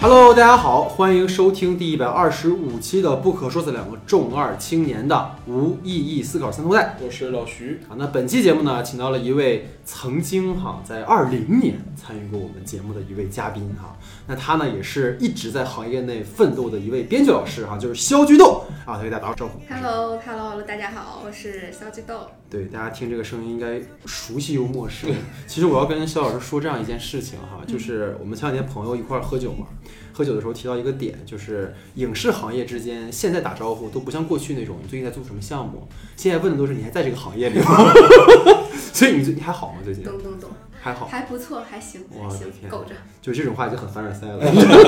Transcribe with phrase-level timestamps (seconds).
[0.00, 6.96] Hello，大家好，欢迎收听第一百二十五期的《不可说的两个重二青年的无意义思考三头带》。
[7.04, 13.98] 我是老徐，啊，那本期节目呢，请到了一位曾经哈在二零年参与过我们节目的一位嘉宾哈。
[14.28, 19.58] 那他呢，也是一直在行业内奋斗的一位编剧老师哈，就是肖菊豆啊，他给大家打个招呼。
[19.68, 22.20] Hello，Hello，大家好，我是肖菊豆。
[22.48, 25.10] 对，大家听这个声音应该熟悉又陌生。
[25.48, 29.66] 其实我要跟肖老师说这样一件事情哈，就是我们前两天朋友一块儿喝酒嘛，
[30.12, 37.92] 喝酒的时候提到一个点，就是影视行业之间现在打招呼都不像过去那种你最近在做什么项目，现在问的都是你还在这个行业里吗？
[38.92, 39.78] 所以你最你还好吗？
[39.84, 42.94] 最近懂懂懂，还好，还不错，还行，还行我的天，够着。
[43.22, 44.40] 就这种话已经很凡尔赛了。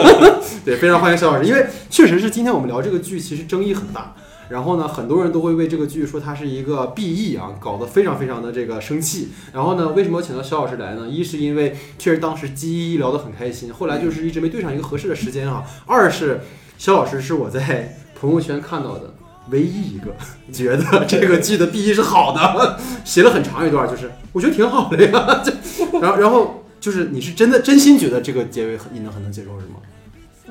[0.64, 4.16] 对，非常欢迎肖老师，因为确实是今天我们聊这个剧，其实争议很大。
[4.50, 9.28] 然后呢，很多人都会为这个剧说它是一个 BE 啊，搞得非常非常的这个生气。
[9.52, 11.08] 然后呢，为什么要请到肖老师来呢？
[11.08, 15.64] 一是因为确实当时基一聊得很开心，后来就是一直没对上一个合适的时间啊。
[15.86, 16.40] 二是
[16.76, 19.14] 肖老师是我在朋友圈看到的
[19.50, 20.14] 唯一一个
[20.52, 25.42] 觉得这个剧的 BE 是好的，写了很长一段，就是我觉得挺好的呀。
[25.46, 25.52] 就
[26.00, 29.76] 然后然后就是你是真的真心觉得这个结尾很你能很能接受是吗？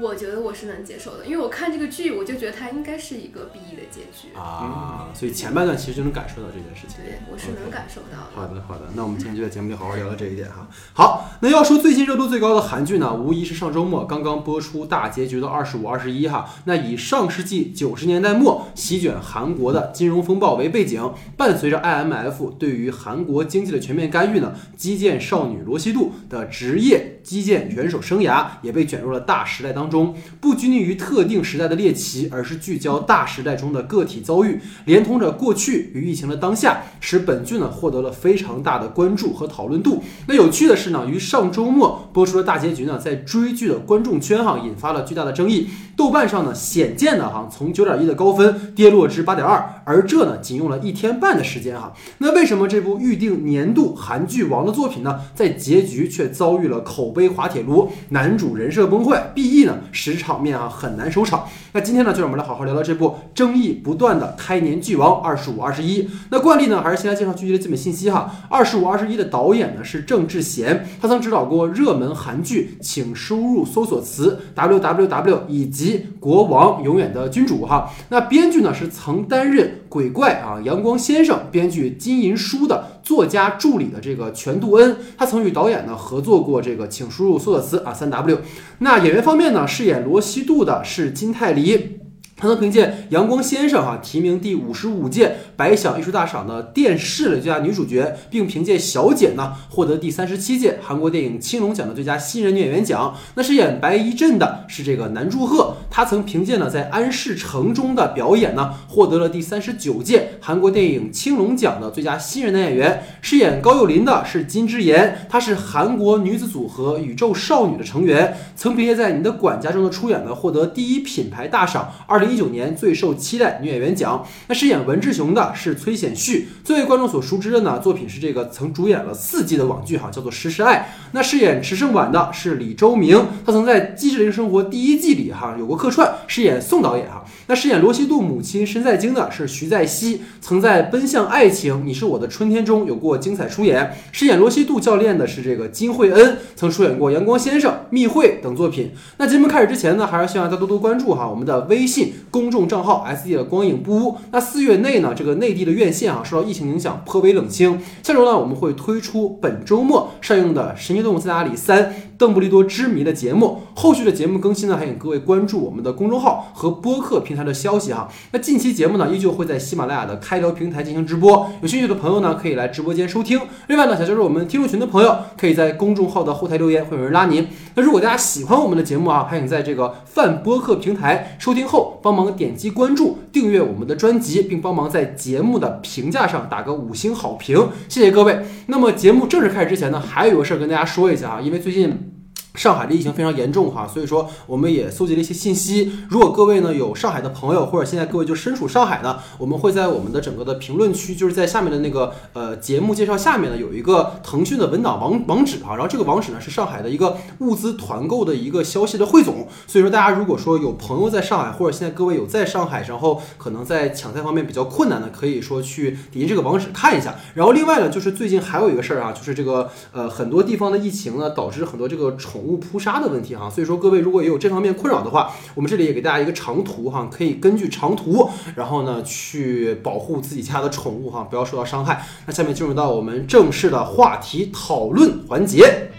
[0.01, 4.33] 我觉得我是能接受的，因为我看这个剧，我就觉得它应该是一个 B E 的结局。
[4.35, 6.97] 啊，所以前半段其实就能感受到这件事情。
[7.03, 8.47] 对，我是能感受到的。
[8.47, 10.67] 好的，好的，那我们今天就在节目里好好聊聊这一点哈。
[10.93, 16.49] 好，那要说最近热度最高的韩剧呢，无疑是上周末刚刚播出大结局的《二十五二十一》哈。
[16.65, 40.03] 那以上世纪九十年代末席卷韩国的金融风暴为背景，伴随着 IMF 对于韩国经济的全面干预呢，击剑少女罗西度的职业击剑选手生涯也被卷入了大时代当中，不拘泥于特定时代的猎奇，而是聚焦大时代中的个体遭遇，连通着过去与疫情的当下，使本剧呢获得了非常大的关注和讨论度。
[40.27, 45.67] 那有趣的是呢，于上周末播出的大结局呢，在追剧的观众圈哈引发了巨大的争议。
[45.99, 51.91] 豆瓣上呢显见的哈从九点一的高分跌落至八点二，而这呢仅用了一天半的时间哈。
[52.19, 61.45] 那为什么这部预定年度韩剧王的作品呢，在结局却遭遇了口碑滑铁卢，男主人设崩坏，BE 呢使场面啊很难收场。
[61.73, 66.09] 那今天呢，就让我们来好好聊聊这部争议不断的开年剧王二十五二十一。
[66.29, 68.33] 那惯例呢，还是先来介绍剧集的基本信息哈。
[68.47, 75.88] 二十五二十一的导演呢是郑智贤，他曾指导过热门韩剧，请输入搜索词 www 以及
[76.19, 77.89] 国王永远的君主哈。
[78.09, 88.39] 那编剧呢是曾担任鬼怪啊阳光先生编剧金银书的作家助理的这个全度恩，他曾与导演呢合作过这个请输入搜索词啊三 w。
[88.79, 91.95] 那演员方面呢，饰演罗希度的是金泰梨。
[92.41, 103.13] 他能凭借《阳光先生》哈提名第五十五届百想艺术大赏的电视最佳女主角，并凭借《小姐》呢获得第三十七届韩国电影青龙奖的最佳新人女演员奖。
[103.35, 113.03] 那饰演白一镇的是这个南柱赫，他曾凭借呢在《安室城》中的表演呢获得了第三十九届韩国电影青龙奖的最佳新人男演员。
[113.21, 122.29] 饰演高幼林的是金智妍，她是韩国女子组合宇宙少女的成员，曾凭借在《你的管家》中的出演呢获得第一品牌大赏二零。
[122.29, 124.23] 一九年最受期待女演员奖。
[124.45, 130.77] 那饰演文志雄的是崔显旭，最为观众所熟知的呢，作品是这个曾主演了四季的网剧哈，叫做《实时爱》。
[131.11, 137.23] 那饰演池胜婉的是李周明，他曾在《机智的生活》第一季里哈有过客串，饰演宋导演哈。
[137.47, 143.95] 那饰演罗西度母亲申在京的是徐在熙，曾在《奔向爱情：你是我的春天》中有过精彩出演。
[144.11, 148.91] 饰演罗西度教练的是这个金惠恩，曾出演过《阳光先生》《密会》等作品。
[149.17, 152.13] 那节目开始之前呢，还是希望大家多多关注哈我们的微信。
[152.31, 154.17] 公众账号 S D 的光影不污。
[154.31, 157.79] 那四月内呢，这个内地的院线啊，受到疫情影响颇为冷清。
[158.03, 161.85] 下周呢，我们会推出本周末上映的《神奇动物在哪里三》
[162.17, 163.61] 邓布利多之谜的节目。
[163.75, 168.07] 后续的节目更新呢，还请各位关注我们的公众号和播客平台的消息哈。
[168.31, 171.49] 那近期节目呢，依旧会在喜马拉雅的开聊平台进行直播。
[171.61, 173.39] 有兴趣的朋友呢，可以来直播间收听。
[173.67, 177.47] 另外呢，想加入我们听众群的朋友，可以在公众号的后台留言，会有人拉您。
[177.79, 188.45] 那如果大家喜欢我们的节目啊，还请在这个泛播客平台收听后，帮忙点击关注、订阅我们的专辑，并帮忙在节目的评价上打个五星好评，谢谢各位。
[188.67, 192.18] 那么节目正式开始之前呢，还有一个事儿跟大家说一下啊，因为最近。
[192.55, 195.91] 上海的疫情非常严重哈，所以说我们也搜集了一些信息。
[196.09, 209.47] 如果各位呢有上海的朋友，或者现在各位就身处上海呢，我们会在我们的整个的评论区，就是在下面的那个呃节目介绍下面呢有一个腾讯的文档网网址哈，然后这个网址呢是上海的一个物资团购的一个消息的汇总。
[209.67, 217.15] 所以说大家如果说有朋友在上海，或者现在各位有在上海，然后可能在抢菜方面比较困难的，可以说去点击这个网址看一下。
[217.35, 223.49] 然后另外呢，就是最近还有一个事儿啊，就是这个呃很多地方的疫情呢，导致很多这个宠宠物扑杀的问题哈。
[223.49, 232.01] 所以说各位如果也有这方面困扰的话，我们这里也给大家一个长图哈，可以根据长图，然后呢去保护自己家的宠物哈，不要受到伤害。
[232.25, 235.89] 那下面进入到我们正式的话题讨论环节。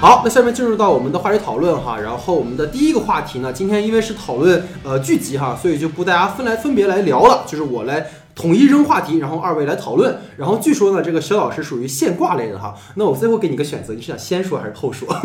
[0.00, 10.16] 好，那下面进入到我们的话题讨论哈，然后我们的第一个话题呢，今天因为是讨论呃剧集哈，所以就不大家分来分别来聊了，就是我来统一扔话题，然后二位来讨论。
[10.36, 15.08] 然后据说呢，这个肖老师属于现挂类的哈，那我最后给你个选择，你是想先说还是后说？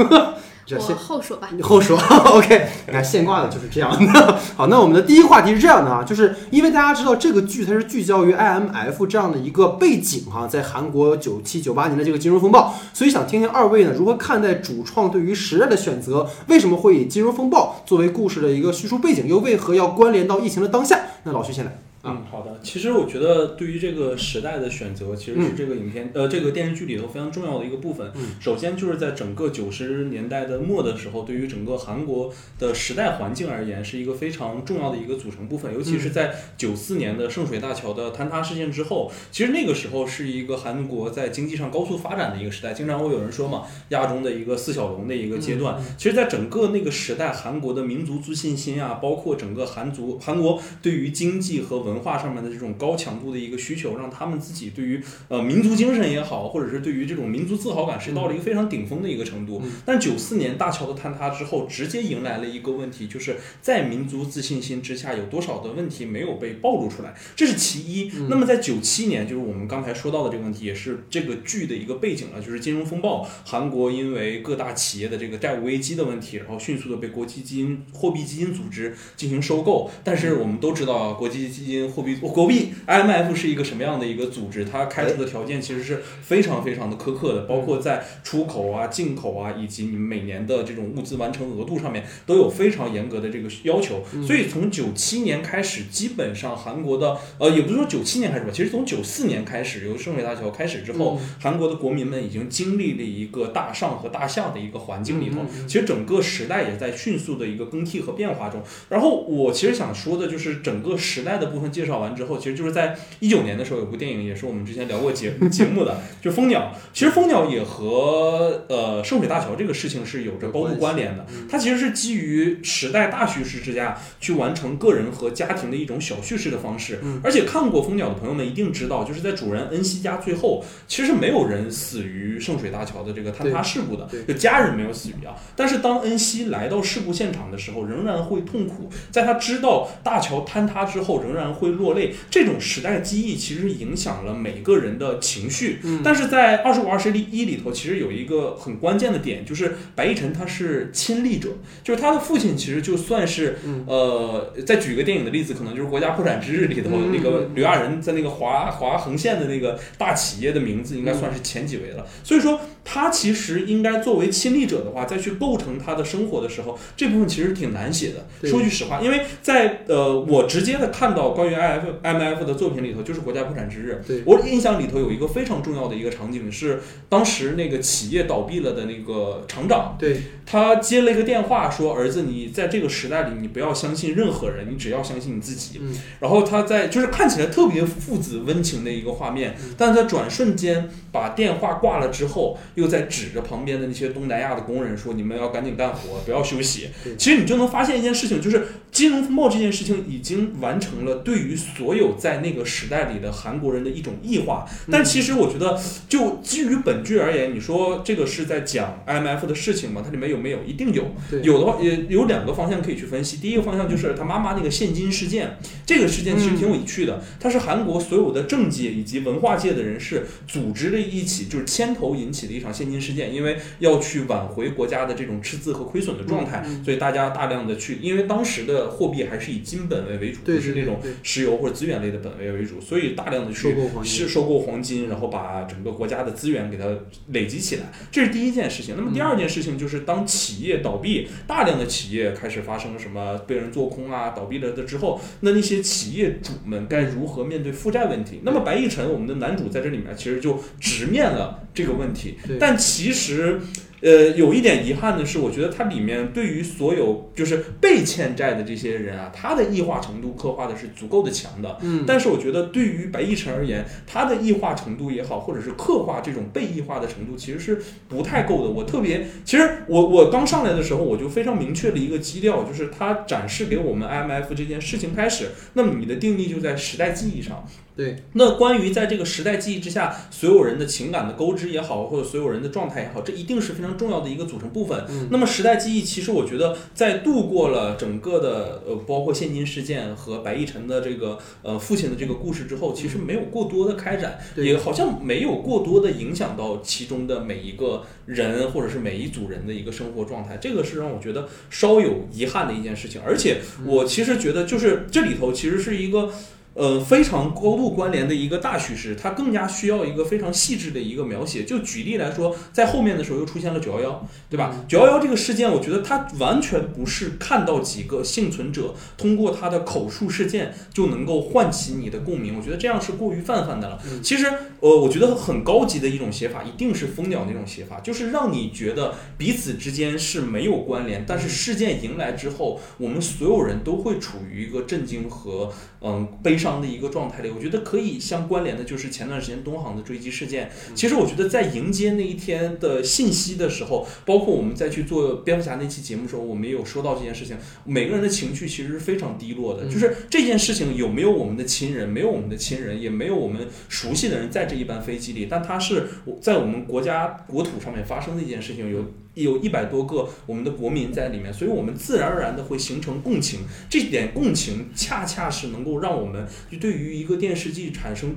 [0.66, 1.50] 这先后说吧。
[1.52, 2.68] 你 后说，OK。
[2.88, 4.40] 你看现挂的就是这样的。
[4.56, 20.98] 好，那我们的第一个话题是这样的啊，就是因为大家知道这个剧它是聚焦于 IMF 这样的一个背景哈，在韩国九七九八年的这个金融风暴，所以想听听二位呢如何看待主创对于时代的选择，为什么会以金融风暴作为故事的一个叙述背景，又为何要关联到疫情的当下？
[21.24, 21.83] 那老徐先来。
[22.06, 22.60] 嗯，好的。
[22.62, 28.12] 其实我觉得对于这个时代的选择，其实是嗯这个影片、呃这个电视剧里头非常重要的一个部分。
[28.16, 32.30] 嗯首先就是在整个九十年代的末的时候，对于整个韩国
[32.60, 35.74] 的时代环境而言，是一个非常重要的一个组成部分。
[35.74, 42.74] 尤其是在九四年的圣水大桥的坍塌事件之后，其实那个时候是一个韩国在经济上高速发展的一个时代。
[42.74, 45.82] 经常会有人说嘛，亚中的一个四小龙的一个阶段。
[45.98, 59.62] 其实，在整个那个时代，韩国的民族自信心啊，包括整个韩族韩国对于经济和文化上面的这种高强度的一个需求，让他们自己对于呃民族精神也好，或者是对于这种民族自豪感，是到了一个非常顶峰的一个程度。
[59.86, 68.12] 但九四年大桥的坍塌之后，直接迎来了一个问题，就是在民族自信心之下，有多少的问题没有被暴露出来，这是其一。
[68.30, 79.90] 那么在九七年，就是我们刚才说到的这个问题，也是这个剧的一个背景了，就是金融风暴，韩国因为各大企业的这个债务危机的问题，然后迅速的被国际基金货币基金组织进行收购。
[80.04, 84.66] 但是我们都知道啊，国际基金货币国币 IMF 是一个什么样的一个组织？
[84.66, 94.04] 它开出的条件其实是非常非常的苛刻的，包括在出口啊、进口啊，以及你每年的这种物资完成额度上面，都有非常严格的这个要求。
[94.26, 108.62] 所以从九七年开始，基本上韩国的呃，也不是说九七年开始吧，其实从九四年开始，由圣水大桥开始之后，韩国的国民们已经经历了一个大上和大下的一个环境里头，其实整个时代也在迅速的一个更替和变化中。
[108.90, 116.72] 然后我其实想说的就是整个时代的部分介绍完之后，其实就是在一九年的时候有部电影，也是我们之前聊过节 节目的，就是《蜂鸟》。
[116.94, 121.26] 其实《蜂鸟》也和呃圣水大桥这个事情是有着高度关联的。
[121.50, 127.00] 它其实是基于时代大叙事之下去完成个人和家庭的一种小叙事的方式。
[127.24, 135.36] 而且看过《蜂鸟》的朋友们一定知道，就是在主人恩熙家最后，其实没有人死于圣水大桥的这个坍塌事故的，就家人没有死于啊。
[135.56, 138.90] 但是当恩熙来到事故现场的时候，仍然会痛苦。
[139.12, 142.14] 在他知道大桥坍塌之后，仍然会落泪。
[142.30, 145.80] 这种时代记忆其实影响了每个人的情绪。
[146.04, 151.50] 但是在二十五、二十一里头，其实有一个很关键的点，就是白亦晨他是亲历者，
[151.84, 153.58] 就是他的父亲其实就算是、
[153.88, 162.06] 呃，再举个电影的例子，可能就是《国家破产之日》里头、嗯那个刘亚仁在那个华华横线的那个大企业的名字，应该算是前几位了。
[162.24, 168.50] 所以说，他其实应该作为亲历者的话，再去构成他的生活的时候，这部分其实挺难写的。
[168.50, 174.02] 说句实话，因为在呃，我直接的看到关于 I F M F 的作品里头，就是《国家破产之日》。
[174.08, 185.80] 对我印象里头有一个非常重要的一个场景是，当时那个企业倒闭了的那个厂长，对，他接了一个电话说：“儿子，你在这个时代里，你不要相信任何人，你只要相信你自己。
[185.82, 204.66] 嗯然后他在就是看起来特别父子温情的一个画面，但是在转瞬间把电话挂了之后，又在指着旁边的那些东南亚的工人说：“你们要赶紧干活，不要休息。”其实你就能发现一件事情，就是金融风暴这件事情已经完成了对于所有在那个时代里的韩国人的一种异化。
[204.92, 210.02] 但其实我觉得，就基于本剧而言，你说这个是在讲 IMF 的事情吗？
[210.04, 210.64] 它里面有没有？
[210.64, 211.12] 一定有。
[211.42, 213.38] 有的话也有两个方向可以去分析。
[213.38, 217.22] 第一个方向就是他妈妈那个现金事件，这个事件其实挺有趣的。
[217.40, 223.34] 它是韩国所有的政界以及文化界的人士组织了一起，就是牵头引起的一场现金事件。
[223.34, 236.86] 因为要去挽回国家的这种赤字和亏损的状态，嗯所以大家大量的去，因为当时的货币还是以金本位为主，对不是那种对对石油或者资源类的本位为主，所以大量的去收购黄金是收购黄金，然后把整个国家的资源给它
[237.30, 238.94] 累积起来，这是第一件事情。
[238.98, 248.42] 那么第二件事情就是，当企业倒闭，大量的企业开始发生什么被人做空啊、倒闭了的之后，那那些企业主们该如何面对负债问题？
[248.44, 253.62] 那么白亦晨，我们的男主在这里面其实就直面了这个问题，但其实。
[254.04, 261.78] 呃，有一点遗憾的是，我觉得它里面对于所有就是被欠债的这些人啊，他的异化程度刻画的是足够的强的。
[261.82, 268.70] 嗯，但是我觉得对于白亦辰而言，他的异化程度也好，或者是刻画这种被异化的程度，其实是不太够的。
[268.70, 277.66] 我特别，其实我我刚上来的时候，我就非常明确的一个基调，就是他展示给我们 IMF 这件事情开始，那么你的定义就在时代记忆上。
[277.96, 285.06] 对，那关于在这个时代记忆之下，所有人的情感的勾织也好，或者所有人的状态也好，这一定是非常重要的一个组成部分。
[285.10, 303.22] 嗯那么时代记忆，其实我觉得在度过了整个的呃，包括现金事件和白亦辰的这个呃父亲的这个故事之后，其实没有过多的开展，对也好像没有过多的影响到其中的每一个人或者是每一组人的一个生活状态，这个是让我觉得稍有遗憾的一件事情。
[303.24, 306.32] 而且我其实觉得，就是这里头其实是一个。
[306.74, 311.64] 呃，非常高度关联的一个大叙事，它更加需要一个非常细致的一个描写。
[311.64, 314.76] 就举例来说，在后面的时候又出现了九幺幺，对吧？
[314.88, 322.58] 九幺幺这个事件，我觉得它完全不是看到几个幸存者通过他的口述事件就能够唤起你的共鸣。
[322.58, 324.00] 我觉得这样是过于泛泛的了。
[324.06, 324.46] 嗯其实，
[324.80, 335.72] 呃，我觉得很高级的一种写法，一定是蜂鸟那种写法，就是让你觉得彼此之间是没有关联，但是事件迎来之后，我们所有人都会处于一个震惊和
[336.04, 337.50] 嗯悲伤的一个状态里。
[337.50, 340.70] 我觉得可以相关联的就是前段时间东航的坠机事件。
[340.94, 347.58] 其实我觉得在迎接那一天的信息的时候，包括我们在去做蝙蝠侠那期节目的时候，我们也有说到这件事情。
[347.86, 356.08] 每个人的情绪其实是非常低落的，嗯就是这件事情有没有我们的亲人，没有我们的亲人，也没有我们熟悉的人在这一班飞机里，但它是
[356.42, 363.62] 在我们国家国土上面发生的一件事情，有有一百多个我们的国民在里面，所以我们自然而然的会形成共情。
[363.90, 368.36] 这点共情恰恰是能够让我们就对于一个电视剧产生。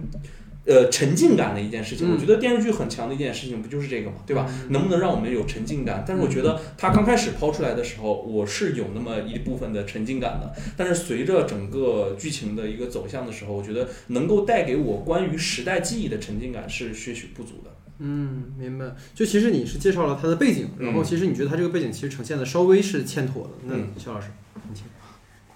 [0.68, 4.44] 呃，沉浸感的一件事情，嗯我觉得电视剧很强的一件事情，不就是这个嘛，对吧？
[4.48, 6.04] 嗯能不能让我们有沉浸感？
[6.04, 10.52] 但是我觉得它刚开始抛出来的时候，我是有那么一部分的沉浸感的。
[10.76, 17.70] 但是随着整个剧情的一个走向的时候，我觉得能够带给我关于时代记忆的沉浸感是些许不足的。
[17.98, 18.94] 嗯，明白。
[19.14, 23.50] 就其实你是介绍了他的背景，然后嗯其实你觉得他这个背景其实呈现的稍微是欠妥的。
[23.64, 24.28] 那嗯肖老师，
[24.68, 24.84] 你请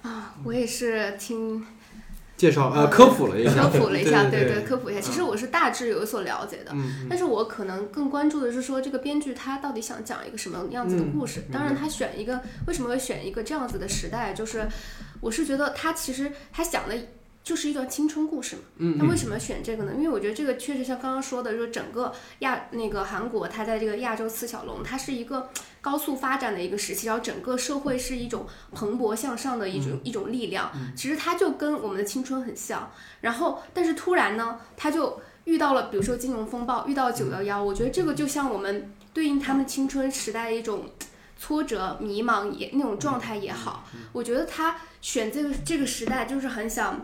[0.03, 1.63] 啊，我也是听
[2.37, 5.01] 介绍呃科普了一下，科普了一下， 对对科普一下。
[5.01, 11.41] 其实我是大致有所了解的，嗯但是我可能更关注的是说这个编剧他到底想讲一个什么样子的故事。
[11.41, 14.67] 嗯当然，他选一个为什么会选一个这样子的时代，就是
[15.21, 16.97] 我是觉得他其实他想的
[17.43, 18.63] 就是一段青春故事嘛。
[18.77, 19.93] 嗯那为什么选这个呢？
[19.97, 25.49] 因为我觉得这个确实像刚刚说的，就是整个亚那个韩国，它在这个亚洲四小龙，它是一个
[25.81, 30.71] 高速发展的一个时期，然后整个社会是一种蓬勃向上的一种、一种力量。
[30.95, 32.91] 其实它就跟我们的青春很像。
[33.21, 40.91] 然后，但是突然呢，它就遇到了，比如说金融风暴，遇到九幺幺，我觉得这个就像我们对应他们青春时代的一种。
[41.43, 47.01] 挫折、迷茫也那种状态也好，我觉得他选这个这个时代就是很想，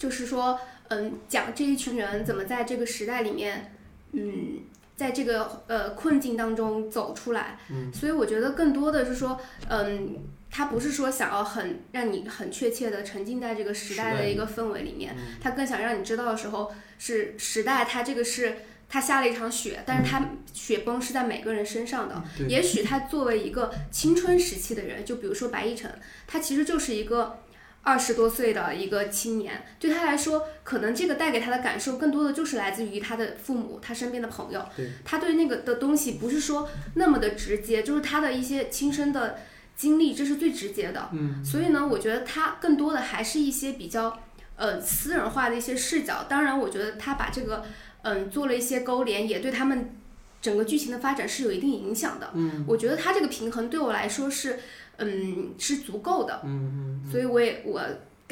[0.00, 3.72] 就是说，嗯，讲这一群人怎么在这个时代里面，
[4.12, 4.60] 嗯，
[4.96, 7.58] 在这个呃困境当中走出来。
[7.70, 9.38] 嗯，所以我觉得更多的是说，
[9.68, 10.16] 嗯，
[10.50, 18.56] 他不是说想要很让你很确切的沉浸在这个时代的一个氛围里面，他更想让你知道的时候是时代，它这个是。
[18.92, 22.24] 它下了一场雪，但是它雪崩是在每个人身上的。
[22.36, 25.88] 对也许他作为一个青春时期的人，就比如说白亦辰，
[26.26, 27.38] 他其实就是一个
[27.82, 34.64] 二十多岁的一个青年，对他来说，可能这个带给他的感受更多的就是来自于他的父母、他身边的朋友。
[34.76, 39.38] 对他对那个的东西不是说那么的直接，就是他的一些亲身的
[39.76, 41.08] 经历，这是最直接的。
[41.12, 44.20] 嗯，所以呢，我觉得他更多的还是一些比较
[44.56, 46.26] 呃私人化的一些视角。
[46.28, 47.64] 当然，我觉得他把这个
[48.02, 49.96] 嗯做了一些勾连，也对他们
[50.42, 52.30] 整个剧情的发展是有一定影响的。
[52.34, 54.60] 嗯，我觉得他这个平衡对我来说是
[55.00, 56.40] 嗯是足够的。
[56.44, 57.80] 嗯嗯所以我也我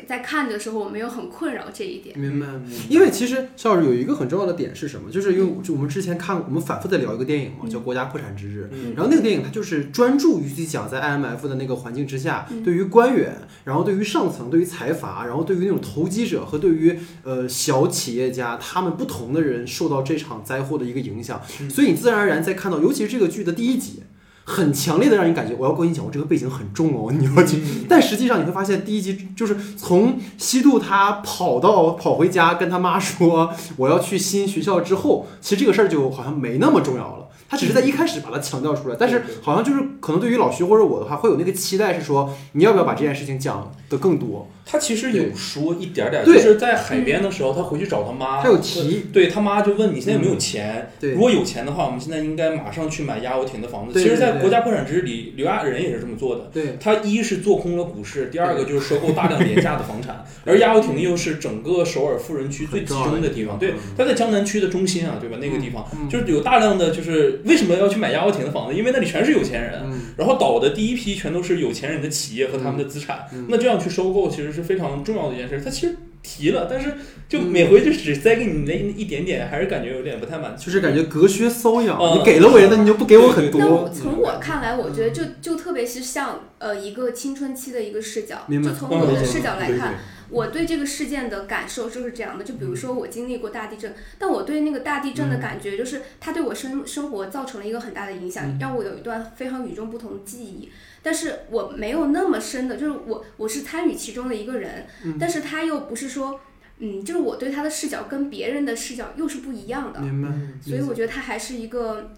[0.06, 2.16] 在看的时候，我没有很困扰这一点。
[2.16, 2.46] 明白。
[2.88, 5.10] 因为其实肖老师有一个很重要的点是什么？
[5.10, 8.62] 就是因为就我们之前看，我们反复在聊一个电影嘛，叫《国家破产之日》。
[8.70, 21.42] 嗯然后那个电影它就是专注于去讲在 IMF 的那个环境之下，嗯对于官员，然后对于上层，对于财阀，然后对于那种投机者和对于呃小企业家，他们不同的人受到这场灾祸的一个影响。
[21.60, 24.04] 嗯所以你自然而然在看到，尤其是这个剧的第一集。
[24.48, 27.60] 很强烈的让你感觉，我要跟你讲，我这个背景很重哦， 你要去。
[27.86, 37.27] 但实际上你会发现，第一集就是从西渡他跑到跑回家跟他妈说我要去新学校之后，其实这个事儿就好像没那么重要了。
[37.48, 44.48] 他只是在一开始把它强调出来，但是好像就是可能对于老徐或者我的话，会有那个期待是说，你要不要把这件事情讲的更多？
[44.70, 50.90] 他其实有说一点点，就是在海边的时候，他回去找他妈，他有提，对他妈就问你现在有没有钱？
[51.00, 53.98] 对如果有钱的话，我们现在应该马上去买压游艇的房子。
[53.98, 56.50] 其实，在国家破产之日里，刘亚仁也是这么做的。
[56.52, 63.58] 对他一是做空了股市，第二个就是收购大量廉价的房产， 而压游艇又是整个首尔富人区最集中的地方。
[63.58, 65.38] 对他，在江南区的中心啊，对吧？
[65.40, 68.78] 那个地方嗯就是有大量的，就是为什么要去买压游艇的房子？
[68.78, 69.80] 因为那里全是有钱人。
[69.84, 75.60] 嗯然后倒的第一批全都是有钱人的企业和他们的资产，嗯那这样去收购其实是非常重要的一件事。
[75.64, 76.92] 他其实提了，但是
[77.28, 80.66] 就每回就只塞给你那一点点，还是感觉有点不太满足。
[80.66, 83.88] 就是感觉隔靴搔痒，嗯你给了我那，你就不给我很多。
[83.94, 89.94] 从我看来，我觉得就就特别是像呃一个青春期的一个视角，就从我的嗯视角来对看，
[90.30, 92.44] 我对这个事件的感受就是这样的。
[92.44, 100.70] 就比如说我经历过大地震，但我对那个大地震的感觉就是它对我生生活造成了一个很大的影响，让我有一段非常与众不同的记忆。
[101.02, 104.86] 但是我没有那么深的，就是我我是参与其中的一个人，
[105.18, 106.40] 但是他又不是说。
[106.80, 110.28] 嗯，就是我对他的视角跟别人的视角又是不一样的，明白，
[110.62, 112.12] 所以我觉得他还是一个，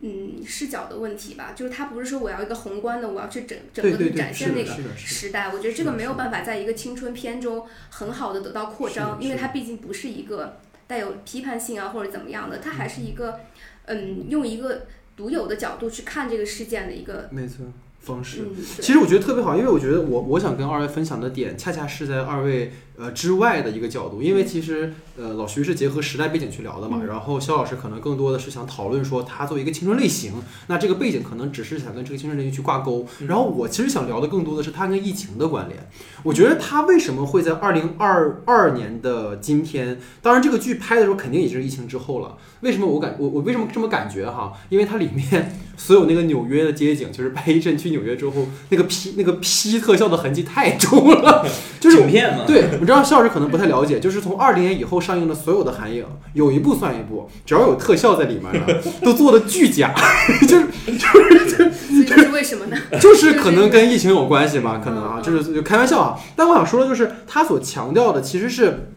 [0.00, 1.52] 嗯，视角的问题吧。
[1.54, 4.96] 就是它不是说我要一个宏观的，我要去整整个展现那个。
[4.96, 5.50] 时代。
[5.52, 13.40] 我觉得这个没有办法在一个青春片中很好的得到扩张，因为它毕竟不是一个带有批判性啊或者怎么样的，它还是一个，
[13.84, 17.66] 嗯，用一个独有的角度去看这个事件的一个，没错，
[18.00, 18.42] 方式。
[18.42, 30.34] 嗯，其实我觉得特别好，因为我觉得我我想跟二位分享的点，恰恰是在二位呃之外的一个角度，因为其实呃老徐是结合时代背景去聊的嘛，嗯然后肖老师可能更多的是想讨论说他作为一个青春类型，
[30.66, 35.88] 那这个背景可能只是想跟这个青春类型去挂钩，嗯然后我其实想聊的更多的是他跟疫情的关联。
[36.22, 42.36] 我觉得他为什么会在二零二二年的今天，当然这个剧拍的时候肯定已经是疫情之后了。
[42.60, 44.52] 为什么我感我我为什么这么感觉哈？
[44.68, 51.46] 因为它里面所有那个纽约的街景，就是白一镇去纽约之后，那个 P 那个 P 特效的痕迹太重了，
[51.80, 56.04] 就是景片嘛，对，我 知道肖老师可能不太了解，就是从二零年以后上映的所有的韩影，
[56.34, 59.94] 有一部算一部，只要有特效在里面的， 都做的巨假，
[60.48, 60.66] 就是
[60.98, 62.76] 就是这是为什么呢？
[63.00, 66.18] 就是可能跟疫情有关系吧，可能啊，就是就开玩笑啊。
[66.34, 68.90] 但我想说的就是，他所强调的其实是。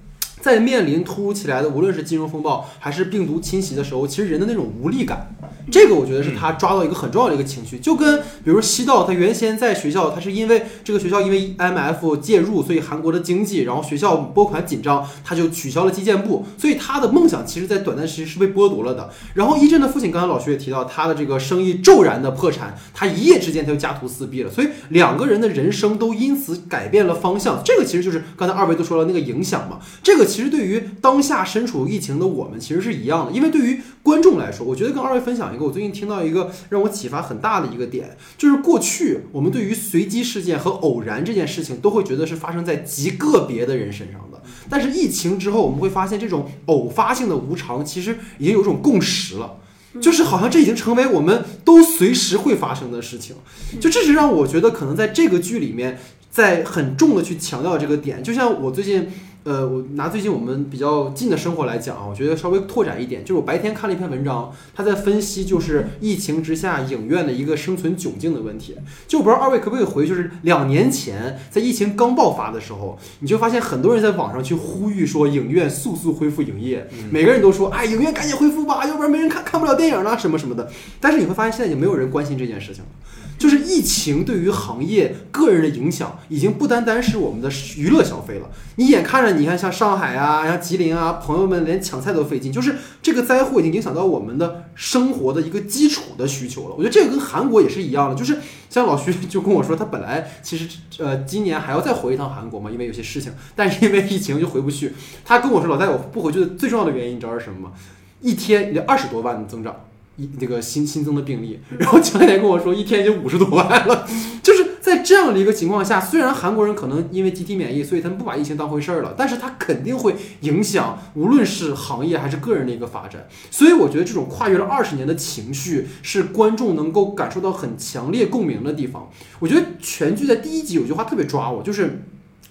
[0.43, 5.33] 在面临突如其来的，无论是金融风暴还是病毒侵袭的时候，其实人的那种无力感，
[5.71, 7.79] 这个我觉得是他抓到一个很重要的一个情绪。
[7.79, 19.09] 就跟比如西道，他原先在学校，他是因为这个学校因为 IMF 介入，所以韩国的经济，然后学校拨款紧张，他就取消了基建部，所以他的梦想其实在短暂时期是被剥夺了的。
[19.35, 27.61] 然后一阵的父亲，刚才老徐也提到，他的这个生意骤然的破产，他一夜之间他就家徒四壁了，所以两个人的人生都因此改变了方向。
[27.63, 29.79] 这个其实就是刚才二位都说了那个影响嘛。
[30.03, 49.59] 这个其实对于当下身处疫情的我们其实是一样的，因为对于观众来说，我觉得跟二位分享一个我最近听到一个让我启发很大的一个点，就是过去我们对于随机事件和偶然这件事情都会觉得是发生在极个别的人身上的，但是疫情之后我们会发现这种偶发性的无常其实已经有一种共识了。
[50.01, 53.35] 就是好像这已经成为我们都随时会发生的事情，
[53.79, 55.99] 就这是让我觉得可能在这个剧里面，
[56.31, 58.23] 在很重的去强调这个点。
[58.23, 59.07] 就像我最近，
[59.43, 68.75] 呃，我拿最近我们比较近的生活来讲啊，我觉得稍微拓展一点，就是我白天看了一篇文章，他在分析就是疫情之下影院的一个生存窘境的问题。
[69.05, 80.71] 就我不知道二位可不可以回，就是两年前在疫情刚爆发的时候，你就发现很多人在网上去呼吁说影院速速恢复营业，每个人都说，哎，影院赶紧恢复吧，要不然没人看看不了电影了什么什么的。
[81.01, 82.89] 但是你会发现现在已经没有人关心这件事情了。
[83.37, 88.49] 就是疫情对于行业、个人的影响，已经不单单是我们的娱乐消费了。
[88.75, 96.75] 你眼看着，你看像上海啊、像吉林啊，朋友们连抢菜都费劲，就是这个灾祸已经影响到我们的生活的一个基础的需求了。
[96.75, 98.37] 我觉得这个跟韩国也是一样的，就是
[98.69, 100.67] 像老徐就跟我说，他本来其实
[100.99, 104.93] 呃今年还要再回一趟韩国嘛，因为有些事情，但是因为疫情就回不去。
[105.25, 107.73] 他跟我说，老戴，我不回去的最重要的原因，你知道是什么吗？
[108.21, 109.75] 一天二十多万的增长。
[110.15, 114.07] 一那个新新增的病例，然后前两天跟我说一天已经五十多万了，
[114.43, 123.27] 就是在这样的一个情况下，虽然韩国人可能因为集体免疫，所以他们不把疫情当回事儿了，但是它肯定会影响无论是行业还是个人的一个发展。
[123.49, 129.09] 所以我觉得这种跨越了二十年的情绪，是观众能够感受到很强烈共鸣的地方。
[129.39, 132.03] 我觉得全剧在第一集有句话特别抓我，就是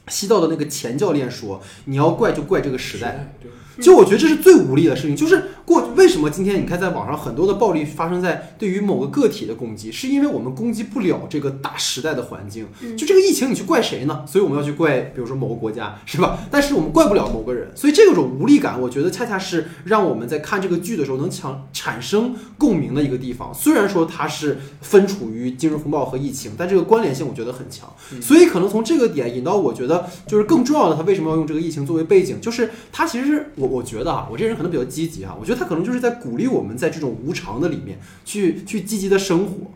[0.08, 3.36] 西道的那个前教练说：“你要怪就怪这个时代。”，
[3.80, 12.66] 就我觉得这是最无力的事情，就是过为什么今天你看在网上很多的暴力发生在对于某个个体的攻击，是因为我们攻击不了这个大时代的环境。
[12.80, 14.24] 嗯就这个疫情，你去怪谁呢？
[14.26, 16.38] 所以我们要去怪，比如说某个国家，是吧？
[16.50, 23.52] 但是我们怪不了某个人，所以这种无力感，我觉得恰恰是让我们在看这个剧的时候能强产生共鸣的一个地方。
[23.54, 27.88] 虽然说它是分处于金融风暴和疫情，但这个关联性我觉得很强。
[28.20, 32.40] 所以可能从这个点引到，我觉得就是更重要的，他为什么要用这个疫情作为背景？
[32.40, 39.70] 就是他其实是我我觉得啊，我这人可能比较积极啊，我觉得他可能就是在鼓励我们在这种无常的里面去去积极的生活。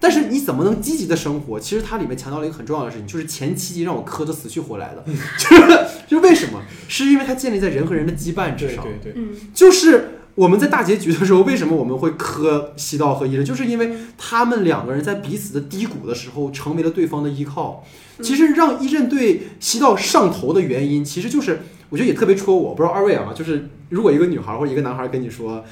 [0.00, 1.58] 但是你怎么能积极的生活？
[1.58, 5.02] 其实它里面强调了一个很重要的事情，就是前七集让我磕的死去活来的，
[5.38, 6.60] 就是就为什么？
[6.88, 8.84] 是因为它建立在人和人的羁绊之上。
[8.84, 13.42] 对对对，嗯就是我们在大结局的时候，为什么我们会磕西道和伊人？
[13.42, 17.82] 就是因为他们两个人在彼此的低谷的时候，成为了对方的依靠。
[18.20, 22.74] 其实让伊阵对西道上头的原因，其实就是我觉得也特别戳我。
[22.74, 25.64] 不知道二位啊，就是如果一个女孩或一个男孩跟你说，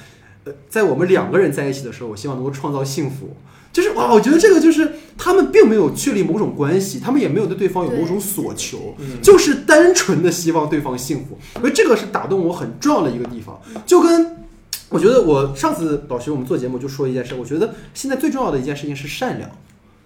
[0.45, 3.35] 呃，在我们两个人在一起的时候，我希望能够创造幸福。
[3.73, 11.37] 就是哇，我觉得这个就是他们并没有确立某种关系，他们也没有对对方有某种所求，嗯就是单纯的希望对方幸福。
[11.55, 14.37] 我觉得这个是打动我很重要的一个地方，就跟
[14.89, 19.49] 我觉得我上次老徐我们做节目就说一件事，我觉得现在最重要的一件事情是善良，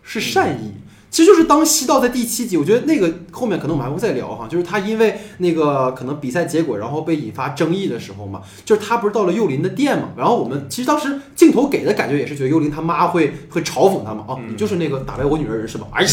[0.01, 0.71] 是善意。
[1.09, 15.87] 其实就是当西道在第七集，我觉得那个后面可能我们还会再聊哈，就是他因为那个可能比赛结果，然后被引发争议的时候嘛，就是他不是到了幼林的店嘛，然后我们其实当时镜头给的感觉也是觉得幼林他妈会会嘲讽他嘛，哦，嗯你就是那个打败我女儿的人是吧？
[15.93, 16.09] 哎呀，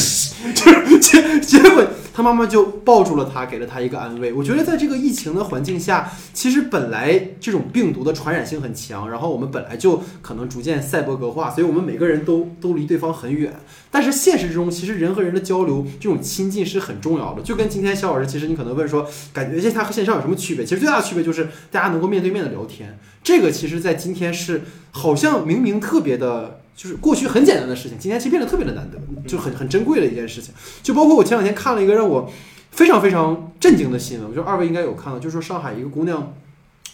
[0.54, 4.32] 就是结结果他妈妈就抱住了他，给了他一个安慰。
[4.32, 13.52] 我觉得在这个疫情的环境下，其实本来这种病毒的传染性很强，然后我们本来就可能逐渐赛博格化，所以我们每个人都都离对方很远。
[13.90, 17.40] 但是现实之中，其实其实人和人的交流，这种亲近是很重要的。
[17.40, 20.62] 就跟今天肖老师，其实你可能问说，感觉线下和线上有什么区别？
[20.62, 22.98] 其实最大的区别就是大家能够面对面的聊天。
[23.22, 30.52] 这个其实，在今天是好像明明特别的，就是过去很简单的事情，今天其实变得特别的难得，就很很珍贵的一件事情。
[30.82, 32.30] 就包括我前两天看了一个让我
[32.70, 36.34] 非常非常震惊的新闻，我觉得二位应该有看到，就是说上海一个姑娘。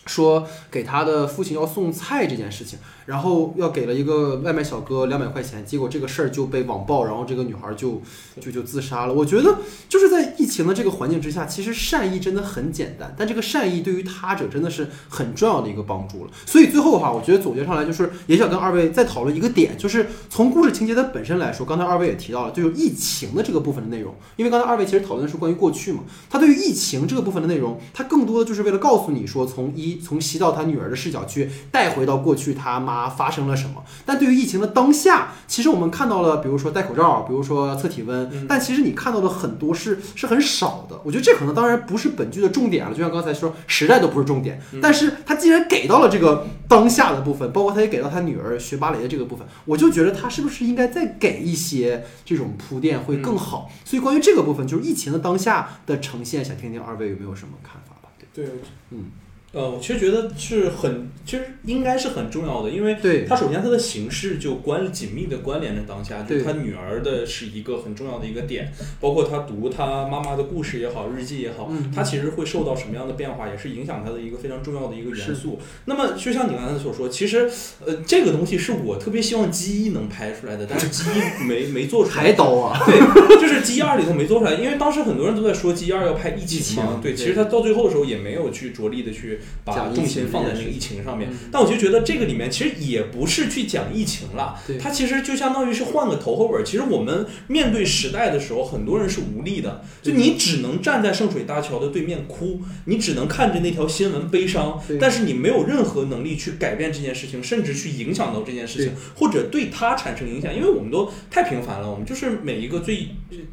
[0.06, 8.00] 说给他的父亲要送菜这件事情，然后要给了一个外卖小哥两百块钱，结果这个事儿就被网爆，然后这个女孩就
[8.40, 9.14] 就就自杀了。
[9.14, 9.58] 我觉得
[9.88, 16.30] 就是在疫情的这个环境之下，其实善意真的很简单，但这个善意对于他者真的是很重要的一个帮助了。
[16.46, 33.82] 所以最后的话，我觉得总结上来就是也想跟二位再讨论一个点，就是从故事情节的本身来说，刚才二位也提到了，就是疫情的这个部分的内容，因为刚才二位其实讨论的是关于过去嘛，他对于疫情这个部分的内容，他更多的就是为了告诉你说，从一 从西到他女儿的视角去带回到过去他妈发生了什么。
[34.06, 41.00] 但对于疫情的当下，其实我们看到了，比如说戴口罩，比如说测体温，嗯但其实你看到的很多是是很少的。
[41.04, 53.70] 我觉得这可能当然不是本剧的重点了，就像刚才说，时代都不是重点，嗯但是他既然给到了这个当下的部分，包括他也给到他女儿学芭蕾的这个部分，我就觉得他是不是应该再给一些这种铺垫会更好。
[53.84, 58.08] 所以关于这个部分，就是疫情的当下的呈现，想听听二位有没有什么看法吧？
[58.32, 58.54] 对，对，
[58.90, 59.06] 嗯，
[59.52, 75.58] 呃，我其实觉得是很，其实应该是很重要的，因为对它首先它的形式就关紧密的关联着当下，就是对他女儿的是一个很重要的一个点，包括他读他妈妈的故事也好，日记也好，嗯他其实会受到什么样的变化，也是影响他的一个非常重要的一个元素。
[75.86, 77.50] 那么就像你刚才所说，其实
[77.84, 82.22] 呃这个东西是我特别希望 G 一能拍出来的，但是 G 一没没做出来。
[82.22, 91.36] 海岛啊，对，就是 G 二里头没做出来，因为当时很多人都在说 G 二要拍疫情嘛，对，疫情对其实他到最后的时候也没有去着力的去把重心放在那个疫情上面嗯。
[91.52, 96.64] 但我就觉得这个里面其实也不是去讲疫情了对，它其实就相当于是换个头和尾儿。
[96.64, 113.08] 其实我们面对时代的时候，很多人是无力的，就你只能站在圣水大桥的对面哭，你只能看着那条新闻悲伤，但是你没有任何能力去改变这件事情，甚至去影响到这件事情，或者对它产生影响，因为我们都太平凡了，我们就是每一个最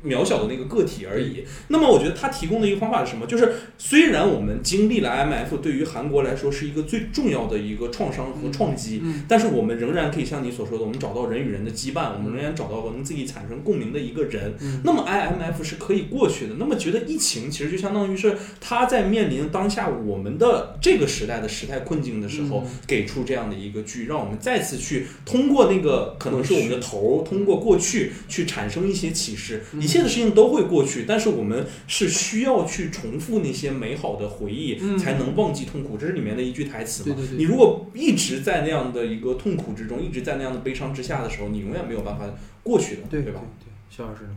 [0.05, 1.43] 渺小的那个个体而已。
[1.69, 3.25] 那么我觉得他提供的一个方法是什么？
[3.25, 14.55] 就是虽然我们经历了 IMF，对于韩国来说是一个最重要的一个创伤和创击，嗯但是我们仍然可以像你所说的，我们找到人与人的羁绊，我们仍然找到能自己产生共鸣的一个人。
[14.61, 16.55] 嗯那么 IMF 是可以过去的。
[16.59, 29.63] 那么觉得疫情其实就相当于是他在面临当下我们的这个时代的时代困境的时候，嗯给出这样的一个剧，让我们再次去通过那个可能是我们的头儿，通过过去去产生一些启示。
[29.73, 35.97] 嗯一切的事情都会过去，但是我们是需要去重复那些美好的回忆，嗯才能忘记痛苦。
[35.97, 37.15] 这是里面的一句台词嘛？
[37.15, 42.25] 对对对你如果一直在那样的一个痛苦之中，一直在那样的悲伤之下的时候，你永远没有办法
[42.63, 43.41] 过去的，对对吧？？
[43.59, 44.29] 对，肖老师呢？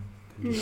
[0.43, 0.53] 嗯，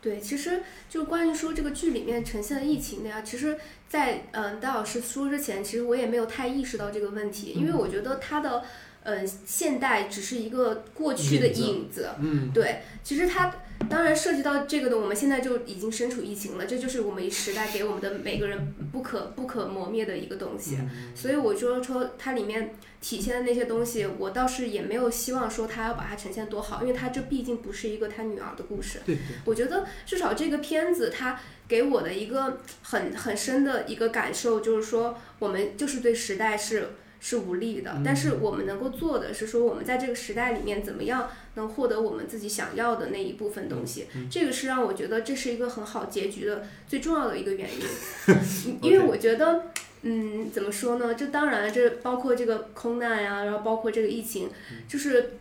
[0.00, 3.56] 对，其实就关于说这个剧里面呈现的疫情的呀，其实
[3.88, 8.62] 在，嗯戴老师说之前，其实我也没有太意识到这个问题，因为我觉得它的，
[9.02, 12.10] 呃，现代只是一个过去的影子影子。
[12.20, 13.54] 嗯，对，其实它
[13.88, 20.78] 当然涉及到这个的，我们现在就已经身处疫情了，这就是我们时代给我们的每个人不可不可磨灭的一个东西。
[21.14, 29.00] 所以我就说它里面体现的那些东西，我倒是也没有希望说它要把它呈现多好，因为它这毕竟不是一个他女儿的故事。
[29.44, 49.64] 我觉得至少这个片子它给我的一个很很深的一个感受，就是说我们就是对时代是是无力的，但是我们能够做的是说我们在这个时代里面怎么样能获得我们自己想要的那一部分东西，这个是让我觉得这是一个很好结局的最重要的一个原因， 因为我觉得。
[50.08, 51.16] 嗯，怎么说呢？
[51.16, 54.48] 这当然，这包括这个空难呀、然后包括这个疫情，
[54.86, 55.32] 就是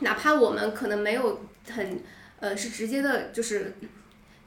[0.00, 1.40] 哪怕我们可能没有
[1.70, 2.00] 很
[2.38, 3.72] 呃是直接的，就是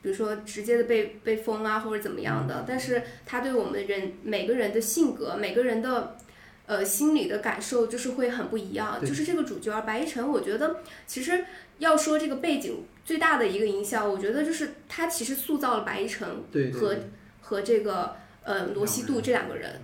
[0.04, 6.18] 比如说直接的被被封啊或者怎么样的，但是它对我们人每个人的性格、每个人的
[6.66, 9.00] 呃心里的感受就是会很不一样。
[9.04, 11.46] 就是这个主角白一晨，我觉得其实
[11.80, 16.28] 要说这个背景最大的一个影响，我觉得就是他其实塑造了白一晨
[16.74, 16.98] 和
[17.42, 19.82] 和这个呃罗西度这两个人，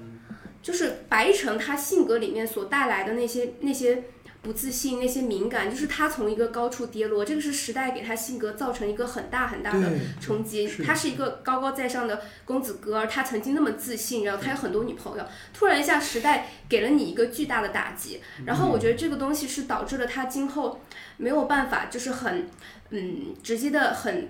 [0.62, 4.04] 就是白一晨他性格里面所带来的那些那些
[4.42, 10.82] 不自信、那些敏感，就是他从一个高处跌落，这个是时代给他性格造成一个很大很大的冲击是。
[10.84, 20.82] 他是一个高高在上的公子哥儿，他曾经那么自信，然后他有很多女朋友，突然一下时代给了你一个巨大的打击，然后我觉得这个东西是导致了他今后
[21.18, 22.48] 没有办法，就是很
[22.92, 24.30] 嗯直接的很。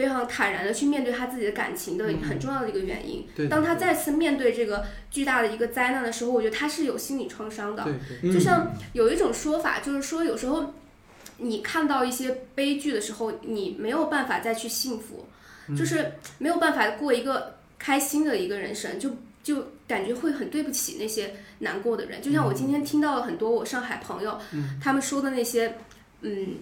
[0.00, 3.26] 非常坦然的去面对他自己的感情的很重要的一个原因。
[3.36, 7.86] 对当他再次面对这个巨大的一个灾难的时候，我觉得他是有心理创伤的。
[8.22, 10.72] 就像有一种说法，就是说有时候
[11.36, 15.26] 你看到一些悲剧的时候，你没有办法再去幸福，
[15.76, 19.10] 就是没有办法过一个开心的一个人生，就
[19.42, 22.22] 就感觉会很对不起那些难过的人。
[22.22, 24.40] 就像我今天听到了很多我上海朋友、
[24.82, 25.74] 他们说的那些，
[26.22, 26.54] 嗯。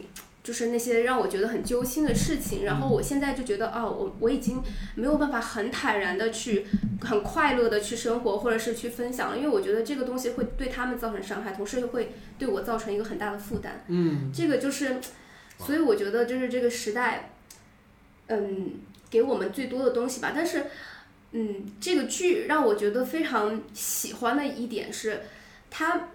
[0.48, 4.62] 就是那些让我觉得很揪心的事情，然后我现在就觉得，哦，我我已经
[4.94, 6.64] 没有办法很坦然的去、
[7.02, 13.84] 很快乐的去生活，或者是去分享了，因为我觉得这个东西会对他们造成伤害，同时又会对我造成一个很大的负担。
[13.88, 14.96] 嗯，这个就是，
[15.58, 17.32] 所以我觉得就是这个时代，
[18.28, 18.70] 嗯，
[19.10, 20.32] 给我们最多的东西吧。
[20.34, 20.64] 但是，
[21.32, 25.20] 嗯，这个剧让我觉得非常喜欢的一点是，
[25.68, 26.08] 它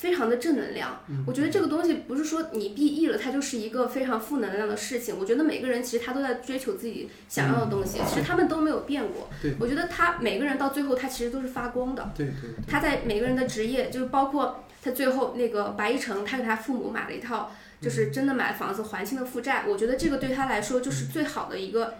[0.00, 1.04] 非常的正能量。
[1.26, 5.14] 我觉得这个东西不是说你 BE 了，它就是一个非常负能量的事情。
[5.18, 9.54] 我觉得每个人其实他都在追求自己想要的东西，其实他们都没有变过对。
[9.60, 12.10] 我觉得他每个人到最后，他其实都是发光的。
[12.16, 19.64] 对对对，他在每个人的职业，就是包括他最后那个白一成，他给他父母买了一套，就是真的买房子还清了负债。
[19.68, 21.96] 我觉得这个对他来说就是最好的一个。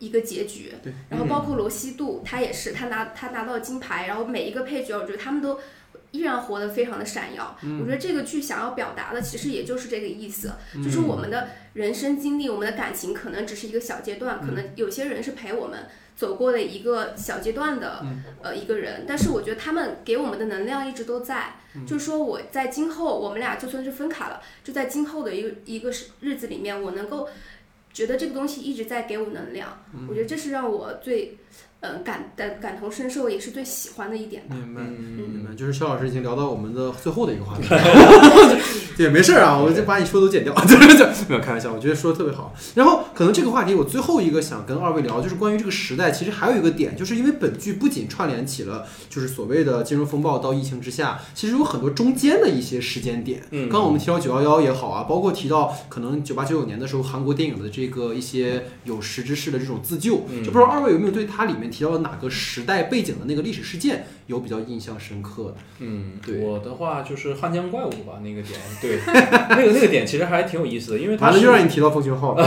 [0.00, 5.60] 一个结局对，然后包括罗西度，他也是，他拿他拿到金牌，然后每一个配角，我觉得他们都
[6.12, 7.56] 依然活得非常的闪耀。
[7.80, 10.52] 我觉得这个剧想要表达的，其实也就是这个意思，
[10.84, 18.04] 就是我们的人生经历，我们的感情可能只是一个小阶段，可能有些人是陪我们走过的一个小阶段的、
[18.42, 27.28] 呃一个人，但是我觉得他们给我们的能量一直都在，就是说我在今后我们俩就算是分开了，就在今后的一个一个日子里面，我能够
[27.92, 34.56] 觉得这个东西一直在给我能量，我觉得这是让我最嗯、呃感感感同身受，也是最喜欢的一点吧。
[34.56, 34.82] 明白。
[34.82, 37.66] 嗯，明白，就是肖老师已经聊到我们的最后的一个话题，
[38.96, 42.54] 对，没事儿啊，我就把你说的都剪掉， 对对对没有开玩笑，我觉得说的特别好。
[42.74, 53.42] 然后可能这个话题我最后一个想跟二位聊，就是关于这个时代，其实还有一个点，就是因为本剧不仅串联起了就是所谓的金融风暴到疫情之下，其实有很多中间的一些时间点。
[53.52, 65.54] 嗯刚刚我们提到九幺幺也好啊，包括提到可能九八九九年的时候韩国电影的这个一些有识之士的这种自救，嗯就不知道二位有没有对它里面提到了哪个时代背景的那个历史事件有比较印象深刻的？
[65.80, 68.98] 嗯，对我的话就是汉江怪物吧，那个点，对，
[69.50, 72.44] 那个那个点其实还挺有意思的，因为它完了让你提到奉俊昊，哎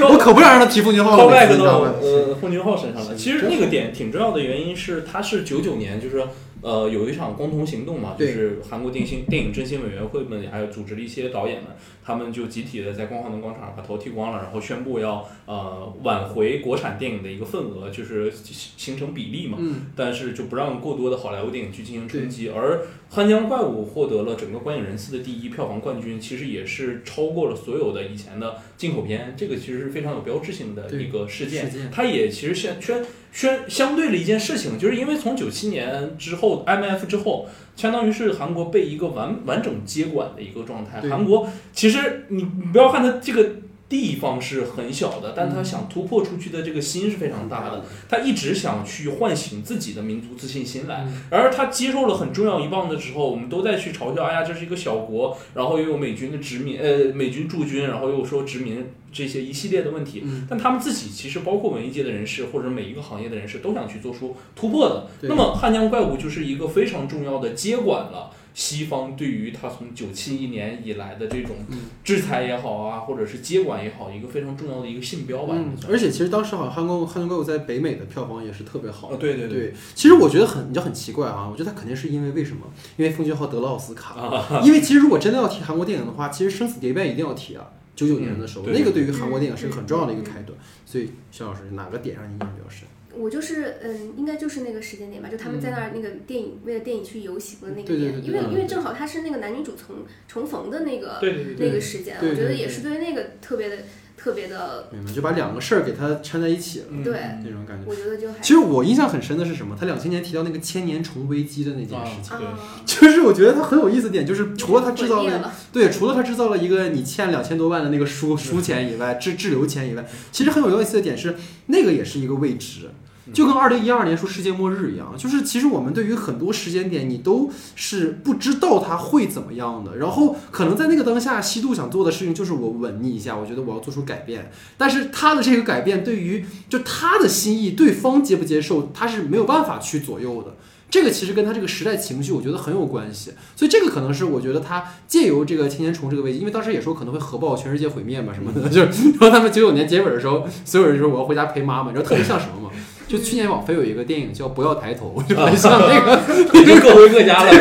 [0.00, 1.56] 我可不想让他提奉俊昊了？
[1.58, 3.14] 到呃奉俊昊身上了。
[3.14, 6.24] 其实那个点挺重要的原因是，他是九九年，就是
[6.62, 11.66] 呃有一场光同行动嘛，就是韩国电信电影振兴委员会们，还有组织了一些导演们，
[12.04, 19.58] 他们就集体的在光华门广场把头剃光了，然后宣布要呃挽回国产电影的一个份额，就是形形成比例嘛。
[19.60, 22.48] 嗯，但是就不让过多的好莱坞电影去进行冲击。
[22.48, 22.76] 而
[23.10, 31.68] 《汉江怪物》获得了整个观影人次的第一票房冠军，其实也是超过了所有的以前的进口片，这个其实是非常有标志性的一个事件。
[31.90, 41.00] 它也其实宣宣宣相对了一件事情，就是因为从九七年之后，IMF 之后，相当于是韩国被一个完完整接管的一个状态。
[41.08, 43.50] 韩国其实你你不要看它这个
[43.88, 47.84] 地方是很小的，但他想突破出去的这个心是非常大的。
[48.08, 51.06] 他一直想去唤醒自己的民族自信心来。
[51.30, 60.22] 然而他接受了很重要一棒的时候，我们都在去嘲笑，哎呀，这是一个小国，然后又有美军的殖民，呃，美军驻军，然后又说殖民这些一系列的问题。
[60.50, 65.06] 但他们自己其实包括文艺界的人士或者每一个行业的人士都想去做出突破的。
[65.22, 68.30] 那么汉江怪物就是一个非常重要的接管了。
[68.58, 71.54] 西方对于他从九七一年以来的这种
[72.02, 75.54] 制裁也好啊，或者是接管也好，一个非常重要的一个信标吧。
[75.56, 79.14] 嗯，而且其实当时好像《汉宫汉江怪物》在北美的票房也是特别好。
[79.14, 79.72] 对对对。
[79.94, 82.66] 其实我觉得很，你就很奇怪啊，我觉得他肯定是因为为什么？
[82.96, 84.60] 因为奉俊昊得了奥斯卡。
[84.64, 87.64] 因为其实如果真的要提韩国电影的话，其实《生死谍变》一定要提啊。
[87.94, 90.58] 九九年的时候，那个对于韩国电影是很重要的一个开端。
[90.84, 92.88] 所以，肖老师哪个点让你印象比较深？
[93.18, 99.96] 我就是嗯，应该就是那个时间点吧，就他们在那儿那个电影为了电影去游行的那个点，因为因为正好他是那个男女主重
[100.28, 101.18] 重逢的那个
[101.58, 102.98] 那个时间，我觉得也是对。
[102.98, 103.76] 那个特别的
[104.16, 107.84] 特别的，明白就把两个事儿给它掺在一起了，对那种感觉。
[107.86, 109.76] 我觉得就还其实我印象很深的是什么？
[109.78, 122.90] 他两千年提到那个千年虫危机的那件事情，啊，就是我觉得他很有意思点，就是除了他制造了对，除了他制造了一个你欠两千多万的那个书书钱以外，滞滞留钱以外，其实很有意思的点是那个也是一个未知。
[123.32, 129.96] 就跟二零一二年说世界末日一样，就是其实我们对于很多时间点，你都是不知道它会怎么样的。
[129.98, 134.50] 然后可能在那个当下，西渡想做的事情就是我稳你一下，我觉得我要做出改变。
[134.76, 140.54] 但是他的这个改变，对于就他的心意，对方接不接受，他是没有办法去左右的。
[140.90, 143.32] 这个其实跟他这个时代情绪，我觉得很有关系。
[143.54, 152.67] 所以这个可能是我觉得他借由这个千年虫这个危机，因为当时也说可能会核爆全世界毁灭嘛什么的，就是然后他们九九年结尾的时候，所有人说我要回家陪妈妈，你知道特别像什么吗？
[153.08, 156.20] 就去年网飞有一个电影叫《不要抬头》，就很像那个，
[156.60, 157.52] 已经各回各家了，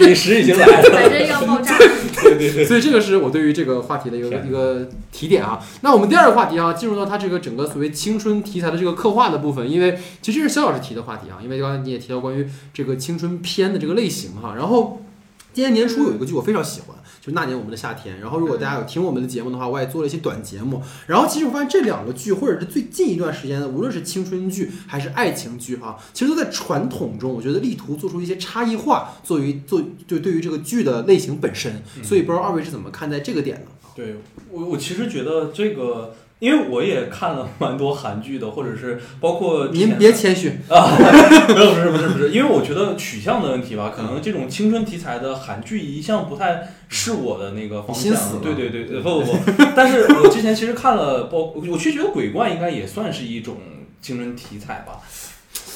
[0.00, 1.78] 美食已经来了，反正要爆炸。
[1.78, 5.60] 对对对，所以这个是我对于这个话题的一个一个提点啊。
[5.82, 14.54] 那我们第二个话题啊，进入到它这个整个所谓青春题材的这个刻画的部分，因为其实这是肖老师提的话题啊，因为刚才你也提到关于这个青春片的这个类型哈。
[14.56, 15.02] 然后
[15.52, 16.96] 今年年初有一个剧我非常喜欢。
[17.24, 20.82] 就那年我们的夏天，然后如果大家有听我们的节目的话，我也做了一些短节目。
[21.06, 31.80] 然后其实我发现这两个剧，或者是最近一段时间的，无论是青春剧还是爱情剧，哈，其实都在传统中，我觉得力图做出一些差异化，作为做就对于这个剧的类型本身。
[32.02, 33.66] 所以不知道二位是怎么看待这个点的？
[33.94, 34.16] 对
[34.50, 36.14] 我，我其实觉得这个。
[36.42, 40.90] 因为我也看了蛮多韩剧的，或者是包括您别谦虚啊，
[41.46, 48.12] 不是不是不是不是，因为我觉得取向的问题吧， 可能这种青春题材的韩剧一向不太是我的那个方向。
[48.42, 53.58] 对对对对， 不不不，但是我之前其实看了，包我其实觉得《鬼怪》应该也算是一种
[54.00, 54.98] 青春题材吧。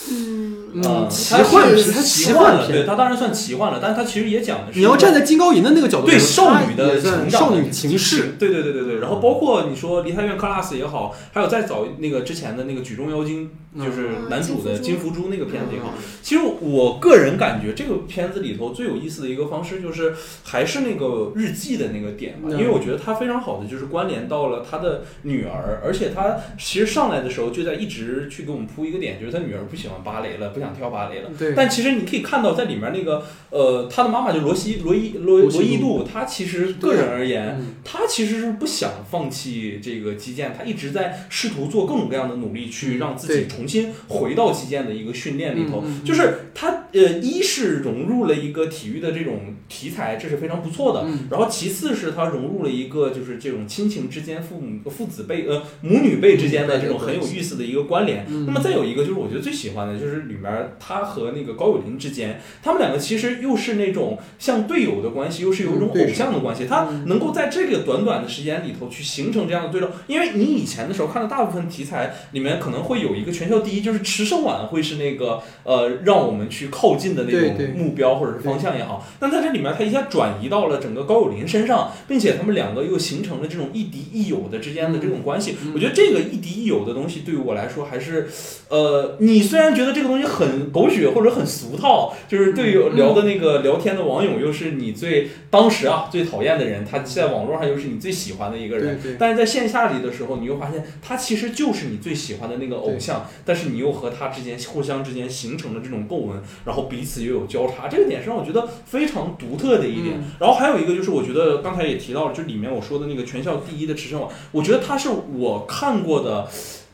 [0.08, 9.00] 嗯，奇幻是奇幻了，对，它当然算奇幻了，但是它其实也讲的是你要站在金高银的那个角度，对少女的成长、少女情事，对对对对对。
[9.00, 13.50] 然后包括你说《梨泰院 Class》也好，还有再早那个之前的那个《举重妖精》，
[13.84, 20.14] 就是男主的金福珠那个片子也好，其实我个人感觉这个片子里头最有意思的一个方式就是
[20.44, 29.95] 还是那个日记的那个点吧，因为我觉得它非常好的就是关联到了他的女儿，而且他其实上来的时候就在一直去给我们铺一个点，就是他女儿不喜欢。
[30.04, 31.30] 芭蕾了，不想跳芭蕾了。
[31.38, 31.54] 对。
[31.54, 45.82] 但其实你可以看到，在里面那个呃，他的妈妈就罗西罗伊罗罗伊度，他其实个人而言，他其实是不想放弃这个击剑，他一直在试图做各种各样的努力，去让自己重新回到击剑的一个训练里头。
[46.04, 51.06] 就是他呃，一是融入了一个体育的这种题材，这是非常不错的。
[51.30, 58.24] 然后其次是他融入了一个就是这种亲情之间、父母父子辈呃母女辈之间的这种很有意思的一个关联。
[58.46, 59.96] 那么再有一个就是我觉得最喜欢的。
[59.96, 66.66] 就是里面他和那个高友林之间，他们两个其实又是那种像队友的关系，又是有一种偶像的关系。
[66.66, 79.06] 他能够在这个短短的时间里头去形成这样的对照，因为你以前的时候看的大部分题材里面可能会有一个全校第一，就是池胜晚会是那个呃让我们去靠近的那种目标或者是方向也好。
[79.20, 85.56] 但在这里面，他一下转移到了整个高友林身上，并且他们两个又形成了这种亦敌亦友的之间的这种关系。
[85.72, 88.26] 我觉得这个亦敌亦友的东西对于我来说还是
[88.68, 89.76] 呃，你虽然。
[89.76, 110.20] 觉得这个东西很狗血或者很俗套，就是对于聊的那个聊天的网友，又是你最当时啊最讨厌的人，他在网络上又是你最喜欢的一个人，但是在线下里的时候，你又发现他其实就是你最喜欢的那个偶像，但是你又和他之间互相之间形成了这种皱纹，然后彼此又有交叉，这个点是让我觉得非常独特的一点。
[110.38, 116.46] 然后还有一个就是，我觉得刚才也提到了，就里面我说的那个全校第一的池胜网，我觉得他是我看过的。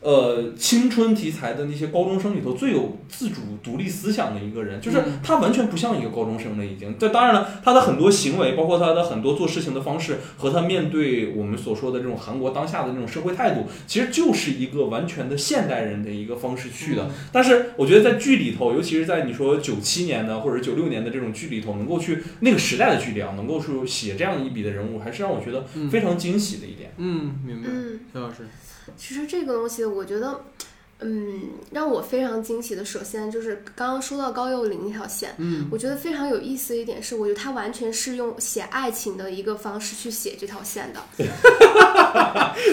[0.03, 6.95] 呃青春题材的那些高中生里头最有自主独立思想的一个人，就是嗯他完全不像一个高中生了已经。
[6.99, 17.09] 这当然了，他的很多行为，包括他的很多做事情的方式，和他面对我们所说的这种韩国当下的这种社会态度，其实就是一个完全的现代人的一个方式去的。
[17.31, 26.91] 但是我觉得在剧里头，尤其是在你说九七年的或者九六年的这种剧里头，能够去那个时代的剧里啊，能够去写这样一笔的人物，还是让我觉得非常惊喜的一点。
[26.97, 27.69] 嗯，明白。
[27.71, 28.47] 嗯，肖老师，
[28.97, 30.43] 其实这个东西，我觉得，
[31.03, 31.41] 嗯，
[31.71, 41.01] 让我非常惊喜的，首先就是刚刚说到高幼霖那条线，嗯我觉得非常有意思的一点是，我觉得他完全是用写爱情的一个方式去写这条线的，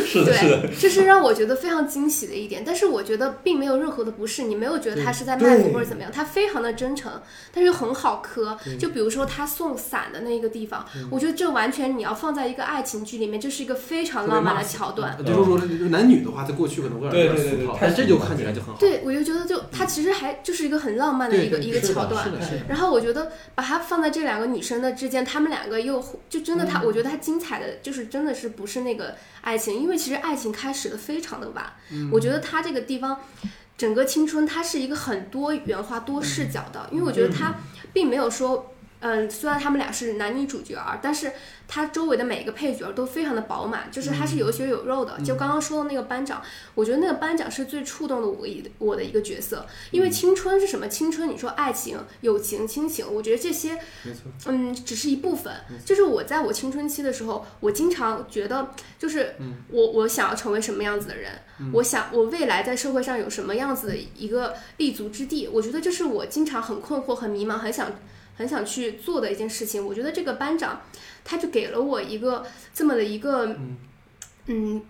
[0.07, 2.63] 是的，是的，对，这是让我觉得非常惊喜的一点。
[2.65, 7.11] 但是我觉得并没有任何的不适，你没有觉得他是在卖对腐或者怎么样，他非常的真诚，
[7.53, 8.57] 但是又很好磕。
[8.79, 15.17] 就比如说他送伞的那个地方，我觉得这完全你要放在一个爱情剧里面，这是一个非常浪漫的桥段。
[15.25, 18.79] 就是说男女的话，在过去可能会有点俗套，但这就看起来就很好。
[18.79, 22.31] 对，我就觉得就它其实还就是一个很浪漫的一个一个桥段。
[22.69, 31.73] 然后我觉得把它放在这两个女生的之间，她们两个又就真的她，我觉得她精彩的就是真的是不是那个爱情，因为其实爱情开始的非常的晚。
[32.13, 33.21] 我觉得她这个地方，
[33.77, 37.55] 整个青春它是一个很多元化、多视角的，因为我觉得她
[37.93, 38.75] 并没有说。
[39.01, 41.33] 嗯，虽然他们俩是男女主角儿，但是
[41.67, 45.19] 他周围的每一个配角儿都非常的饱满，就是他是有血有肉的。
[45.23, 46.43] 就刚刚说的那个班长，
[46.75, 50.87] 我觉得那个班长是最触动的我一我的一个角色，因为青春是什么？
[50.89, 53.79] 青春，你说爱情、友情、亲情，我觉得这些
[54.47, 55.53] 嗯，只是一部分。
[55.85, 59.35] 就是我在我青春期的时候，我经常觉得，就是
[59.69, 61.33] 我我想要成为什么样子的人，
[61.73, 65.49] 我想我未来在社会上有什么样子的一个立足之地。
[65.49, 67.91] 我觉得这是我经常很困惑、很迷茫、很想
[68.41, 69.87] 很想去做的一件事情。
[69.87, 70.81] 我觉得这个班长，
[71.23, 73.55] 他就给了我一个这么的一个，
[74.47, 74.83] 嗯。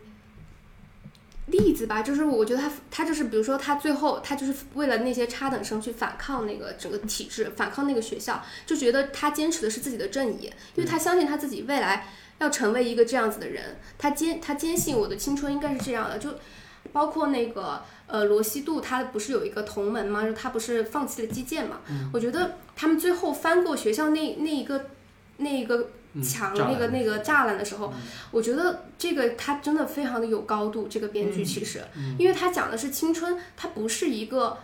[1.47, 10.45] 例子吧，就是我觉得他他就是比如说他最后他就是为了那些差等生去反抗那个整个体制，反抗那个学校，就觉得他坚持的是自己的正义，
[10.77, 12.07] 因为他相信他自己未来
[12.39, 16.39] 要成为一个这样子的人，他坚他坚信我的青春应该是这样的，就
[16.93, 20.27] 包括那个呃罗西度他不是有一个同门吗？
[20.37, 21.79] 他不是放弃了击剑嘛？
[22.13, 24.87] 我觉得他们最后翻过学校那那一个
[25.39, 25.89] 那一个
[26.23, 27.93] 墙、那个那个栅栏的时候，
[28.31, 30.89] 我觉得这个他真的非常的有高度。
[30.89, 31.83] 这个编剧其实，
[32.19, 34.59] 因为他讲的是青春，它不是一个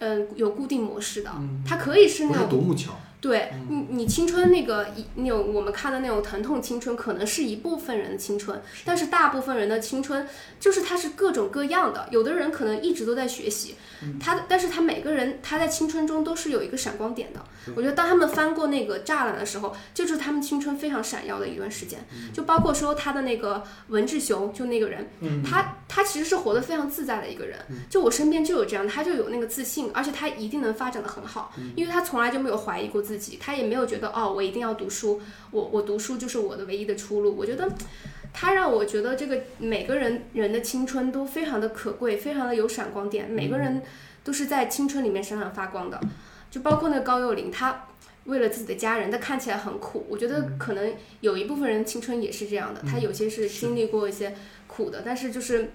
[0.00, 1.32] 嗯、有固定模式的，
[1.66, 10.26] 它可以是那种独木桥，对你，你青春那个一那种我们看的那种疼痛青春，可能是一部分人的青春，但是大部分人的青春
[10.60, 12.08] 就是它是各种各样的。
[12.12, 13.74] 有的人可能一直都在学习，
[14.20, 17.40] 他的，但是他每个人他在青春中都是有一个闪光点的。
[17.76, 21.98] 我觉得当他们翻过那个栅栏的时候，就是他们青春非常闪耀的一段时间。
[22.32, 25.06] 就包括说他的那个文志雄，就那个人，
[25.44, 27.58] 他他其实是活得非常自在的一个人。
[27.90, 37.34] 就我身边就有这样，他就有那个自信，而且他一定能发展的很好，因为他从来就没有怀疑过自己，他也没有觉得哦，我一定要读书，我我读书就是我的唯一的出路。
[37.34, 37.66] 我觉得
[38.34, 43.82] 他让我觉得这个每个人人的青春都非常的可贵，非常的有闪光点，每个人
[44.22, 45.98] 都是在青春里面闪闪发光的，
[46.50, 47.84] 就包括那个高幼霖，他。
[48.24, 50.04] 为了自己的家人，他看起来很苦。
[50.06, 50.92] 我觉得可能
[51.22, 54.36] 有一部分人青春也是这样的，他有些是经历过一些
[54.66, 55.70] 苦的，但是就是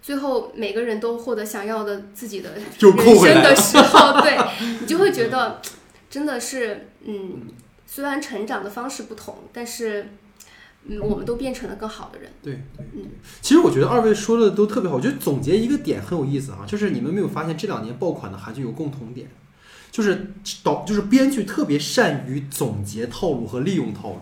[0.00, 4.38] 最后每个人都获得想要的自己的人生的时候，对
[4.80, 5.60] 你就会觉得
[6.12, 7.48] 真的是，嗯，
[7.86, 10.06] 虽然成长的方式不同，但是
[10.84, 12.30] 嗯，我们都变成了更好的人。
[12.42, 13.10] 对对对。
[13.40, 19.26] 其实我觉得二位说的都特别好，我觉得总结一个点很有意思啊，就是你们没有发现这两年爆款的韩剧有共同点，
[19.92, 20.32] 就是
[20.64, 24.18] 导就是编剧特别善于总结套路和利用套路。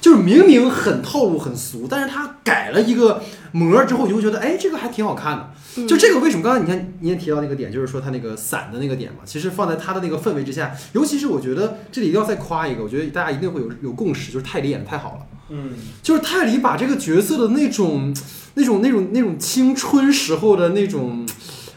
[0.00, 5.50] 就是明明很套路很俗，但是他改了一个模儿之后，你就会觉得，哎，这个还挺好看的。
[5.88, 6.44] 就这个为什么？
[6.44, 15.26] 刚才你看你也提到那个点，就是说他那个散的那个点嘛，其实放在他的那个氛围之下，尤其是我觉得这里一定要再夸一个，我觉得大家一定会有有共识，就是泰迪演的太好了。
[15.48, 15.72] 嗯，
[16.04, 18.14] 就是泰迪把这个角色的那种、
[18.54, 21.26] 那种、那种、那种青春时候的那种，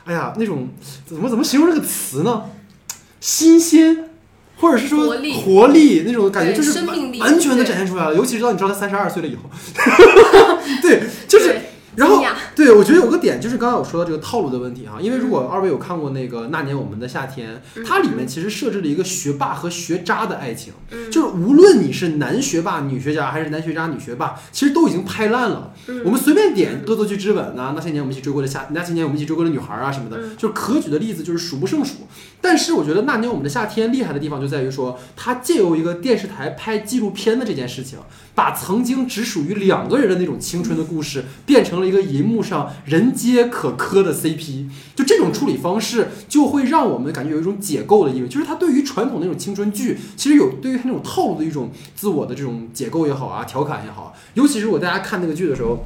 [0.05, 0.69] 哎呀，那种
[1.03, 2.43] 怎么怎么形容这个词呢？
[3.21, 4.09] 新鲜，
[4.57, 5.33] 或者是说活力。
[5.33, 8.13] 活力那种感觉，就是完完全的展现出来了。
[8.13, 9.49] 尤其是当你知道他三十二岁了以后，
[10.81, 11.61] 对，就是对
[12.01, 12.23] 然后
[12.55, 20.73] 对，我觉得有个点就是刚刚我说到这个套路的问题哈，因为如果二位有看过那个《那年我们的夏天》，它里面其实设置了一个学霸和学渣的爱情，
[21.11, 25.73] 就是无论你是男学霸、女学渣，还是男学渣、女学霸，其实都已经拍烂了。
[26.03, 32.07] 我们随便点《恶作剧之吻》啊，那些年我们一起追过的夏，那些年我们一起追过的女孩啊什么的，就是可举的例子就是数不胜数。
[32.41, 37.99] 但是我觉得《那年我们的夏天》厉害的地方就在于说，它借由一个电视台拍纪录片的这件事情，
[38.41, 44.67] 把曾经只属于两个人的那种青春的故事，变成了一个银幕上人皆可磕的 CP。
[44.95, 55.85] 就这种处理方式，就会让我们感觉有一种解构的意味，就是它对于传统那种青春剧，其实有对于它那种套路的一种自我的这种解构也好啊，调侃也好，尤其是我大家看那个剧的时候。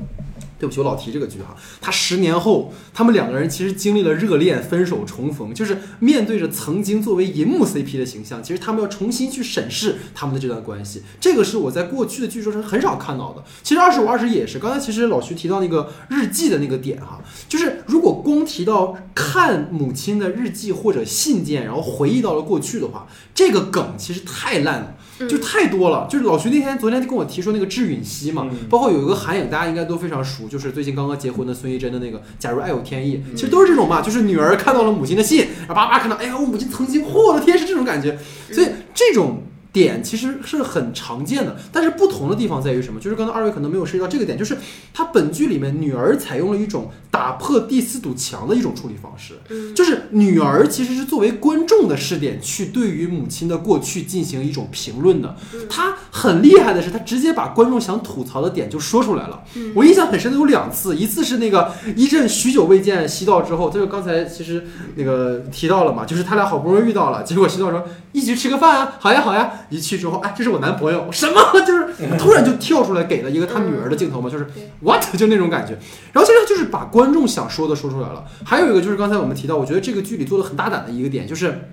[0.57, 1.55] 对不起，我老提这个剧哈。
[1.81, 11.03] 他十年后，他们两个人其实经历了热恋、分手、重逢，就是面对着曾经作为银幕 CP 的形象，其实他们要重新去审视他们的这段关系。
[11.19, 13.43] 这个是我在过去的剧中是很少看到的。
[13.63, 14.57] 其实二十五二十也是。
[14.59, 24.95] 刚才其实老徐提到那个日记的那个点哈，就是如果光提到看母亲的日记或者信件，然后回忆到了过去的话，这个梗其实太烂了。
[25.29, 38.17] 就太多了，就是老徐那天昨天跟我提说那个智允熙嘛，包括有一个韩影，大家应该都非常熟，就是最近刚刚结婚的孙艺珍的那个《假如爱有天意》，其实都是这种嘛，就是女儿看到了母亲的信，然后叭叭看到，哎呀，我母亲曾经，嚯，我的天，是这种感觉，
[38.51, 39.43] 所以这种。
[39.75, 42.97] 点其实是很常见的，但是不同的地方在于什么？
[42.97, 44.57] 就是刚才二位可能没有涉及到这个点，就是
[44.93, 49.33] 他本剧里面女儿采用了一种打破第四堵墙的一种处理方式，
[49.73, 55.35] 就是女儿其实是作为观众的视点去对于母亲的过去进行一种评论的。
[55.69, 59.43] 她很厉害的是，她直接把观众想吐槽的点就说出来了。
[59.75, 64.65] 我印象很深的有两次，一次是那个一阵许久未见西道之后，这就刚才其实
[64.95, 69.51] 那个提到了嘛，就是他俩好不容易遇到了，结果西道说一起吃个饭啊，好呀好呀。
[69.69, 71.41] 一去之后，哎，这是我男朋友，什么？
[71.65, 74.47] 就是突然就跳出来给了一个他女儿的镜头嘛，就是
[74.81, 75.73] what 就那种感觉。
[76.13, 78.25] 然后现在就是把观众想说的说出来了。
[78.43, 81.69] 还有一个就是刚才我们提到，我觉得这个剧里做的很大胆的一个点，就是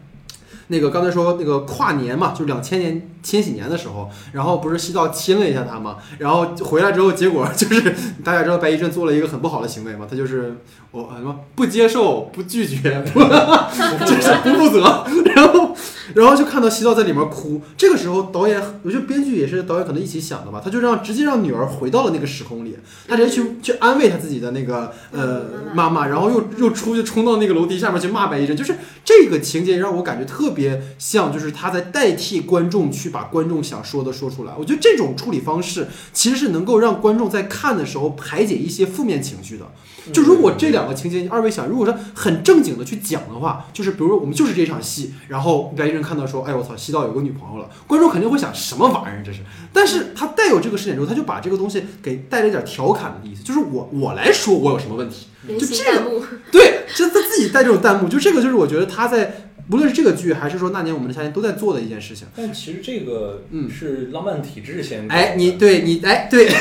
[0.68, 10.56] 那个刚才说那个跨年嘛，就两千年千禧年的时候，然后不是西道亲了一下他嘛，然后回来之后，结果就是大家知道白一镇做了一个很不好的行为嘛，他就是
[10.92, 13.18] 我什么不接受、不拒绝、不
[14.06, 15.74] 就是不负责，然后。
[16.14, 22.76] 然后就看到西道在里面哭，这个时候导演，我觉得编剧也是导演可能一起想的吧，他就让直接让女儿回到了那个时空里，
[23.08, 34.52] 他直接去去安慰他自己的那个呃妈妈，然后又又出去冲到那个楼梯下面去骂白一阵，就是这个情节让我感觉特别像，就是他在代替观众去把观众想说的说出来。
[34.58, 39.64] 我觉得这种处理方式其实是能够让观众在看的时候排解一些负面情绪的。
[40.10, 49.40] 就如果这两个情节，二位想，如果说很正经的去讲的话，就是比如说我们就是这场戏，然后白一阵看到说，哎我操，西道有个女朋友了，观众肯定会想什么玩意儿这是？
[49.72, 55.26] 但是他带有这个视点之后，他就把这个东西给带了一点调侃的意思，就是我我来说我有什么问题，
[55.58, 62.26] 就这个对，就他自己带这种弹幕，就这个就是我觉得他在无论是这个剧还是说那年我们的夏天都在做的一件事情。
[62.36, 66.48] 但其实这个嗯是浪漫体质先哎你对你哎对。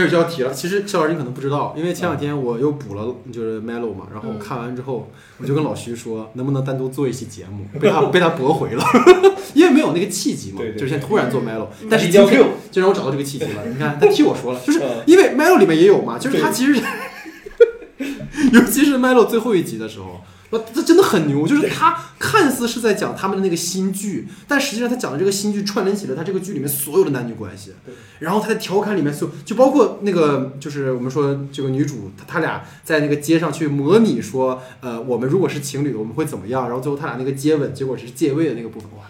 [0.00, 8.84] 开始就要提了，其实肖老师你可能不知道，因为前两天我又补了就是 Melo 嘛，然后我看完之后，我就跟老徐说，能不能单独做一期节目，被他被他驳回了，
[9.54, 16.74] 因为没有那个契机嘛，就是现在突然做 Melo，但是今天就让我找到这个契机了， 你看他替我说了，就是因为 Melo 里面也有嘛，就是他其实，
[18.52, 20.20] 尤其是 Melo 最后一集的时候。
[20.50, 27.72] 那他真的很牛，就是他看似是在讲他们的那个新剧，但实际上他讲的这个新剧串联起了他这个剧里面所有的男女关系。
[28.20, 36.68] 然后他在调侃里面所就包括那个就是我们说这个女主，他他俩在那个街上去模拟说，呃，我们如果是情侣，我们会怎么样？
[36.68, 39.04] 然后最后他俩那个接吻，结果是借位的那个部分，哇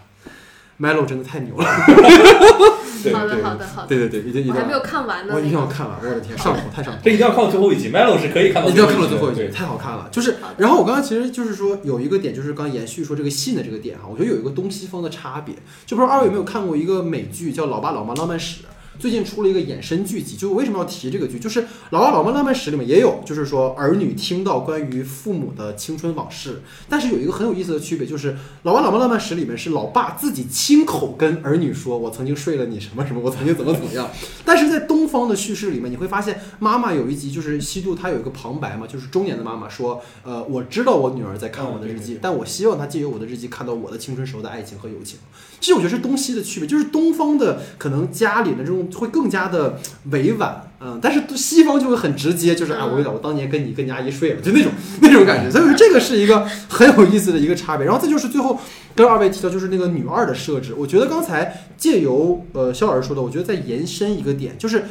[0.80, 1.66] ，Melo 真的太牛了。
[3.14, 3.88] 好的，好的，好的。
[3.88, 4.54] 对对对，一定一定。
[4.54, 5.34] 我还没有看完呢。
[5.34, 7.00] 我一定要看完，我的天，上头太上头。
[7.04, 8.68] 这一定要看到最后一集，Melo 是可以看到。
[8.68, 10.08] 一定要看到最后一集，太好看了。
[10.10, 15.54] 就是，然后我刚刚其实就是说有一个点，就是刚延续说这个信的这个点哈，我觉得有一个东西方的差别。
[15.84, 18.62] 就不知道二位有没有看过一个美剧叫《老爸老妈浪漫史》。
[18.98, 21.38] 最近出了一个衍生剧集，就为什么要提这个剧？
[21.38, 26.62] 就是《老爸老妈浪漫史》里面也有，就是说儿女听到关于父母的青春往事。
[26.88, 28.32] 但是有一个很有意思的区别，就是
[28.62, 34.08] 《老爸老妈浪漫史》里面是老爸自己亲口跟儿女说：“我曾经睡了你什么什么，我曾经怎么怎么样。”
[34.44, 45.18] 但是在东方的叙事里面，你会发现妈妈有一集就是西渡，她有一个旁白嘛，就是中年的妈妈说：“呃，我知道我女儿在看我的日记，但我希望她借由我的日记看到我的青春时候的爱情和友情。”
[45.58, 49.78] 其实我觉得是东西的区别，就是东方的可能家里的这种会更加的
[50.10, 54.72] 委婉，嗯，但是西方就会很直接，就是啊，我我当年跟你跟你阿姨睡了，就那种
[55.02, 55.50] 那种感觉。
[55.50, 57.86] 所以说这个是一个很有意思的一个差别。
[57.86, 58.58] 然后再就是最后
[58.94, 64.84] 跟二位提到就是那个女二的设置，我觉得刚才借由呃肖老师说的，我觉得再延伸一个点，就是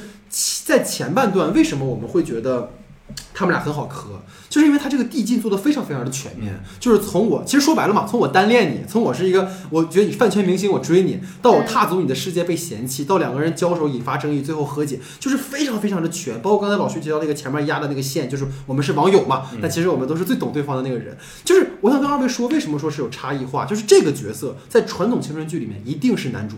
[0.66, 2.72] 在前半段为什么我们会觉得
[3.36, 4.22] 他们俩很好磕。
[4.50, 16.40] 就是因为他这个递进做的非常非常的全面，就是从我其实说白了嘛，从我单恋你，从我是一个我觉得你饭圈明星我追你，到我踏足你的世界被嫌弃，到两个人交手引发争议，最后和解，就是非常非常的全。
[16.42, 21.18] 包括刚才老徐提到那个前面压的那个线，就是我们是网友嘛，但其实我们都是最懂对方的那个人。
[21.44, 23.66] 就是我想跟二位说，为什么说是有差异化？
[23.66, 26.56] 就是这个角色在传统青春剧里面一定是男主。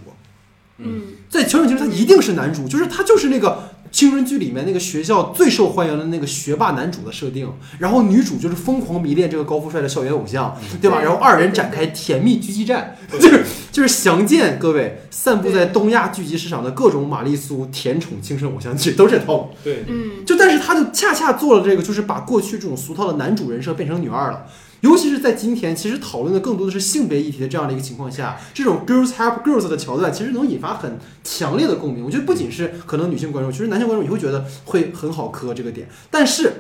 [0.80, 11.02] 嗯在《乔影情》他一定是男主，就是他就是那个青春剧里面那个学校最受欢迎的那个学霸男主的设定，然后女主就是疯狂迷恋这个高富帅的校园偶像，对吧？
[11.02, 19.50] 然后二人展开甜蜜狙击战，就是就是详见各位散布在东亚剧集市场的各种玛丽苏甜宠青春偶像剧都是这套路。
[19.64, 24.46] 对，嗯，就但是他就恰恰做了这个，就是把过去这种俗套的男主人设变成女二了。
[24.82, 32.06] 尤其是在今天，其实讨论的更多的是性别议题的这样的一个情况下，这种 girls help girls 的桥段，其实能引发很强烈的共鸣。
[32.06, 35.90] 我觉得不仅是可能女性观众，其实男性观众也会觉得会很好磕这个点。
[36.12, 36.52] 但是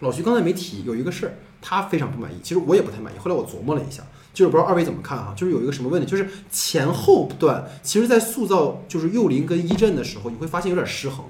[0.00, 3.18] 老徐刚才没提有一个事儿，他非常不满意，其实我也不太满意。
[3.18, 4.02] 后来我琢磨了一下，
[4.34, 11.24] 就是不知道二位怎么看哈、就是有一个什么问题，就是前后段，其实在塑造就是幼林跟一阵的时候，你会发现有点失衡。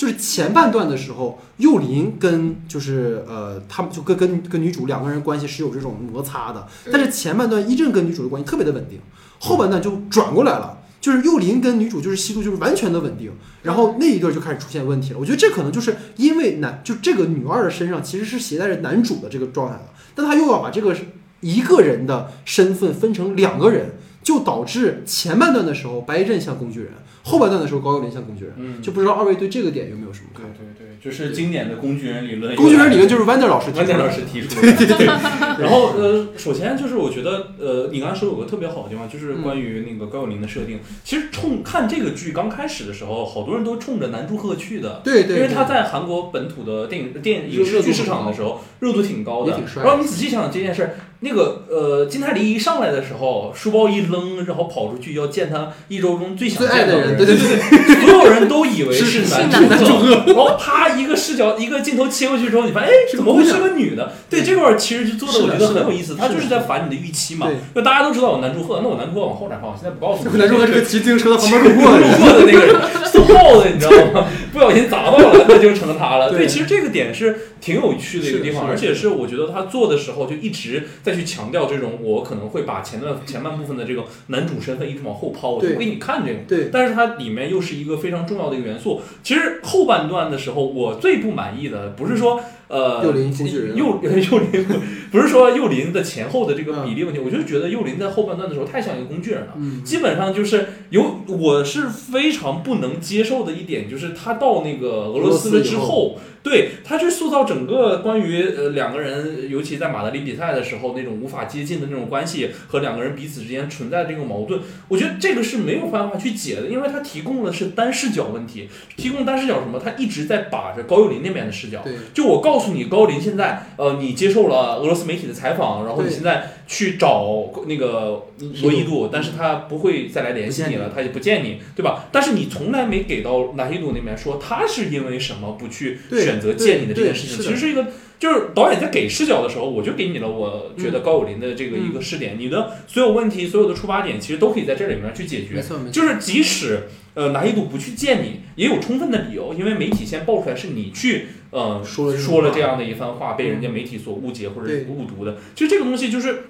[0.00, 8.98] 就是前半段的时候，幼林跟就是呃，他们就跟跟跟女主两个人关系是有这种摩擦的，但是前半段一正跟女主的关系特别的稳定，
[9.40, 13.30] 后半段就转过来了，就是幼林跟女主就是西渡就是完全的稳定，
[13.62, 15.18] 然后那一对就开始出现问题了。
[15.20, 19.84] 我觉得这可能就是因为男就这个女二的身上其实是携带着男主的这个状态的，
[20.14, 20.96] 但他又要把这个
[21.40, 23.96] 一个人的身份分成两个人，
[24.30, 26.92] 就导致前半段的时候白一阵像工具人，
[27.24, 28.54] 后半段的时候高幼林像工具人。
[28.56, 30.58] 嗯，就不知道二位对这个点有没有什么看法？
[30.78, 32.54] 对对，就是经典的工具人理论。
[32.54, 35.06] 工具人理论就是 Wander 老师提关键出的老师提出的，对对对。
[35.58, 40.78] 然后呃，首先就是我觉得呃，你刚才说有个特别好的地方，就是关于那个高幼林的设定。
[41.02, 45.00] 其实冲看这个剧刚开始的时候，好多人都冲着南柱赫去的。
[45.02, 49.66] 对对，因为他在韩国本土的电影电影视剧市场的时候，热度挺高的也挺。
[49.66, 64.12] 帅然后你仔细想想这件事儿，那个呃，金泰梨一上来的时候，书包一扔，然后跑出去要见他一周中最想见到，的人对对对对， 所有人都以为是男是男祝祝贺然后啪一个视角一个镜头切过去之后，你发现哎，怎么会是个女的？
[64.30, 67.56] 对这块儿其实就做的我觉得很有意思，他就是在反你的预期嘛对。
[67.74, 70.30] 就大家都知道我男主贺，那我男祝贺往后展放，我现在不告诉你。
[70.40, 74.26] 男祝贺是个骑自行车的旁边路过的路人，过的那个人，送帽子，你知道吗？
[74.52, 76.30] 不小心砸到了，那就成他了。
[76.30, 86.38] 对对，其实这个点是挺有趣的一个地方，而且是我觉得他做的时候就一直在去强调这种，我可能会把前段前半部分的这个男主身份一直往后抛，我就不给你看这个。
[86.48, 89.00] 对但是它里面又是一个非常重要的一个元素。
[89.22, 92.40] 其实后半段的时候，我最不满意的不是说
[92.70, 94.66] 呃幼林工具人幼 幼林
[95.10, 99.54] 不是说幼林的前后的这个嗯比例问题，我就觉得幼林在后半段的时候太像一个工具人了。
[99.56, 119.80] 嗯，基本上就是有，我是非常不能接受的一点，就是他到那个俄罗斯了之后，对他去塑造整个关于呃两个人，尤其在马德里比赛的时候那种无法接近的那种关系和两个人彼此之间存在的这个矛盾，我觉得这个是没有办法去解的，因为他提供的是单视角问题，提供单视角什么？
[119.82, 121.80] 他一直在把着高幼林那边的视角。
[121.82, 128.28] 对就我告诉你，高林现在，呃，你接受了俄罗斯媒体的采访，然后你现在去找那个
[128.62, 132.04] 罗伊度，但是他不会再来联系你了，他也不见你，对吧？
[132.12, 137.86] 但是你从来没给到纳希度那边说他是因为什么不去选择见你的这件事情，其实是一个。
[138.20, 145.62] 就是导演在给视角的时候，我就给你了，我觉得高友林的这个一个视点，你的所有问题、所有的出发点，其实都可以在这里面去解决没。
[145.62, 155.36] 错没错，就是即使呃拿一度不去见你，也有充分的理由，因为媒体先爆出来是你去呃说说了这样的一番话，被人家媒体所误解或者误读的。
[155.54, 156.44] 其实这个东西就是。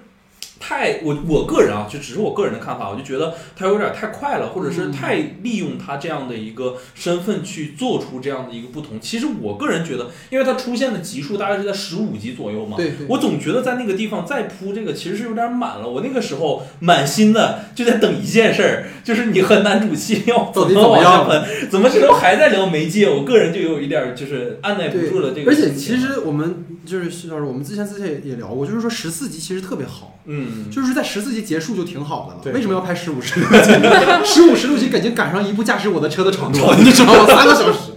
[0.61, 8.99] 太我我个人啊，就只是我个人的看法，我就觉得他有点太快了，或者是嗯太利用他这样的一个身份去做出这样的一个不同。
[9.01, 15.89] 其实我个人觉得，因为他出现的集数大概是在十五集左右嘛，对对，我总觉得在那个地方再铺这个其实是有点满了。
[15.89, 23.09] 我那个时候满心的就在等一件事儿，就是你和男主戏要怎么往下喷，怎么这时候还在聊媒介？
[23.09, 25.71] 我个人就有一点儿就是按耐不住了这个而且。
[25.71, 32.39] 其实我们就是徐老师，我们之前之前也也聊过，就是说十四集其实特别好，嗯，就是在十四集结束就挺好的了。
[32.43, 33.71] 对为什么要拍十五、十六集？
[34.25, 37.25] 十五、十六集感觉赶上一部驾驶我的车的长度，你知道吗？
[37.27, 37.91] 三个小时。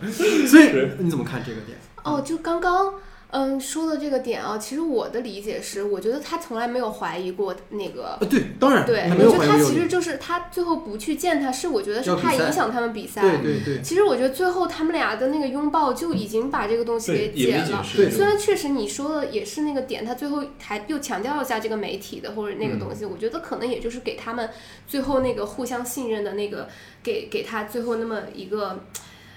[0.47, 1.79] 所以你怎么看这个点？
[2.03, 2.95] 哦，就刚刚
[3.37, 8.05] 嗯说的这个点啊，其实我的理解是，我觉得他从来没有怀疑过那个。
[8.05, 13.23] 啊，对，当然对，他没有我觉得他其实就是他最后不去见他，是我觉得是怕影响他们比赛。
[13.23, 17.63] 对对对，其实我觉得最后他们俩的那个拥抱就已经把这个东西给解了。
[17.63, 17.97] 没解释。
[17.97, 24.49] 对虽然确实你说的也是那个点，他最后还又强调一下这个媒体的或者那个东西，我觉得可能也就是给他们
[24.87, 26.69] 最后那个互相信任的那个，
[27.03, 28.85] 给给他最后那么一个。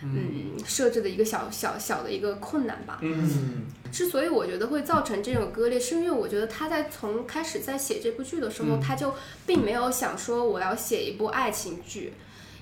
[0.03, 2.99] 嗯，设置的一个小小小的一个困难吧。
[3.01, 8.79] 嗯，之所以我觉得会造成这种割裂，是因为我觉得他在从开始在写这部剧的时候，嗯。
[8.79, 9.13] 他就
[9.45, 12.13] 并没有想说我要写一部爱情剧，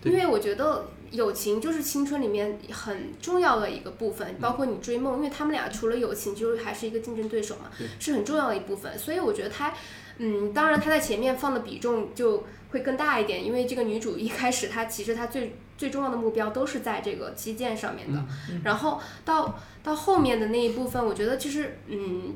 [0.04, 7.70] 因为我觉得友情就是青春里面很重要的一个部分，包括你追梦，因为他们俩除了友情，就是还是一个竞争对手嘛，
[8.00, 8.98] 是很重要的一部分。
[8.98, 9.74] 所以我觉得他，
[10.18, 18.24] 嗯，当然他在前面放的比重就会更大一点，因为这个女主一开始她其实她最最重要的目标都是在这个基建上面的，
[18.64, 22.36] 然后到到后面的那一部分，我觉得其实嗯，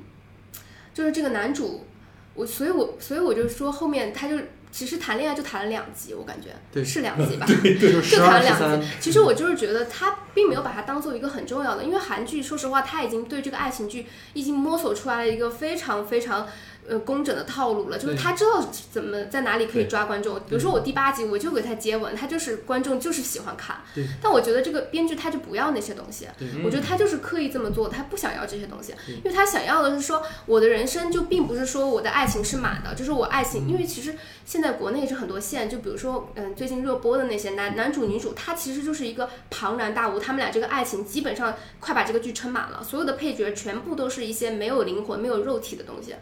[0.93, 1.85] 就是这个男主，
[2.33, 4.35] 我所以我所以我就说后面他就
[4.71, 8.87] 其实谈恋爱就谈了两集，我感觉对是两集吧， 就谈了两集。
[8.99, 16.47] 其实我就是觉得他并没有把它当做一个很重要的，因为韩剧说实话，他已经对这个爱情剧已经摸索出来了一个非常非常。
[16.89, 20.35] 呃，工整的套路了，就是他知道怎么在哪里可以抓观众。
[20.39, 23.77] 比如说我第八集我就给他接吻，他就是观众就是喜欢看。
[24.21, 26.27] 但我觉得这个编剧他就不要那些东西，
[26.65, 34.15] 我觉得他就是刻意这么做，他不想要这些东西，因为他想要的是说，我的人生就并不是说我的爱情是满的，就是我爱情，因为其实
[34.45, 46.15] 现在国内是很多线，就比如说，嗯，最近热播的那些男男主女主，他其实就是一个庞然大物，他们俩这个爱情基本上快把这个剧撑满了，所有的配角全部都是一些没有灵魂、没有肉体的东西。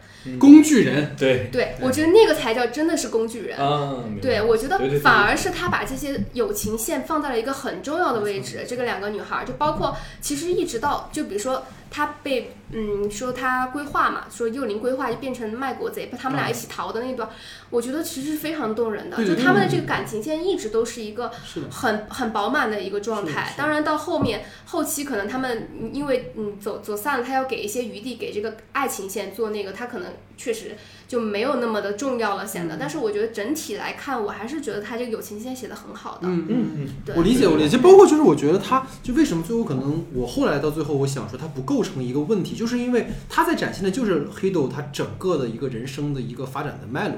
[0.58, 1.48] 工具人，对。
[1.52, 3.58] 对我觉得那个才叫真的是工具人。
[3.58, 8.64] 啊，对，我觉得反而是他把这些友情线放在了一个很重要的位置。
[8.68, 17.28] 这个两个女孩儿，就包括其实一直到就比如说他被嗯说他规划嘛，说幼龄规划就变成卖国贼，他们俩一起逃的那段，
[17.70, 19.16] 我觉得其实是非常动人的。
[19.24, 21.30] 就他们的这个感情线一直都是一个，
[21.70, 23.18] 很很饱满的一个状。
[23.28, 32.76] 态当然到后面后期可能他们嗯因为嗯走走散了，他要给一些余地给这个爱情线做那个，他可能确实就没有那么的重要了显得。
[32.78, 36.28] 但是我觉得整体来看，我还是觉得他这个友情线写的很好的。
[36.28, 47.16] 嗯嗯嗯嗯，对我理解，我理解，包括就是我觉得他就为什么最后可能我后来到最后我想说他不构成一个问题，就是因为他在展现的就是黑豆他整个的一个人生的一个发展的脉络。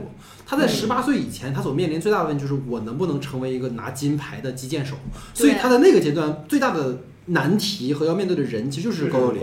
[0.51, 4.97] 他在十八岁以前，他所面临最大的问题就是我能不能成为一个拿金牌的击剑手，
[5.33, 6.99] 所以他在那个阶段最大的
[7.31, 9.43] 难题和要面对的人其实就是高幼霖。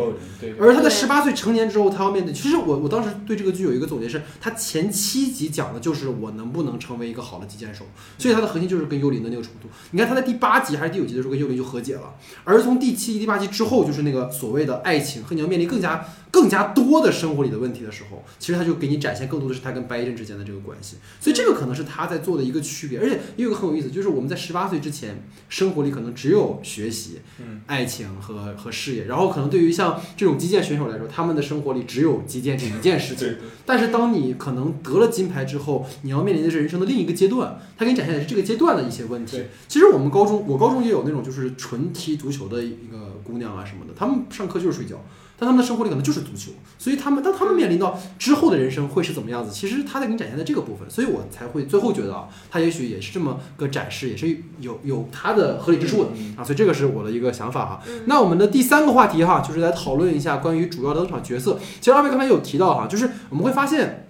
[0.59, 2.33] 而他在对十八岁成年之后，他要面对。
[2.33, 7.85] 其实我我当时对这个剧有一个总结是，他前七集讲的就是我能不能成为一个好的击剑手，
[8.17, 9.67] 所以他的核心就是跟幽灵的那个冲突。
[9.91, 20.97] 你看他在第八集还是第九集的时候跟幽灵就和解了，而从第七集、第八集之后，就是那个所谓的爱情和你要面临更加更加多的生活里的问题的时候，其实他就给你展现更多的是他跟白一真之间的这个关系。
[21.21, 33.35] 所以这个可能是他在做的一个区别，而且也有一个很有意思，就是我们在十八岁之前，生活里可能只有学习、嗯爱情和和事业，然后可能对于像这种击剑选手来说，他们的生活里只有击剑这一件事情。
[33.65, 39.43] 但是当你可能得了金牌之后，你要面临的是人生的另一个阶段，他给你展现的是这个阶段的一些问题。
[39.67, 45.03] 其实我们高中，我高中也有那种就是纯踢足球的一个姑娘啊什么的，她们上课就是睡觉。
[45.39, 56.09] 但他们的生活里可能就是足球，所以他们当他们面临到之后的人生会是怎么样子，其实他在给你展现的这个部分，所以我才会最后觉得啊，他也许也是这么个展示，也是有有他的合理之处的。
[56.15, 57.81] 嗯啊，所以这个是我的一个想法哈。
[57.87, 61.59] 嗯那我们的第三个话题哈，就是来讨论一下关于主要的登场角色。
[61.79, 64.05] 其实二位刚才有提到哈，就是我们会发现。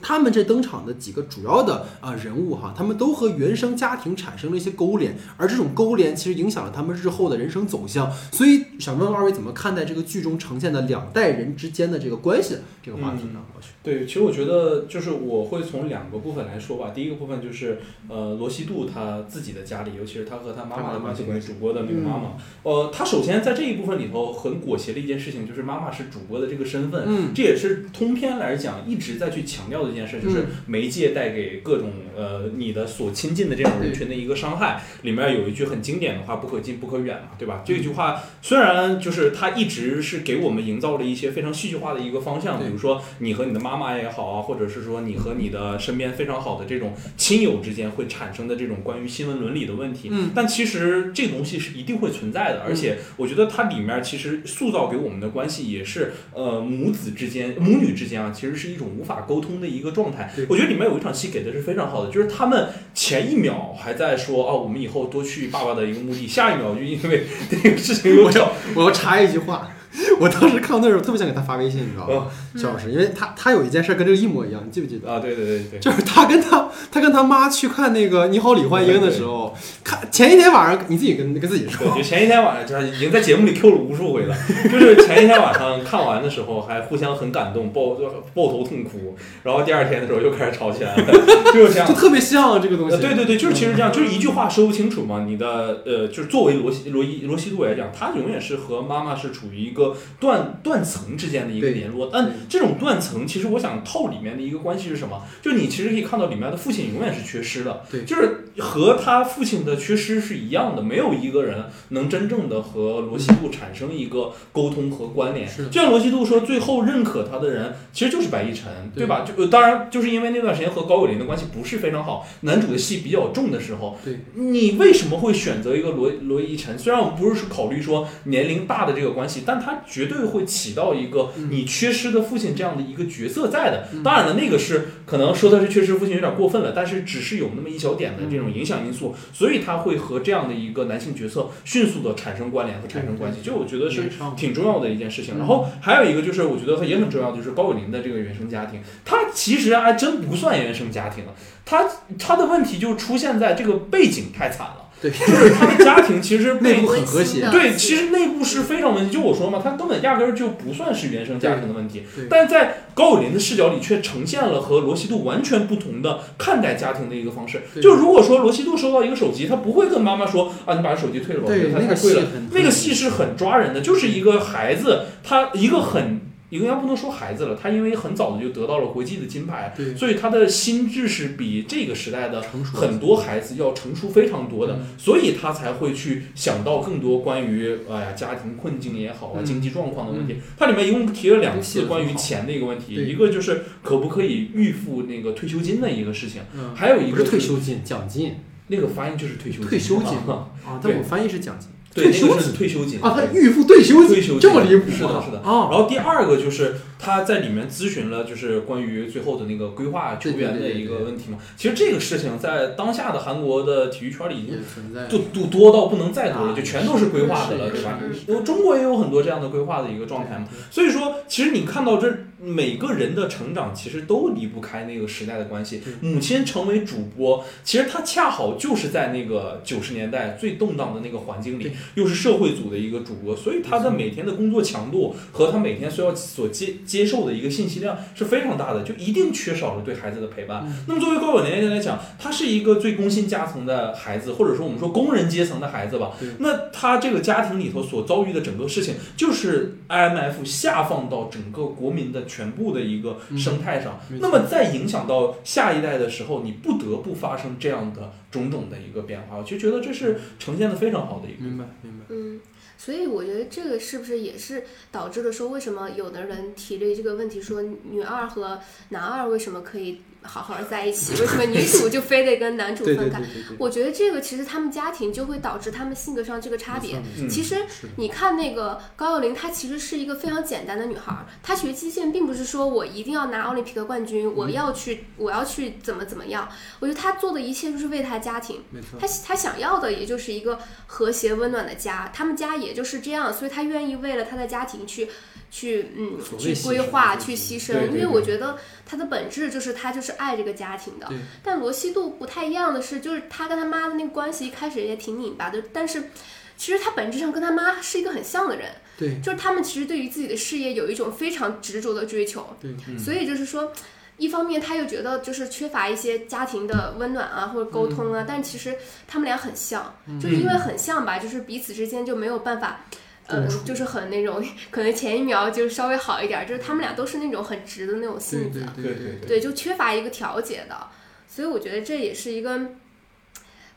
[0.00, 8.10] 他们这登场的几个主要的啊、呃人物哈，他们都和原生家庭产生了一些勾连，而这种勾连其实影响了他们日后的人生走向。
[8.32, 13.40] 所以想问问二位怎么看待这个剧中呈现的两代人之间的这个关系这个话题呢？
[13.82, 16.90] 对，其实我觉得就是我会从两个部分来说吧。
[16.94, 17.78] 第一个部分就是
[18.08, 22.32] 呃罗西度他自己的家里，尤其是他和他妈妈的关系，他妈妈的关系主播的那个妈妈。
[22.62, 27.04] 呃，他首先在这一部分里头很裹挟的一件事情，就是妈妈是主播的这个身份。
[27.06, 34.82] 嗯这也是通篇来讲一直在去强调的一件事，就是嗯媒介带给各种呃你的所亲近的这种人群的一个伤害。
[35.02, 37.62] 里面有一句很经典的话：“不可近，不可远”嘛，对吧？
[37.64, 50.08] 这句话虽然就是它一直是给我们营造了一些非常戏剧化的一个方向，比如说你和你的妈妈也好啊，或者是说你和你的身边非常好的这种亲友之间会产生的这种关于新闻伦理的问题。
[50.10, 60.32] 嗯但其实这东西是一定会存在的，而且我觉得它里面其实塑造给我们的关系也是呃母子之间、母女之间啊，其实是一种无法沟通的一个状态。
[60.48, 68.52] 我觉得里面有一场戏给的是非常好的，就是他们前一秒还在说啊，我们以后多去爸爸的一个墓地，下一秒就因为这个事情我要。
[68.74, 69.70] 我要插一句话，
[70.20, 72.26] 我当时看到那时候特别想给他发微信，你知道吗？
[72.56, 75.10] 肖老师，因为他他有一件事跟这个一模一样，你记不记得？
[75.10, 84.36] 啊，对对对对，就是他跟他他跟他妈去看那个《你好，李焕英》的时候，看前一天晚上你自己跟跟自己对，说就，前一天晚上，就是已经在节目里 Q 了无数回了。
[84.70, 87.94] 就是前一天晚上看完的时候，还互相很感动，抱
[88.34, 91.12] 抱头痛哭，然后第二天的时候又开始吵起来了，
[91.52, 91.94] 就是这样就。
[91.94, 92.96] 特别像这个东西。
[92.96, 95.24] 呃，对对对，就是其实这样，就是一句话说不清楚嘛。
[95.26, 102.10] 你的呃，就是作为罗西罗伊罗西度来讲，他永远是和妈妈是处于一个个断断层之间的一个联络。
[102.12, 105.22] 但这种断层，其实我想透里面的一个关系是什么？
[105.42, 115.48] 就你其实可以看到里面的父亲永远是缺失的，对就是和他父亲的缺失是一样的，没有一个人能真正的和罗西度产生一个沟通和关联。
[115.48, 118.64] 是的就像罗西度说，最后认可他的人其实就是白亦晨，
[118.94, 119.24] 对对吧？
[119.24, 126.78] 就呃当然就是因为那段时间和高伟林的关系不是非常好，男主的戏比较重的时候，对你为什么会选择一个罗罗一晨？
[126.78, 133.88] 虽然我们不是考虑说年龄大的这个关系，但他绝对会起到一个嗯你缺失的父亲这样的一个角色在的。
[134.02, 143.40] 当然了，那个是可能说他是缺失父亲有点过分了，但是只是有那么一小点的这种影响因素，所以他会和这样的一个男性角色迅速的产生关联和产生关系。
[143.42, 145.34] 就我觉得是挺重要的一件事情。
[145.36, 151.24] 嗯然后还有一个就是，我觉得他也很重要，就是高伟林的这个原生家庭，他其实还真不算原生家庭，
[151.64, 151.86] 他
[152.18, 154.83] 他的问题就出现在这个背景太惨了。
[155.10, 159.12] 对就是他的家庭其实 内部很和谐对，其实内部是非常问题。
[159.14, 167.62] 就我说嘛，他根本压根儿就不算是原生家庭的问题但在高友林的视角里却呈现了和罗西度完全不同的看待家庭的一个方式。
[167.82, 172.22] 就如果说罗西度收到一个手机，他不会跟妈妈说啊，你把手机退了吧，我觉对那个得它太贵了。
[172.52, 176.20] 那个戏是很抓人的，就是一个孩子，他一个很。
[176.54, 190.36] 一个应该不能说孩子了，他因为很早的就得到了国际的金牌，对所以他的心智是比这个时代的成熟很多孩子要成熟非常多的，嗯所以他才会去想到更多关于哎呀家庭困境也好啊、嗯经济状况的问题。
[190.56, 198.36] 它里面一共提了两次关于钱的一个问题，一个就是可不可以预付那个退休金的一个事情，嗯，还有一个退休金，奖金
[198.68, 200.48] 那个翻译就是退休金，退休金啊，
[200.82, 202.56] 但我翻译是奖金，对，退休那个是金。
[202.56, 203.00] 退休金。
[203.00, 204.40] 啊，他预付退休退休金。
[204.40, 205.38] 这么离谱是的是的。
[205.38, 211.38] 啊，然后第二个就是他在里面咨询了，就是关于最后的那个规划球员的一个问题嘛。
[211.56, 215.06] 其实这个事情在当下的韩国的体育圈里已经也存在。
[215.06, 217.98] 就多多到不能再多了，啊就全都是规划的了，对吧？
[218.26, 220.48] 因为中国也有很多这样的规划的一个状态嘛。
[220.70, 225.82] 所以说，其实你看到这每个人的成长，其实都离不开那个时代的关系。
[226.00, 240.64] 母亲成为主播，其实她恰好就是在那个九十年代最动荡的那个环境里对，又是社会组的一个主播，所以他的每天的工作强度和他每天需要所接接受的一个信息量是非常大的，就一定缺少了对孩子的陪伴。
[240.66, 246.12] 嗯那么作为高管年龄来讲，他是一个最工薪阶层的孩子，或者说我们说工人阶层的孩子吧。
[246.38, 254.00] 那他这个家庭里头所遭遇的整个事情，就是 IMF 下放到整个国民的全部的一个生态上。
[254.10, 259.38] 嗯那么在影响到下一代的时候，你不得不发生这样的种种的一个变化。
[259.38, 261.44] 我就觉得这是呈现的非常好的一个。
[261.44, 262.40] 明白明白，嗯，
[262.76, 273.18] 所以我觉得这个是不是也是导致了说，为什么有的人提了这个问题，说女二和男二为什么可以好好的在一起，为什么女主就非得跟男主分开？
[273.20, 276.96] 对对对对，我觉得这个其实他们家庭就会导致他们性格上这个差别。
[277.18, 277.56] 嗯其实
[277.96, 281.26] 你看那个高幼霖，她其实是一个非常简单的女孩儿。
[281.42, 286.48] 她学击剑并不是说我一定要拿奥林匹克冠军，我要去我要去怎么怎么样。
[286.80, 288.62] 我觉得她做的一切就是为她家庭。
[288.98, 295.08] 她，她想要的也就是一个和谐温暖的家，他们家也就是这样，所以她愿意为了她的家庭去
[295.54, 301.08] 去嗯去规划、去牺牲，因为我觉得他的本质就是他就是爱这个家庭的。
[301.44, 306.10] 但罗西度不太一样的是，就是他跟他妈的那个关系一开始也挺拧巴的，但是
[306.56, 313.72] 其实他本质上跟他妈是一个很像的人，对就是他们其实对于自己的事业有一种非常执着的追求，对，嗯所以就是说。
[314.16, 318.76] 一方面，他又觉得就是缺乏一些家庭的温暖啊，或者沟通啊，但其实
[319.08, 319.92] 他们俩很像，
[320.22, 322.84] 就是因为很像吧，就是彼此之间就没有办法，
[323.26, 330.88] 呃共处，就是很那种，可能前一秒就稍微好一点，就是他们俩都是那种很直的那种性子对，对对对，就缺乏一个调节的，
[331.28, 332.60] 所以我觉得这也是一个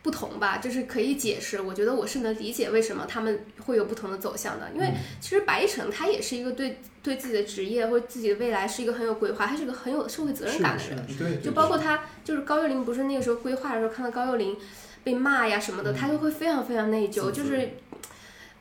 [0.02, 1.62] 不同吧，就是可以解释。
[1.62, 11.06] 我觉得我是能理解为什么他们会有不同的走向的，因为其实白一晨他也是一个对对自己的职业或者自己的未来是一个很有规划，他是个很有社会责任感的人。
[11.18, 14.56] 对，就包括他，就是高幼霖，不是那个时候规划的时候看到高幼霖
[15.04, 17.70] 被骂呀什么的，他就会非常非常内疚，就是。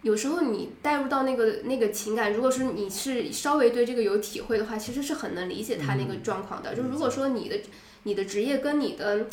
[0.06, 6.76] 有时候你带入到那个那个情感，如果是你是稍微对这个有体会的话，其实是很能理解他那个状况的。
[6.76, 7.58] 就如果说你的
[8.04, 9.26] 你的职业跟你的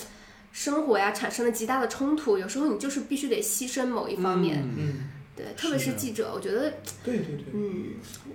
[0.52, 4.64] 生活呀产生了极大的冲突，有时候你就是必须得牺牲某一方面。
[4.64, 7.90] 嗯嗯，对，特别是记者，我觉得，对对对，嗯，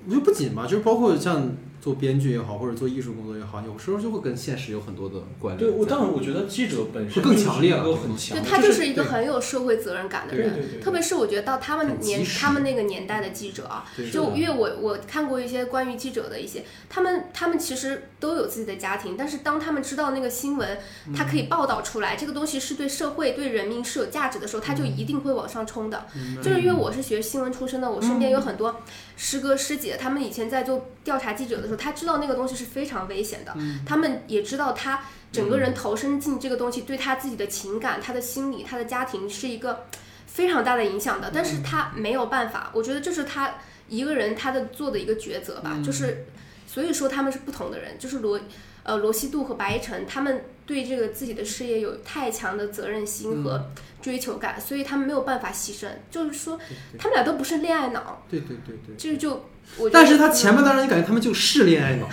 [0.07, 5.71] 我觉得不仅嘛，就是包括像做编剧也好，或者做艺术工作也好，有时候就会跟现实有很多的关联。
[5.71, 20.79] 对，我当然我觉得记者本身更强烈了就是一个很强的，就他就就是一个很有社会责任感的人，对对对，特别是我觉得到他们年他们那个年代的记者啊，就因为我我看过一些关于记者的一些，他们他们其实都有自己的家庭，但是当他们知道那个新闻，
[21.15, 26.07] 他可以报道出来，这个东西是对社会对人民是有价值的时候，他就一定会往上冲的。
[26.43, 28.81] 就是因为我是学新闻出身的，我身边有很多
[29.17, 33.55] 师哥师姐，他们以前在做调查记者的时候，他知道那个东西是非常危险的，
[33.87, 39.85] 他们也知道他整个人投身进这个东西，对他自己的情感、他的心理、他的家庭是一个
[40.27, 43.55] 非常大的影响的，但是他没有办法，我觉得这是他
[43.89, 46.27] 一个人他的做的一个抉择吧，就是
[46.67, 48.41] 所以说他们是不同的人，就是罗
[48.83, 56.59] 呃罗西度和白一晨，他们对这个自己的事业有太强的责任心和追求感，所以他们没有办法牺牲，就是说
[56.99, 58.97] 他们俩都不是恋爱脑，对对对对。
[58.97, 59.58] 这就我觉得
[59.93, 62.09] 但是他前面的让你感觉他们就是恋爱脑，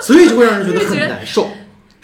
[0.00, 1.50] 所以就会让人觉得很难受，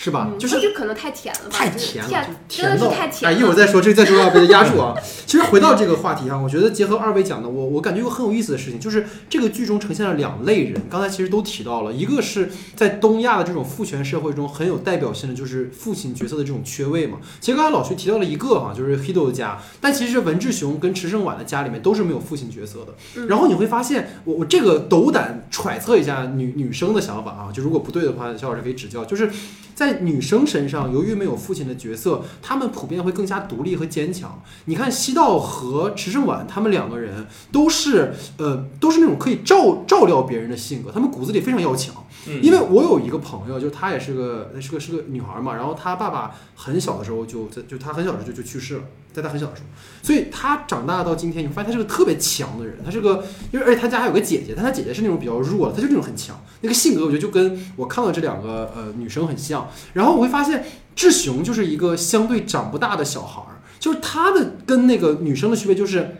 [0.02, 0.28] 是吧？
[0.32, 3.38] 嗯就是这可能太甜了吧，太甜了，甜真的是太甜了。
[3.38, 4.94] 一会儿再说，这个再说要被压住啊。
[5.26, 17.18] 其实回到这个话题哈，我觉得结合二位讲的，我我感觉有个很有意思的事情，就是这个剧中呈现了两类人，刚才其实都提到了，一个是在东亚的这种父权社会中很有代表性的，就是父亲角色的这种缺位嘛。
[17.38, 22.94] 其实刚才老徐提到了一个哈，就是 Hido 的家，但其实文志雄跟池胜晚的家里面都是没有父亲角色的。
[23.16, 29.04] 嗯然后你会发现，我我这个斗胆揣测一下女女生的想法啊，就如果不对的话，肖老师可以指教。
[29.04, 29.30] 就是
[29.74, 34.42] 在女生身上，由于没有父亲的角色，她们普遍会更加独立和坚强。
[34.66, 41.94] 你看西道和池胜晚他们两个人都是呃都是那种可以照照料别人的性格，他们骨子里非常要强。
[42.26, 48.82] 嗯因为我有一个朋友，就是她也是个是个是个女孩嘛，然后她爸爸很小的时候就在就她很小的时候就就去世了，
[49.12, 49.68] 在他很小的时候，
[50.02, 66.16] 所以他长大到今天，你会发现他是个特别强的人，他是个，因为而且他家还有个姐姐，但他姐姐是那种比较弱的，他就那种很强，那个性格我觉得就跟我看到这两个呃女生很像，然后我会发现志雄就是一个相对长不大的小孩儿，就是他的跟那个女生的区别就是。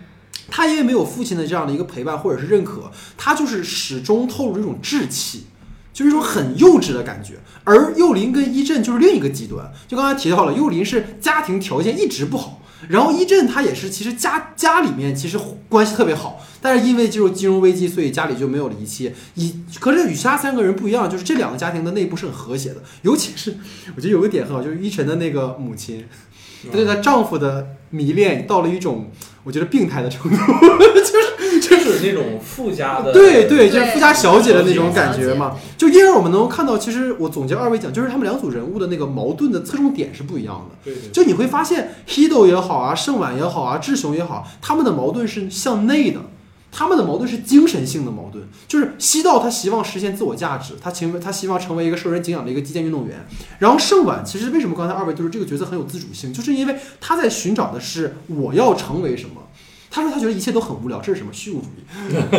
[0.53, 5.47] 他因为没有父亲的这样的一个陪伴或者是认可，他就是始终透露一种稚气，
[5.93, 7.35] 就是一种很幼稚的感觉。
[7.63, 19.15] 而幼林跟一阵就是另一个极端，就刚才提到了，幼林是家庭条件一直不好，然后一震他也是其实家家里面其实关系特别好，但是因为进入金融危机，所以家里就没有了一切。
[19.35, 23.57] 以可是与其他三个人不一样，就是这两个家庭的内部是很和谐的，尤其是
[23.95, 26.05] 我觉得有个点很好，就是伊晨的那个母亲，
[26.71, 29.11] 她对她丈夫的迷恋到了一种
[29.45, 31.30] 我觉得病态的程度，就 是
[32.03, 35.57] 那种富家的，对对，就是富家小姐的那种感觉嘛。
[35.77, 40.77] 就因而我们能够看到，其实我总结二位讲，就是他们两组人物的那个矛盾的侧重点是不一样的。
[40.85, 46.21] 对对，就你会发现，Hido 也好啊，盛晚也好啊，志雄也好，他们的矛盾是向内的，
[46.71, 48.45] 他们的矛盾是精神性的矛盾。
[48.69, 53.27] 就是西道他希望实现自我价值，他情他希望成为一个受人敬仰的一个击剑运动员。
[53.59, 59.43] 然后盛晚其实为什么刚才二位就是这个角色很有自主性，就是因为他在寻找的是我要成为什么。
[59.91, 61.83] 他说他觉得一切都很无聊，这是什么虚无主义？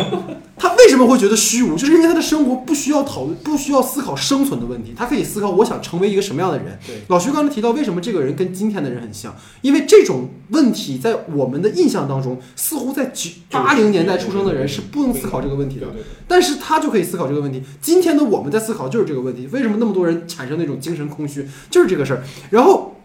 [0.56, 1.76] 他为什么会觉得虚无？
[1.76, 6.78] 就是因为他的生活不需要讨论，不需要思考生存的问题，他可以思考我想成为一个什么样的人。
[6.86, 9.36] 对，老徐刚才提到，为什么这个人跟今天的人很像？
[9.60, 15.86] 因为这种问题在我们的印象当中，似乎在九八零年代出生的人是不能思考这个问题的
[16.26, 17.62] 但是他就可以思考这个问题。
[17.82, 22.22] 今天的我们在思考就是这个问题，为什么那么多人产生那种精神空虚，就是这个事儿。
[22.50, 22.96] 然后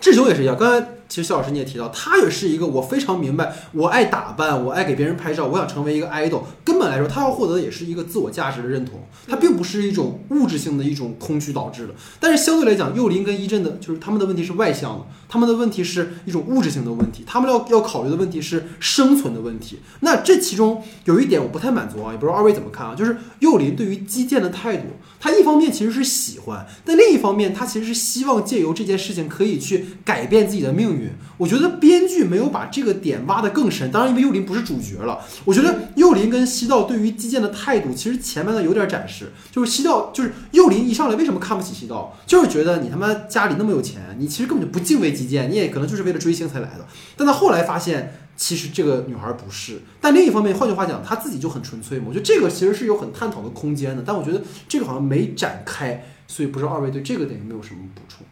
[0.00, 6.40] 志雄也是一样，刚才其实肖老师你也提到，他也是一个我非常明白，我爱打扮，我爱给别人拍照，我想成为一个 idol。
[6.64, 8.98] 根本来说，他要获得的也是一个自我价值的认同，
[9.28, 11.92] 他并不是一种物质性的一种空虚导致的。
[12.18, 19.80] 但是相对来讲，幼林跟一阵的，就是他们的问题是外向的，他们的问题是一种物质性的问题，他们要要考虑的问题是生存的问题。
[20.00, 22.94] 那这其中有一点我不太满足啊，也不知道二位怎么看啊？
[22.94, 24.84] 就是幼林对于击剑的态度，
[25.20, 31.01] 他一方面其实是喜欢，但另一方面他其实是希望借由这件事情可以去改变自己的命运。
[31.36, 35.20] 我觉得编剧没有把这个点挖得更深，当然因为幼林不是主角了。
[35.44, 46.86] 我觉得幼林跟西道对于击剑的态度，其实前面呢有点展示，就是西道就是幼林一上来为什么看不起西道，就是觉得你他妈家里那么有钱，你其实根本就不敬畏击剑，你也可能就是为了追星才来的。
[47.16, 48.14] 但他后来发现。
[48.34, 52.06] 其实这个女孩不是，但另一方面，换句话讲，她自己就很纯粹嘛。
[52.08, 58.26] 我觉得这个其实是有很探讨的空间的，但我觉得这个好像没展开，所以不知道二位对这个点有没有什么补充？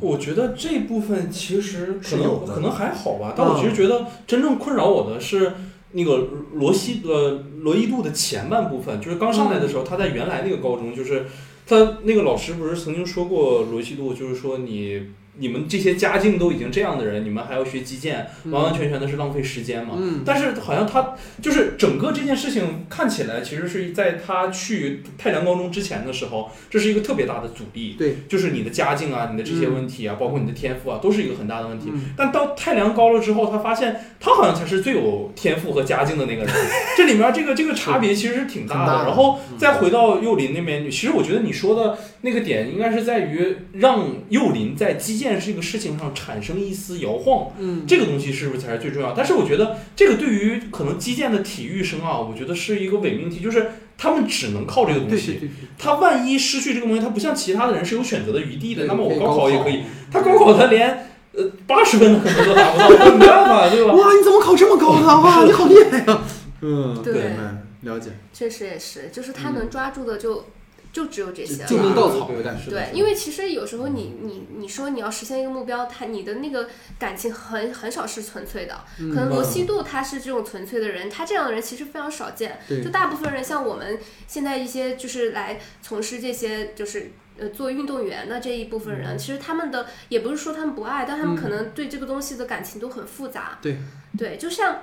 [0.00, 5.52] 我觉得这部分其实可能可能还好吧，但我其实觉得真正困扰我的是
[5.92, 11.26] 那个罗西呃罗伊度的前半部分，就是刚上来的时候，他在原来那个高中，就是
[11.66, 15.08] 他那个老师不是曾经说过罗西度，就是说你
[15.38, 19.94] 你们这些家境都已经这样的人，你们还要学击剑，完完全全的是浪费时间嘛。
[19.98, 27.94] 嗯，但是好像他就是整个这件事情看起来，其实是在他去太良高中之前的时候，这是一个特别大的阻力。
[27.98, 31.86] 对，就是你的家境啊，你的这些问题啊，包括你的天赋啊，都是一个很大的问题。
[31.92, 36.54] 嗯但到太良高了之后，他发现他好像才是最有天赋和家境的那个人。
[36.96, 47.52] 这里面这个这个差别其实是挺大的然后再回到幼林那边，其实我觉得你说的那个点应该是在于让幼林在击剑这个事情上产生一丝摇晃。
[47.58, 49.14] 嗯，这个东西是不是才是最重要？
[49.16, 55.32] 但是我觉得这个对于可能击剑的体育生啊，我觉得是一个伪命题，就是他们只能靠这个东西。
[55.32, 58.86] 对对对对，他万一失去这个东西，他不像其他的人是有选择的余地的。
[58.86, 63.92] 那么我高考考也可以，他高考他连呃八十分可能都达不到，没办法，对吧？
[63.94, 65.06] 哇，你怎么考这么高呢？
[65.06, 66.22] 哇，你好厉害 呀！
[66.60, 70.46] 嗯，对嗯，了解，确实也是，就是他能抓住的就、
[70.92, 71.68] 就只有这些了。
[71.68, 72.70] 救命稻草的感觉。
[72.70, 76.68] 对，因为其实有时候你你你说你要实现一个目标，他你的那个
[76.98, 78.78] 感情很很少是纯粹的。
[79.00, 82.60] 嗯可能罗西度他是这种纯粹的人，他这样的人其实非常少见。
[82.68, 87.12] 就大部分人像我们现在一些就是来从事这些就是。
[87.38, 93.58] 呃，做运动员的这一部分人，其实他们的也不是说他们不爱，但他们嗯可能对这个东西的感情都很复杂。
[93.62, 93.78] 对，
[94.18, 94.82] 对，就像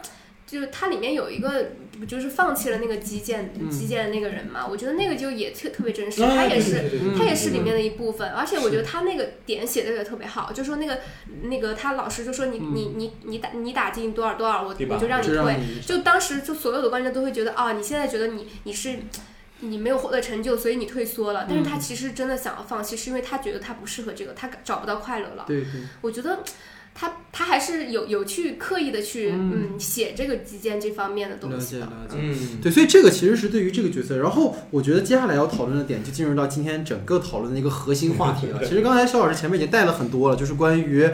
[0.50, 4.66] 就是它里面有一个，不就是放弃了那个击剑嗯击剑的那个人嘛？
[4.66, 6.84] 我觉得那个就也特特别真实，哎他也是
[7.18, 11.00] 他也是里面的一部嗯分，而且我觉得他那个点写的也特别好，就说那个
[11.44, 15.56] 那个他老师就说你、嗯你你你打你打进多少多少，我我就让你退。
[15.86, 19.00] 就当时就所有的观众都会觉得啊，你现在觉得你你是。
[19.62, 21.46] 你没有获得成就，所以你退缩了。
[21.46, 25.44] 但是他嗯其实真的想要放弃，是因为他觉得他不适合这个，他找不到快乐了。
[25.46, 26.40] 对对，我觉得
[27.00, 31.80] 他他还是有有去刻意的去嗯嗯写这个击剑这方面的东西的。
[31.82, 32.18] 解了解。
[32.20, 34.18] 嗯，对，所以这个其实是对于这个角色。
[34.18, 38.60] 然后我觉得接下来要讨论的点就进入到今天整个讨论的一个核心话题了。
[38.68, 41.10] 其实刚才肖老师前面已经带了很多了，就是关于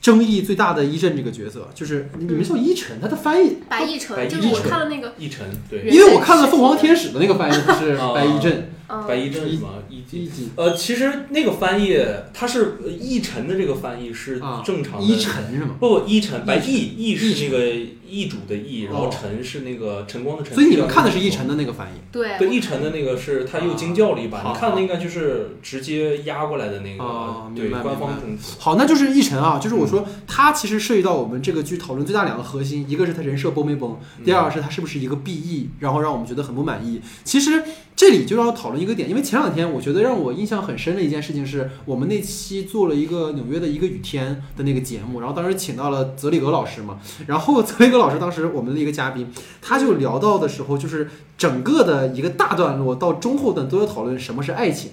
[0.00, 9.70] 争议最大的一阵这个角色，就是你们叫伊晨，他的翻译，白亦晨就是我看了那个，伊晨对，因为我看了凤凰天使的那个翻译是啊 白一阵嗯，白一镇是吗？
[9.88, 11.96] 一一集呃，其实那个翻译
[12.32, 14.62] 它是呃一晨的这个翻译是啊。
[14.64, 15.04] 正常的。
[15.04, 15.76] 一晨是吗？
[15.80, 17.74] 不不，一晨白一易易易是那个
[18.06, 20.54] 易主的易，然后哦晨是那个晨光的晨。
[20.54, 22.00] 所以你们看的是一晨的那个翻译。
[22.12, 22.38] 对。
[22.38, 27.94] 对，一晨的那个是他又惊叫了一把，啊你看的应该就是直接压过来的那个，哦对明白明白。
[27.96, 37.00] 官方中好，那就是一晨啊，就是我说他其实涉及到我们这个剧讨论最大两个核心，一个是他人设崩没崩，第二是他是不是一个 BE，然后让我们觉得很不满意。
[37.24, 37.62] 其实
[37.96, 49.30] 这里就要讨论一个点，因为前两天我觉得让我印象很深的一件事情是我们那期做了一个纽约的一个雨天的那个节目，然后当时请到了泽里格老师嘛，然后泽里格老师当时我们的一个嘉宾，
[49.62, 54.90] 他就聊到的时候就是整个的一个大段落到中后段都在讨论什么是爱情。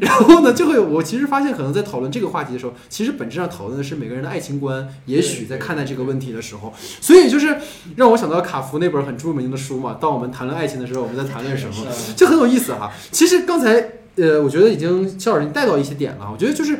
[0.00, 4.86] 然后呢，就会我其实发现，可能在讨论这个话题的时候，其实本质上讨论的是每个人的爱情观。
[5.06, 7.56] 也许在看待这个问题的时候，所以就是
[7.96, 9.96] 让我想到卡夫那本很著名的书嘛。
[9.98, 11.72] 当我们谈论爱情的时候，我们在谈论什么？
[11.90, 12.92] 是就很有意思哈。
[13.10, 13.74] 其实刚才
[14.16, 16.28] 呃，我觉得已经肖老师带到一些点了。
[16.30, 16.78] 我觉得就是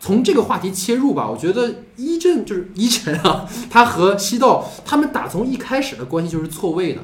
[0.00, 1.30] 从这个话题切入吧。
[1.30, 7.00] 我觉得一阵就是一晨啊， 他和西道他们打从一开始的关系就是错位的。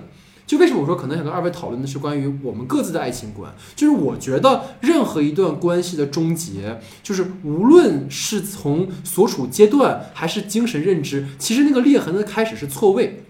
[0.47, 13.25] 就为什么我说可能想跟二位讨论的是关于我们各自的爱情观，就是我觉得任何一段关系的终结，就是无论是从所处阶段还是精神认知，其实那个裂痕的开始是错位。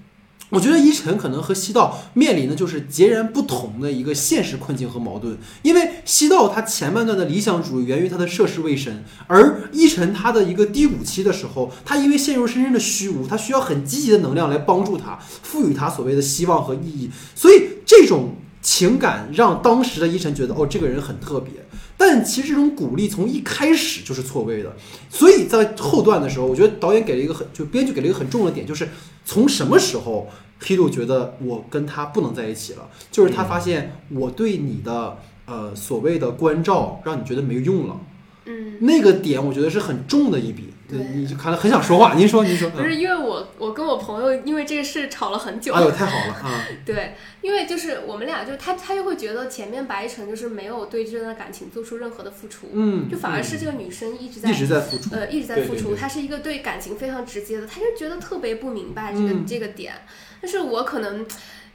[0.51, 21.53] 我觉得一晨可能和西道面临的就是截然不同的一个现实困境和矛盾，因为西道他前半段的理想主义源于他的涉世未深，而一晨他的一个低谷期的时候，他因为陷入深深的虚无，他需要很积极的能量来帮助他，赋予他所谓的希望和意义，所以这种情感让当时的一晨觉得哦，这个人很特别。
[21.99, 24.75] 但其实这种鼓励从一开始就是错位的，
[25.11, 28.89] 所以在后段的时候，我觉得导演给了一个很，就编剧给了一个很重要的点，就是
[29.25, 30.31] 从什么时候
[30.61, 38.01] 黑豆觉得我跟他不能在一起了，就是他发现我对你的呃所谓的关照让你觉得没用了，
[38.47, 40.68] 嗯，那个点我觉得是很重的一笔。
[40.89, 59.45] 对你就看来很想说话，您说您说，不是因为我我跟我朋友因为这个事吵了很久，哎呦太好了 啊，对，因为就是我们俩就他他就会觉得前面白一晨就是没有对这段感情做出任何的付出，嗯，就反而是这个女生一直在一直在付出，呃一直在付出，她是一个对感情非常直接的，他就觉得特别不明白这个、嗯。
[59.47, 59.93] 这个点，
[60.41, 61.27] 但是我可能。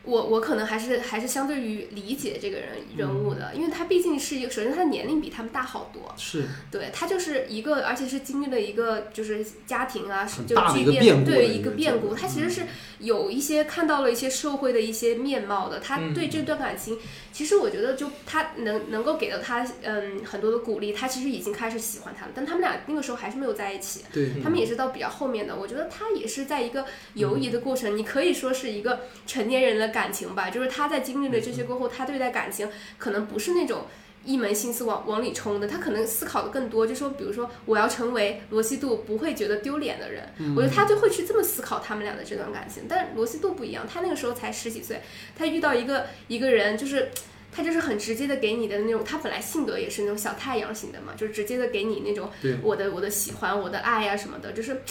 [0.04, 6.44] 我我可能还是还是相对于理解这个人人物的，因为他毕竟是一个，首先他的年龄比他们大好多，是。
[6.70, 12.64] 对他就是一个，而且是经历了一个就是家庭啊，就巨个变对一个变故，他其实是
[13.00, 16.98] 有一些看到了一些社会的一些面貌的，他嗯对这段感情，
[17.32, 24.32] 其实我觉得就他能能够给到他嗯很多的鼓励，他其实已经开始喜欢他了，但他们俩那个时候还是没有在一起，对。
[24.44, 32.68] 他们也是到比较后面的，我觉得他也是在一个游移的过程，你可以说是一个成年人的感情吧，就是他在经历了这些过后，他对待感情
[32.98, 33.86] 可能不是那种。
[34.26, 40.24] 一门心思往往里冲的，他可能思考的更多，就说，比如说，我要成为罗西度不会觉得丢脸的人，
[40.56, 42.84] 我觉得他就会去这么思考他们俩的这段感情。
[42.88, 45.02] 但罗西度不一样，他那个时候才十几岁，
[45.36, 47.10] 他遇到一个一个人，就是
[47.52, 54.84] 他就是很直接的给你的那种，他本来性格也是那种小太阳型的嘛，就是直接的给你那种对我的我的喜欢，我的爱呀、什么的，就是。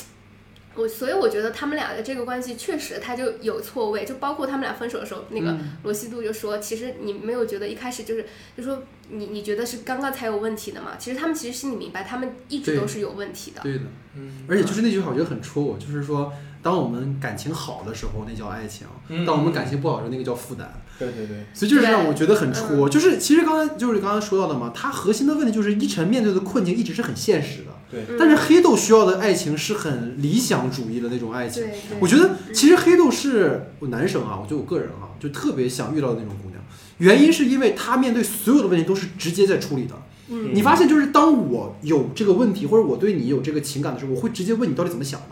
[0.74, 8.24] 我所以我觉得他们俩的这个关系确实他就有错位，就包括他们俩分手的时候，那个罗西度就说，其实你没有觉得一开始就是
[8.56, 10.92] 就说你你觉得是刚刚才有问题的嘛？
[10.98, 13.60] 其实他们其实心里明白，他们一直都是有问题的。
[13.62, 13.84] 对的。
[14.14, 16.30] 嗯而且就是那句话，我觉得很戳我，就是说，
[16.62, 20.70] 当我们感情好的时候，那叫爱情；嗯当我们感情不好的时候，那个叫负担。
[20.98, 22.86] 对对对，所以就是让我觉得很戳。
[22.88, 27.71] 就是其实刚才就是刚才说到的嘛，他核心的问题就是依晨面对的困境一直是很现实的，
[28.18, 31.64] 但是黑豆需要的爱情是很理想主义的那种爱情。
[32.00, 36.62] 我觉得其实黑豆是我男生啊，我觉得我个人啊，就特别想遇到的那种姑娘。
[36.98, 39.94] 原因是因为他面对所有的问题都是直接在处理的。
[40.28, 45.26] 嗯你发现就是当我有这个问题，或者我对你有这个情感的时候，我会直接问你到底怎么想的。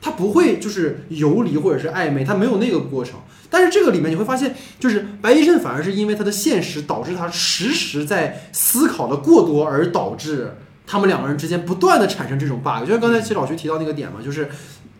[0.00, 3.18] 他不会就是游离或者是暧昧，他没有那个过程。
[3.50, 10.54] 但是这个里面你会发现，就是白医生反而是因为他的现实导致他时时在思考的过多，而导致
[10.86, 12.80] 他们两个人之间不断的产生这种 bug。
[12.80, 14.48] 就像刚才其实老徐提到那个点嘛，就是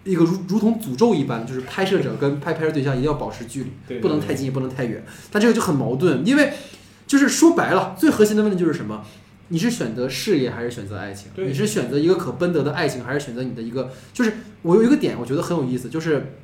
[0.05, 5.05] 一个如如同诅咒一般，就是拍摄者跟拍拍摄对象一定要保持距离，不能太近也不能太远。
[5.31, 6.53] 但这个就很矛盾，因为
[7.07, 9.03] 就是说白了，最核心的问题就是什么？
[9.49, 11.31] 你是选择事业还是选择爱情？
[11.37, 13.91] 你是选择一个可奔得的爱情，还是选择你的一个？
[14.13, 14.33] 就是
[14.63, 16.35] 我有一个点，我觉得很有意思，就是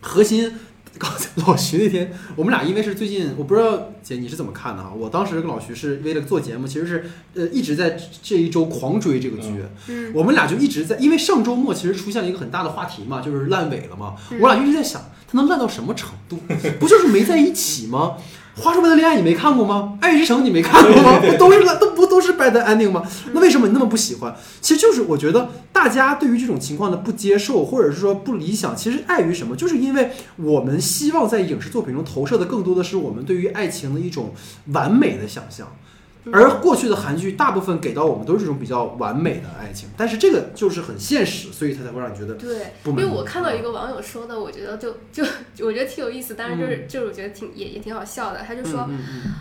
[0.00, 0.52] 核心。
[0.98, 4.92] 刚才老徐那天，我们俩因为是最近，我不知道姐你是怎么看的哈。
[4.96, 7.04] 我当时跟老徐是为了做节目，其实是
[7.34, 9.50] 呃一直在这一周狂追这个剧。
[9.88, 14.14] 嗯我们俩就一直在，因为上周末其实出现了一个很大的话题嘛，就是烂尾了嘛。
[14.30, 16.38] 嗯我俩一直在想，它能烂到什么程度？
[16.78, 18.16] 不就是没在一起吗？
[18.56, 19.98] 花束般的恋爱你没看过吗？
[20.00, 21.20] 爱之城你没看过吗？
[21.20, 23.02] 不都是烂都不都是 bad ending 吗？
[23.32, 24.34] 那为什么你那么不喜欢？
[24.60, 29.56] 其实就是我觉得大家对于这种情况的不接受，或者是说不理想，其实碍于什么？
[29.56, 34.32] 就是因为我们希望在影视作品中投射的更多的是我们对于爱情的一种
[34.66, 35.66] 完美的想象。
[36.32, 45.22] 而过去的韩剧大部分给到我们都是这种比较完美的爱情，但是这个就是很现实，所以它才会让你觉得对，因为我看到一个网友说的，我觉得就就
[45.66, 48.40] 我觉得挺有意思，当然就是、就是我觉得挺也也挺好笑的。
[48.46, 48.88] 他就说，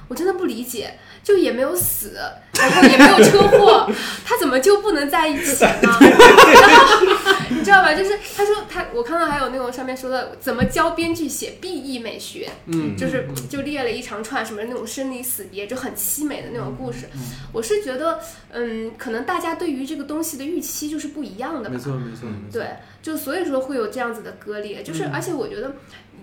[0.07, 2.17] 我真的不理解，就也没有死，
[2.59, 3.89] 然后也没有车祸，
[4.25, 5.71] 他怎么就不能在一起呢？
[5.81, 7.05] 然后
[7.53, 7.93] 你知道吧？
[7.93, 17.09] 就是他说他，我看到还有那种上面说的怎么教编剧写 B E 美学，嗯，就是就列了一长串什么那种生离死别，就很凄美的那种故事。
[17.51, 18.19] 我是觉得，
[18.51, 21.77] 嗯，可能大家对于这个东西的预期就是不一样的吧没。
[21.77, 22.67] 错没错没错，对，
[23.01, 25.75] 就所以说会有这样子的割裂，就是、嗯而且我觉得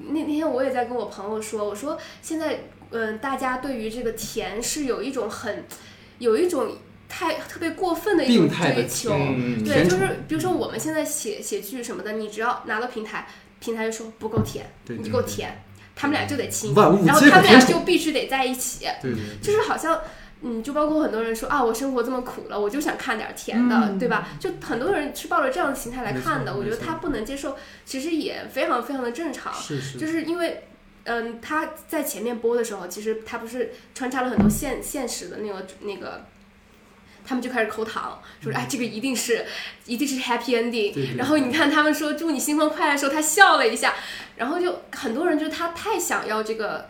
[0.09, 5.65] 那那天我也在跟我朋友说，我说现在嗯，大家对于这个甜是有一种很
[6.19, 6.77] 有一种
[7.11, 13.27] 太特别过分的一种追求，嗯对，就是比如说我们现在写写剧什么的，你只要拿到平台，
[13.59, 15.63] 平台就说不够甜，你对对对够甜，
[15.97, 16.85] 他们俩就得亲，然
[17.15, 20.01] 后他们俩就必须得在一起，对对，就是好像，
[20.43, 24.29] 嗯，就包括很多人说啊，我生活这么苦了，我就想看点甜的，嗯对吧？
[24.39, 30.65] 就很多人是抱着这样的心态来看的，我觉得他不能接受，其实也非常非常的正常，是是，就是因为。
[31.05, 36.27] 嗯，他在前面播的时候，其实他不是穿插了很多现现实的那个那个，
[37.31, 39.47] 他们就开始抠糖，说哎，这个一定是
[39.87, 43.95] 一定是 happy ending，对对然后你看他们说祝你新婚快乐的时候，他笑了一下，
[44.35, 46.87] 然后就很多人就他太想要这个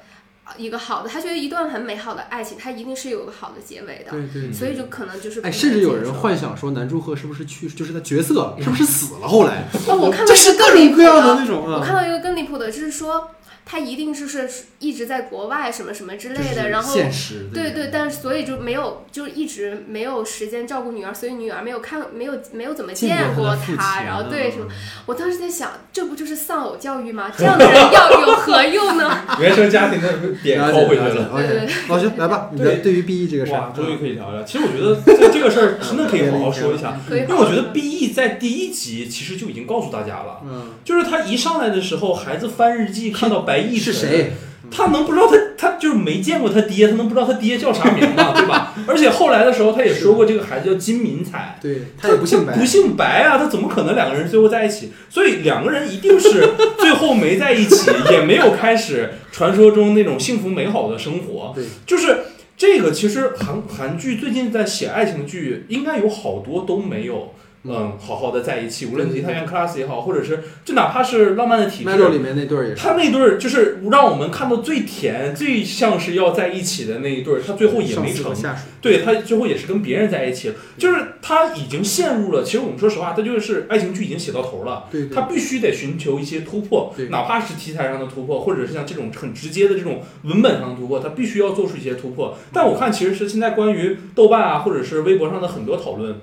[0.47, 9.29] 呃一个好的，他觉得一段很美好的爱情，它一定是有个好的结尾的，对对，所以就可能就是哎，甚至有人幻想说南柱赫是不是去，就是他角色是不是死了？
[9.29, 9.65] 后来？
[9.89, 13.31] 哦，我看到这是一个更离谱各种各样的那种啊，我看到一个更离谱的，就是说
[13.71, 14.49] 他一定是是
[14.81, 24.75] 一直在国外什么什么之类的，然后现实对对，但是所以就没有，就一直没有时间照顾女儿，所以女儿没有看，没有没有怎么见见过他然后对什么，嗯
[25.07, 27.31] 我当时在想，这不就是丧偶教育吗？
[27.39, 29.25] 这样的人要有何用呢？
[29.41, 30.09] 原生家庭的
[30.43, 31.31] 点了扣回去了。
[31.41, 34.43] 对老徐来吧，你的对对于 B E 这个事，儿，终于可以聊聊。
[34.43, 44.33] 其实我觉得这这个事儿真的可以好好说一下，可以因为我觉得 B E 在第一集其实就已经告诉大家了，嗯，就是他一上来的时候，孩子翻日记看到白亦是，谁？
[44.73, 48.33] 他能不知道他他就是没见过他爹，他能不知道他爹叫啥名吗？
[48.39, 48.73] 对吧？
[48.87, 54.93] 而且后来的时候，他也说过这个孩子叫金敏彩，对他也不姓白不，姓白啊，他怎么可能两个人最后在一起？
[55.09, 61.53] 所以两个人一定是最后没在一起，也没有开始传说中那种幸福美好的生活。
[61.53, 62.19] 对，就是
[62.57, 67.35] 这个，其实韩韩剧最近在写爱情剧，应该有好多都没有。
[67.65, 78.35] 嗯，好好的在一起，无论是对《太阳 class》也好，或者是就哪怕是《浪漫的体质》，《里面那对儿也是，他那对儿就是让我们看到最甜、最像是要在一起的那一对儿，他最后也没成。
[78.81, 82.43] 对他最后也是跟别人在一起了，就是他已经陷入了。
[82.43, 85.15] 其实我们说实话，他就是爱情剧已经写到头了，对对。
[85.15, 92.39] 他必须得寻求一些突破，哪怕是题材上的突破，或者是像这种很直接的这种文本上的突破，他必须要做出一些突破。
[92.55, 96.17] 但我看其实是现在关于豆瓣啊，或者是微博上的很多讨论。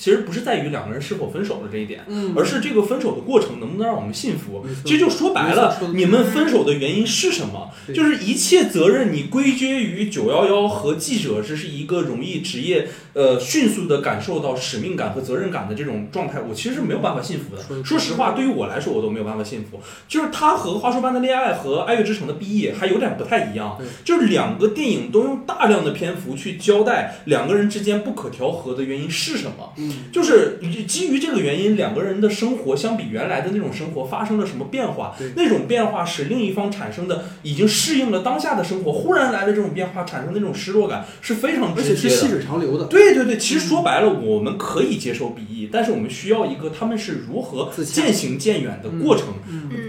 [0.00, 4.64] 其实不是在于两个人是否分手的这一点，嗯而是这个分手的过程能不能让我们信服。
[4.82, 7.70] 其实就说白了你们分手的原因是什么？
[7.94, 17.98] 就是一切责任你归结于九幺幺和记者，这是一个容易职业呃迅速的感受到使命感和责任感的这种状态，我其实是没有办法信服的说。
[17.98, 19.78] 实话，对于我来说，我都没有办法信服。
[20.08, 29.74] 就是他和《花束般的恋爱》和《爱乐之城》的毕业还有点不太一样，就是两个电影都用大量的篇幅去交代两个人之间不可调和的原因是什么。
[29.90, 35.16] 嗯，就是基于这个原因，两个人的生活相比原来的那种生活发生了什么变化？
[35.36, 42.28] 那种变化使另一方产生的已经适应了当下的生活，忽然来的这种变化产生的那种失落感是非常而且是细直接的。
[42.30, 49.28] 水长流的，对对对，其实说白了，我们可以接受 BE，但是我们需要一个他们是如何渐行渐远的过程。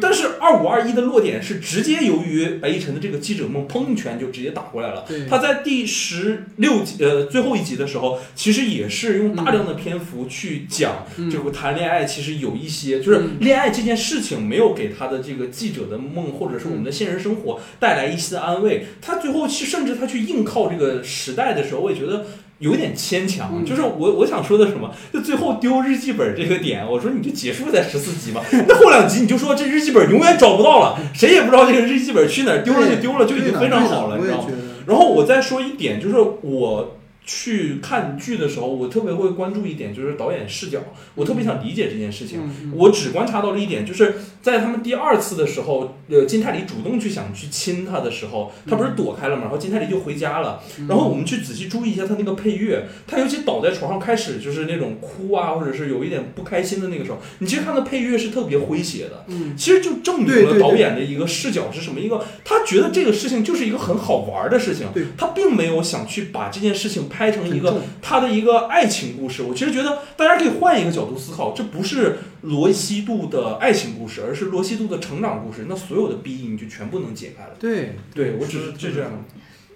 [0.01, 5.05] 但是二五二一的落点是直接由于白亦晨的这个记者梦，砰一拳就直接打过来了。
[5.29, 18.85] 他在第十六集呃最后一集的时候，其实也是用大量的篇幅去讲嗯这个谈恋爱，其实有一些就是嗯恋爱这件事情没有给他的这个记者的梦，或者是我们的现实生活带来一丝安慰。
[19.01, 22.25] 他最后去甚至他去硬靠这个时代的时候，我也觉得。
[22.61, 28.39] 有点牵强，嗯就是我我想说的什么，就最后丢日记本这个点，我说你就结束在十四集嘛，
[28.69, 34.49] 那后两集你就说这日记本永远找不到了，谁也不知道这个日记本去哪儿，丢了就丢了，就已经非常好了，你知道吗？
[34.85, 40.79] 然后我再说一点，就是我去看剧的时候，我特别会关注一点，就是导演视角，
[41.15, 42.41] 我特别想理解这件事情。
[42.41, 50.61] 嗯，我只观察到了一点，就是在他们第二次的时候，呃，金泰梨主动去想去亲他的时候，他不是躲开了嘛，然后金泰梨就回家了。
[50.79, 59.23] 嗯然后我们去仔细注意一下他那个配乐，他尤其倒在床上开始就是那种哭啊，或者是有一点不开心的那个时候，你其实看到配乐是特别诙谐的。
[59.27, 61.99] 嗯，其实就证明了导演的一个视角是什么？
[61.99, 69.43] 一个他觉得这个事情就是一个很好玩的事情对，他并没有想去把这件事情拍成一个他的一个爱情故事。
[69.43, 75.65] 我其实觉得大家可以换一个角度思考，这不是罗西度的爱情故事，而是罗西度的成长故事。
[75.67, 77.51] 那所有的 B E 你就全部能解开了。
[77.59, 79.11] 对，对我只是就这样。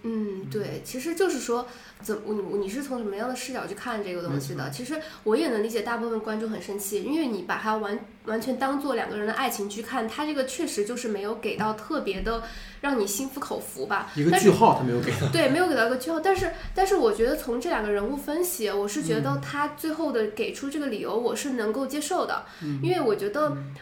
[0.07, 1.65] 嗯，对，其实就是说，
[1.99, 4.69] 怎么你你是从什么样的视角去看这个东西的？
[4.69, 12.43] 其实我也能理解大部分观众很生气，因为你把它完完全当做两个人的爱情去看，它这个确实就是没有给到特别的
[12.81, 14.11] 让你心服口服吧。
[14.15, 22.45] 一个句号他没有给到，对，没有给到一个句号，但是但是我觉得从这两个人物分析，我是觉得他最后的给出这个理由，我是能够接受的，
[22.83, 23.49] 因为我觉得。
[23.49, 23.73] 嗯，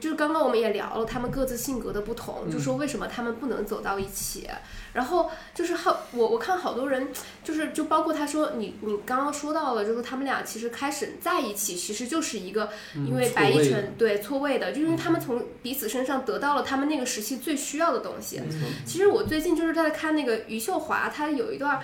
[0.00, 4.48] 就是刚刚我们也聊了他们各自性格的不同，就说为什么他们不能走到一起。
[4.94, 7.08] 然后就是好，我我看好多人
[7.44, 18.40] 就是就包括他说你你刚刚说到了，就是他们俩其实开始在一起，其实就是一个因为白亦错位的晨对错位的，就因为他们从彼此身上得到了他们那个时期最需要的东西。
[18.86, 21.80] 其实我最近就是在看那个余秀华，她有一段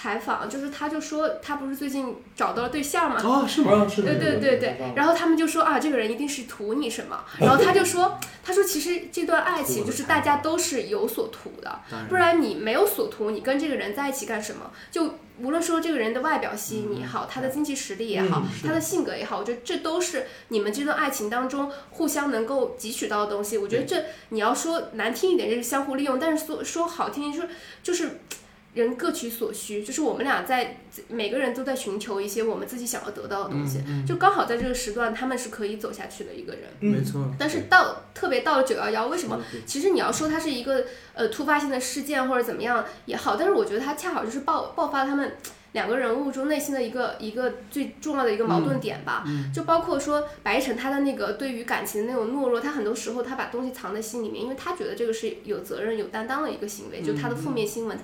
[0.00, 3.72] 采访，就是他就说他不是最近找到了对象嘛，啊，是吗？
[3.72, 14.70] 啊，是对对对对，然后他们就说啊，这个人一定是图你什么，然后他就说，他说其实这段爱情就是大家都是有所图的，不然你没有所图，你跟这个人在一起干什么？
[14.92, 23.58] 就无论说这个人的外表吸引你也好，他的经济实力也好他的性格也好，我觉得这都是你们这段爱情当中互相能够汲取到的东西。
[23.58, 27.48] 我觉得这你要说难听一点，就是相互利用；但是说说好听，就是
[27.82, 28.20] 就是。
[28.74, 30.78] 人各取所需，就是我们俩在
[31.08, 36.64] 每个人都在寻求一些我们自己想要得到的东西，嗯嗯就刚好在这个时段，他们是可以走下去的一个人。
[36.78, 37.28] 没错。
[37.38, 39.40] 但是到特别到了九幺幺，为什么？
[39.66, 40.84] 其实你要说它是一个
[41.14, 45.36] 呃突发性的事件或者怎么样也好，但是我觉得它恰好就是爆爆发他们
[45.72, 49.24] 两个人物中内心的一个一个最重要的一个矛盾点吧。
[49.26, 57.98] 嗯就包括说白晨他的那个对于感情的那种懦弱，他很多时候他把东西藏在心里面，因为他觉得这个是有责任、有担当的一个行为，就他的负面新闻、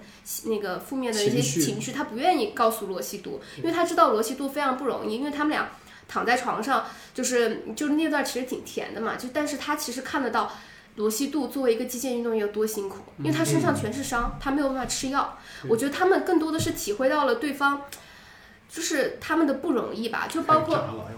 [0.44, 5.70] 那个负面的一些情绪情绪，他不愿意告诉罗西度，因为他知道罗西度非常不容易，因为他们俩
[6.06, 6.84] 躺在床上，
[7.14, 10.52] 就是就是那段其实挺甜的嘛，就但是他其实看得到。
[10.96, 15.36] 罗西度作为一个击剑运动员有多辛苦，因为他身上全是伤，他没有办法吃药。
[15.68, 17.82] 我觉得他们更多的是体会到了对方，
[18.68, 21.08] 就是他们的不容易吧，就包括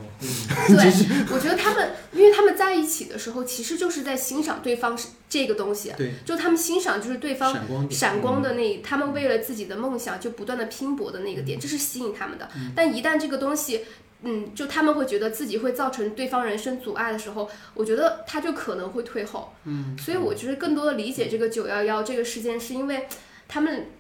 [0.69, 0.93] 对，
[1.31, 12.49] 我觉得他们，因为他们在一起的时候，其实就是在欣赏对方是这个东西，对，就他们欣赏就是对方闪光点闪光的那，他们为了自己的梦想就不断的拼搏的那个点，这是吸引他们的。
[12.75, 13.85] 但一旦这个东西，
[14.23, 19.53] 嗯，就他们会觉得自己会造成对方人生阻碍的时候，我觉得他就可能会退后。
[19.65, 23.07] 嗯，所以我觉得更多的理解这个九幺幺这个事件，是因为
[23.49, 23.91] 他们。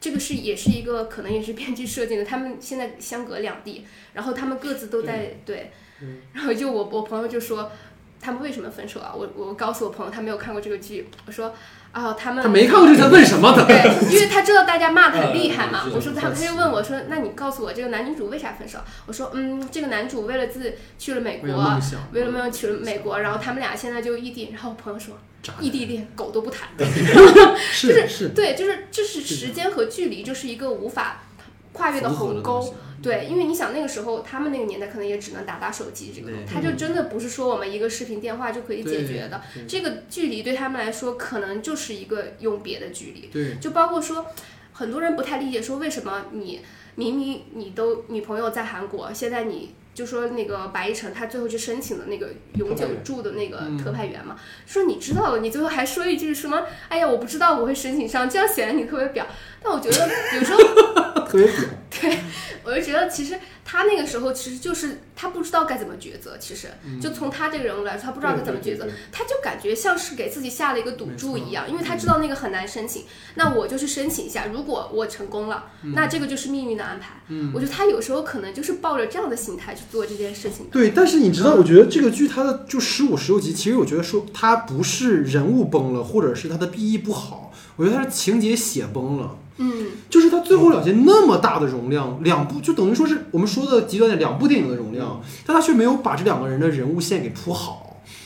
[0.00, 5.70] 这个是也是一个可能也是编剧设定的，他们现在相隔两地，然后他们各自都在对，
[6.32, 7.70] 然后就我我朋友就说
[8.20, 9.12] 他们为什么分手啊？
[9.14, 11.54] 我我告诉我朋友他没有看过这个剧，我说
[11.92, 13.66] 啊他们他没看过这个，他问什么的？
[13.66, 13.76] 对，
[14.10, 15.82] 因为他知道大家骂他很 厉害嘛。
[15.84, 25.20] 嗯我说他，他就问我说：“那你告诉我这个男女主为啥分手？”我说：“嗯，这个男主为了自去了美为了国，梦想，为了梦去了美国，然后他们俩现在就异地。”然后我朋友说渣
[25.60, 26.68] ：“异地恋狗都不谈。
[27.56, 31.22] 是是对，就是就是时间和距离就是一个无法
[31.72, 32.74] 跨越的鸿沟。
[33.02, 39.40] 对，因为你想那个时候，他们那个年代可能也只能打打手机这个东西，对它就真的不是说我们一个视频电话就可以解决的。
[39.66, 43.30] 这个距离对他们来说，可能就是一个永别的距离。
[43.32, 44.26] 对就包括说，
[44.74, 46.60] 很多人不太理解，说为什么你
[46.96, 54.36] 明明你都女朋友在韩国，现在你就说那个白一晨他最后去申请的那个永久住的那个嗯特派员嘛，
[54.66, 56.64] 说你知道了，你最后还说一句什么？
[56.88, 59.26] 哎呀，我不知道我会申请上，这样显得你特别表。
[59.62, 60.58] 但我觉得有时候
[61.28, 62.10] 特别表，
[62.64, 66.38] 我就觉得，其实他那个时候其实就是他不知道该怎么抉择。
[66.38, 66.68] 其实，
[66.98, 77.20] 就从他这个人物来说，他不知道该怎么抉择他就感觉像是给自己下了一个赌注一样，因为他知道那个很难申请，那我就去申请一下，如果我成功了，那这个就是命运的安排。
[77.52, 80.66] 我觉得他有时候可能就是抱着这样的心态去做这件事情。
[80.72, 89.36] 对，但是你知道，我觉得这个剧它的就十五、十六集，其实我觉得说它不是人物崩了，或者是它的 B E 不好，我觉得它是情节写崩了。
[89.62, 97.79] 嗯，就是它最后了结那么大的容量，两部就等于说是我们说的极端点，两部电影的容量，但它却没有把这两个人的人物线给铺好。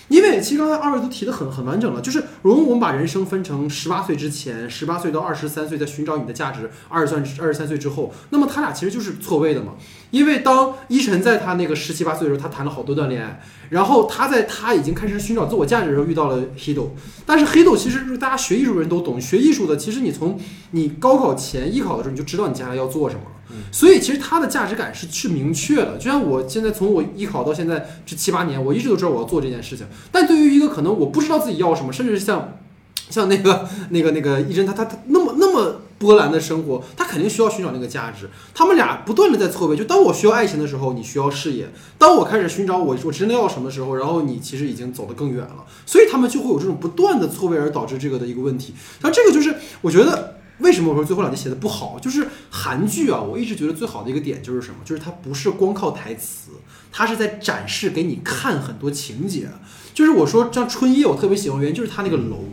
[0.09, 9.73] 因为其实刚才二位都提的很很完整了，就是如果我们把人生分成十八岁之前、十八岁到二十三岁在寻找你的价值，二十三二十三岁之后，那么他俩其实就是错位的嘛。
[10.11, 16.95] 因为当依晨在他那个十七八岁的时候，他谈了好多段恋爱，然后他在他已经开始寻找自我价值的时候遇到了黑豆
[17.27, 20.39] 但是黑豆其实是大家学艺术的人都懂，学艺术的其实你从
[20.73, 23.31] 你高考前艺考的时候你就知道你将来要做什么了。
[23.73, 29.87] 所以其实他的价值感是是明确的，就像我现在从我艺考到现在这七八年，我一直都知道我要做这件事情。
[30.13, 32.59] 但对于一个可能我不知道自己要什么，甚至像
[33.11, 38.29] 像那个 那个那个一真他他他那么那么波澜的生活，他肯定需要寻找那个价值。
[38.55, 41.67] 他们俩不断的在错位，就当我需要爱情的时候，你需要事业；
[41.99, 45.65] 当我开始寻找我我真的要什么的时候，然后你其实已经走得更远了。
[45.87, 48.75] 所以他们就会有这种不断的错位而导致这个的一个问题。
[49.01, 50.39] 然后这个就是我觉得。
[50.59, 51.99] 为什么我说最后两集写的不好？
[51.99, 54.77] 就是韩剧啊，我一直觉得最好的一个点就是什么？
[54.85, 56.53] 就是它不是光靠台词，
[56.93, 59.49] 它是在展示给你看很多情节。
[59.93, 62.45] 就是我说像春夜，我特别喜欢原因就是它那个楼，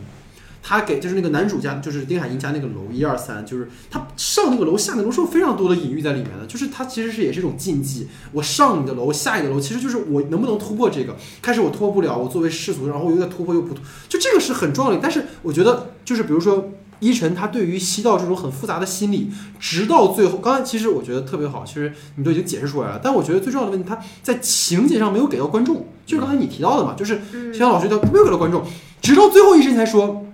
[0.62, 8.08] 他给就是那个男主家，就是丁海寅家那个楼一二三，就是他上那个楼下那个楼是有非常多的隐喻在里面的，就是它其实是也是一种禁忌。
[8.32, 11.16] 我上你的楼，下你的楼，其实就是我能不能突破这个。
[11.40, 14.98] 开始我突破不了，我作为世俗，然后我又在突破又不突，就这个是很重要的。
[15.00, 16.68] 但是我觉得就是比如说。
[17.02, 23.00] 依晨他对于西道这种很复杂的心理，直到最后，刚才其实我觉得特别好，其实你都已经解释出来了。
[23.02, 28.64] 但我觉得最重要的问题，他在情节上没有给到观众，就是刚才你提到的嘛，就是嗯肖老师他没有给到观众，
[29.00, 30.24] 直到最后一声才说，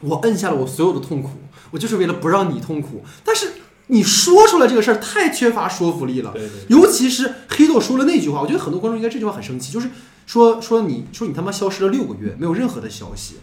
[0.00, 1.28] 我摁下了我所有的痛苦，
[1.70, 3.04] 我就是为了不让你痛苦。
[3.22, 3.52] 但是
[3.88, 9.90] 你说出来这个事儿太缺乏说服力了，对对，尤其是黑豆说了那句话，我觉得很多观众应该这句话很生气，就是
[10.24, 13.34] 说说你说你他妈消失了六个月，没有任何的消息。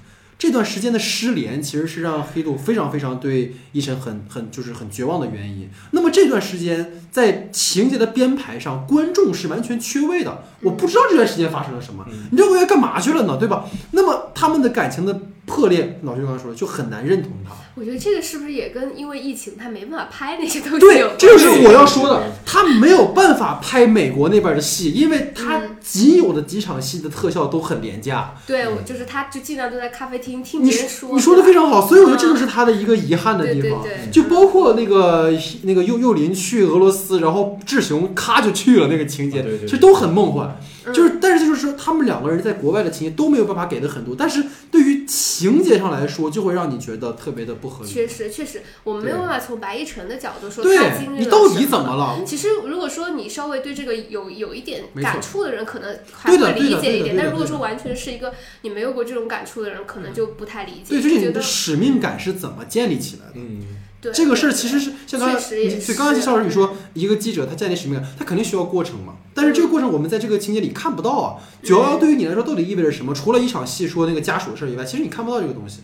[0.41, 5.69] 这段时间的失联其实是让黑豆非常非常对依晨很很就是很绝望的原因。
[5.91, 10.43] 那么这段时间在情节的编排上，观众是完全缺位的。
[10.61, 13.37] 我不知道这段时间发生了什么，嗯你这个月干嘛去了呢？
[13.37, 13.65] 对吧？
[13.91, 15.13] 那么他们的感情的
[15.45, 17.51] 破裂，老师刚才说了，就很难认同他。
[17.73, 28.35] 我觉得这个是不是也跟因为疫情他没办法拍那些东西有对， 这就是我要说的，他没有办法拍美国那边的戏，因为他嗯仅有的几场戏的特效都很廉价。
[28.45, 31.09] 对，我就是他就尽量都在咖啡厅听别人说。
[31.13, 33.81] 你说的非常好，所以我觉得这嗯就是他的一个遗憾的地方。
[33.81, 40.59] 对对对，就包括那个那个幼幼林去俄罗斯，然后志雄咔就去了那个情节，啊对对对其实都很梦幻。
[40.85, 47.91] 嗯就是，但是就是说，他们两个人在国外的情节都没有办法给的很多，但是对于情节上来说，就会让你觉得特别的不合理。
[47.91, 52.23] 确实确实，我们没有办法从白亦晨的角度说对他经历了你到底什怎么了？
[52.25, 57.15] 其实，如果说你稍微对这个有有一点感触的人，可能还会理解一点。
[57.15, 60.95] 但如果说完全是一个你没有过这种感触的人，可能就不太理解。
[60.95, 63.33] 对，就是你的使命感是怎么建立起来的？
[63.35, 63.61] 嗯，
[64.01, 69.13] 对这个事儿其实是像刚才确实也你对刚才肖老师你说，一个记者他建立使命感，他肯定需要过程嘛。
[69.33, 71.35] 但是这个过程我们在这个情节里看不到啊。
[71.63, 73.13] 九幺幺对于你来说到底意味着什么？
[73.13, 75.81] 除了一场戏说那个家属的事儿以外，其实你看不到这个东西。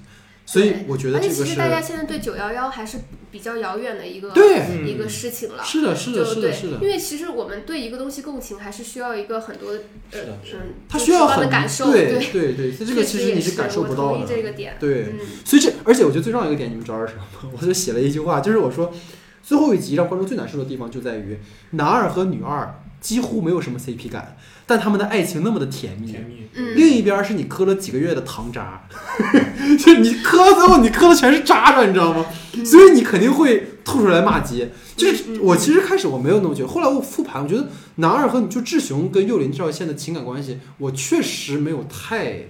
[0.47, 2.99] 所以我觉得而且其实大家现在对九幺幺还是
[3.29, 5.61] 比较遥远的一个对，嗯一个事情了。
[5.61, 6.41] 是的，是的，是
[6.71, 6.77] 的，。
[6.81, 14.25] 因为其实我们对一个东西共情，还是需要一个很多是呃的是的嗯，他需要很的感受，对对对，这个其实你是感受不到的。
[14.25, 17.51] 这个点，对，嗯，所以这，而且我觉得最重要一个点，你们知道是什么吗？
[17.59, 18.93] 我就写了一句话，就是我说，
[19.43, 21.37] 最后一集让观众最难受的地方就在于
[21.71, 24.35] 男二和女二几乎没有什么 CP 感，
[24.65, 26.11] 但他们的爱情那么的甜蜜。
[26.11, 28.83] 甜蜜，嗯另一边是你磕了几个月的糖渣，
[29.79, 32.25] 就你磕到最后你磕的全是渣渣，你知道吗？
[32.65, 34.69] 所以你肯定会吐出来骂街。
[34.97, 42.47] 就是我其实开始我没有那么觉得，后来我复盘，我觉得男二和就志雄跟幼林这条线的情感关系，我确实没有太，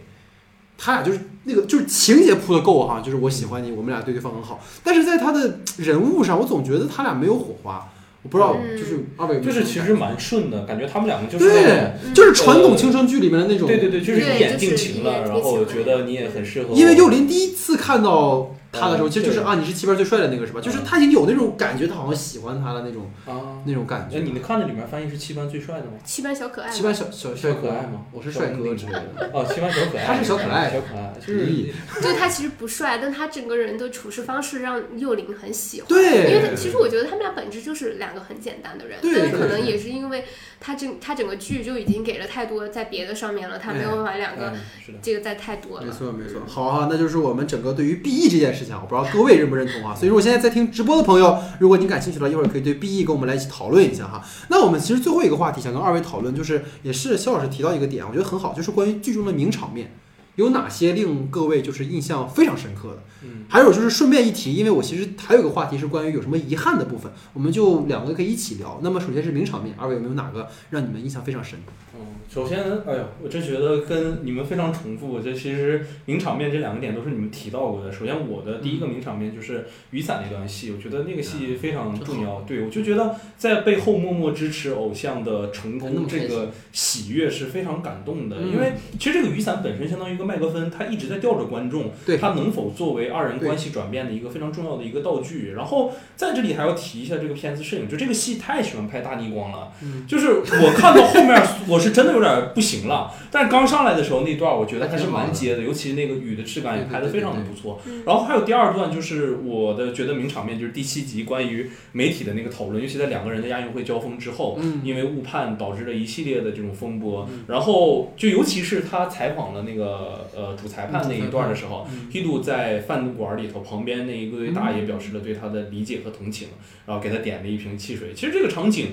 [0.76, 7.88] 他俩就是那个就是情节铺的够哈，就是我喜欢你，我们俩对对方很好，但是在他的人物上，我总觉得他俩没有火花。
[8.24, 16.76] 我不知道，嗯就是二位就是其实蛮顺的，感觉他们两个就是那种对，嗯就是传统青春剧里面的那种，对对对，就是一眼定情了，然后情觉得你也很适合我。
[16.76, 20.62] 因为幼林第一次看到他的时候，其实就是啊，你是七班最帅的那个是吧？
[20.62, 24.18] 就是他已经有那种感觉，他好像喜欢他的那种啊，那种感觉。
[24.18, 25.94] 哎，你们看的里面翻译是七班最帅的吗？
[26.04, 29.30] 七班小可爱嘛，七班小小小可爱吗我是帅哥之类的。
[29.34, 31.72] 哦，七班小可爱，他是小可爱小可爱，就是咦
[32.02, 35.88] 就 他其实不帅，但他整个人的处事方式让幼林很喜欢。
[35.90, 40.26] 对，因为他其实我觉得他们俩本质就是两个很简单的人，对但是可能也是因为
[40.60, 45.92] 他整他整个剧就已经给了太多在别的上面了，他没有办法两个嗯，是的，这个再太多了没。
[45.92, 49.94] 错没错，好啊，那就是我们整个对于 BE 这件事事情，我不知道各位认不认同啊。
[49.94, 54.24] 所以说，我现在在听直播的朋友，如果你感兴趣的话，一会儿可以对 BE 跟我们来一起讨论一下哈。
[54.50, 59.92] 那我们其实最后一个话题想跟二位讨论，就是也是肖老师提到一个点，我觉得很好，就是关于剧中的名场面。
[60.38, 63.04] 有哪些令各位就是印象非常深刻的？
[63.24, 68.80] 嗯，还有就是顺便一提，因为我其实还有个话题是关于有什么遗憾的部分，我们就两个可以一起聊。
[68.84, 71.58] 那么首先是名场面，二位有没有哪个让你们印象非常深？
[72.00, 75.20] 嗯，首先，哎呦，我真觉得跟你们非常重复。
[75.20, 77.92] 这其实名场面这两个点都是你们提到过的。
[77.92, 82.42] 首先，我的第一个名场面就是雨伞那段戏，我觉得那个戏非常重要。
[82.42, 88.38] 对，我就觉得在背后默默支持偶像的成功，这个喜悦是非常感动的。
[88.42, 95.54] 嗯因为其实这个雨伞本身相当于一个麦克风，它一直在吊着观众，对它能否作为二人关系转变的一个非常重要的一个道具。
[95.56, 99.72] 然后在这里还要提一下这个片子摄影，就这个戏太喜欢拍大逆光了。
[99.82, 103.12] 嗯就是我看到后面， 我是真的有点不行了。
[103.32, 107.80] 但刚上来的时候那段，我觉得还是蛮接的，尤其那个雨的质感也拍得非常的不错。
[107.86, 117.28] 嗯然后还有第二段，就是我的觉得名场面，就是第七集关于媒体的那个讨论，尤其在两个人的亚运会交锋之后，嗯因为误判导致了一系列的这种风波。
[117.30, 126.50] 嗯然后就尤其是他采访了那个呃主裁判那一段的时候，，Hidu 在饭馆里头，旁边那一个大爷表示了对他的理解和同情，
[126.86, 128.14] 然后给他点了一瓶汽水。
[128.14, 128.88] 其实这个场景，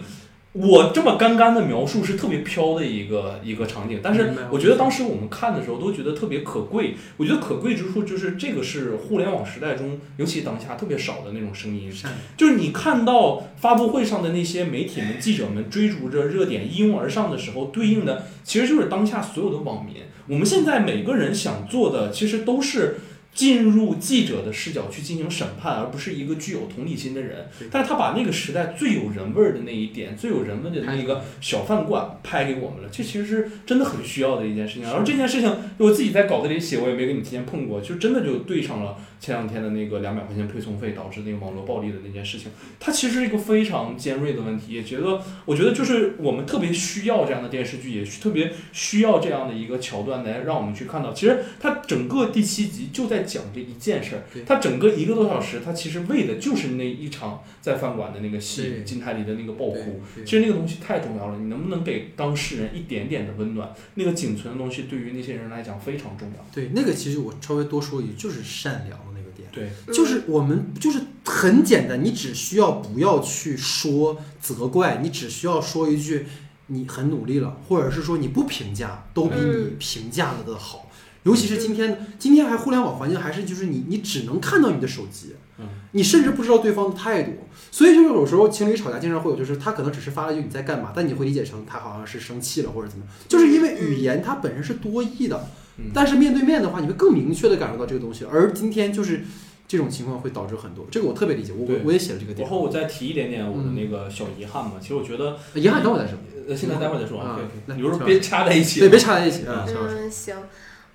[0.55, 6.95] 我这么干干的描述是特别飘的一个一个场景，但是我觉得当时我们看的时候都觉得特别可贵。
[7.17, 19.97] 我觉得可贵之处就是这个是互联网时代中，尤其当下特别少的那种声音，善就是你看到发布会上的那些媒体们、记者们追逐着热点一拥而上的时候，对应的其实就是当下所有的网民。
[20.29, 22.99] 我们现在每个人想做的，其实都是。
[23.35, 27.49] 进入记者的视角去进行审判，而不是一个具有同理心的人。
[27.71, 34.85] 但是他把那个时代最有人味儿的那一点、最有人味的那个小饭馆拍给我们了，这其实是真的很需要的一件事情。
[34.85, 42.53] 然后这件事情，我自己在稿子里写，我也没跟你提前碰过，就真的就对上了前两天的那个两百块钱配送费导致那个网络暴力的那件事情。
[42.79, 60.01] 它其实是一个非常尖锐的问题，也觉得我觉得就是我们特别需要这样的电视剧，也特别需要这样的一个桥段来让我们去看到，其实它整个第七集就在讲这一件事儿他，整个一个多小时，他其实为的就是那一场在饭馆的那个戏，金泰梨的那个爆哭。
[60.25, 63.75] 其实那个东西太重要了，你能不能给当事人一点点的温暖？
[63.95, 66.47] 那个仅存的东西对于那些人来讲非常重要。
[66.53, 69.49] 对，那个其实我稍微多说一句，就是善良的那个点。
[69.53, 76.27] 对，就是我们就是很简单，你只需要不要去说责怪，你只需要说一句
[76.67, 80.91] 你很努力了，或者是说你不评价，都比你嗯评价了的好。
[81.25, 87.33] 尤其是今天，今天还互联网环境还是就是你你只能看到你的手机，嗯，你甚至不知道对方的态度，
[87.71, 95.49] 所以就是有时候情侣吵架经常会有，就是他可能只是发了一句你在干嘛，但你会理解成他好像是生气了或者怎么，就是因为语言它本身是多义的，
[95.79, 95.87] 嗯。
[95.95, 99.25] 但是面对面的话，你会更明确的感受到这个东西，而今天就是
[99.67, 102.47] 这种情况会导致很多，这个我特别理解，我我我也写了这个点。
[102.47, 110.37] 然，后我再提一点点我的那个小遗憾嘛，其实我觉得，遗憾等会再说，呃，现在待会儿再说啊啊，那有时候别插在一起，对，别插在一起啊，嗯，行。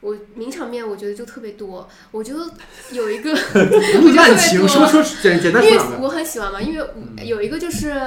[0.02, 2.40] 我名场面我觉得就特别多，我觉得
[2.92, 3.34] 有一个，
[4.16, 8.00] 滥 情，说说简简单因为说两个，我很喜欢嘛，因为嗯有一个就是，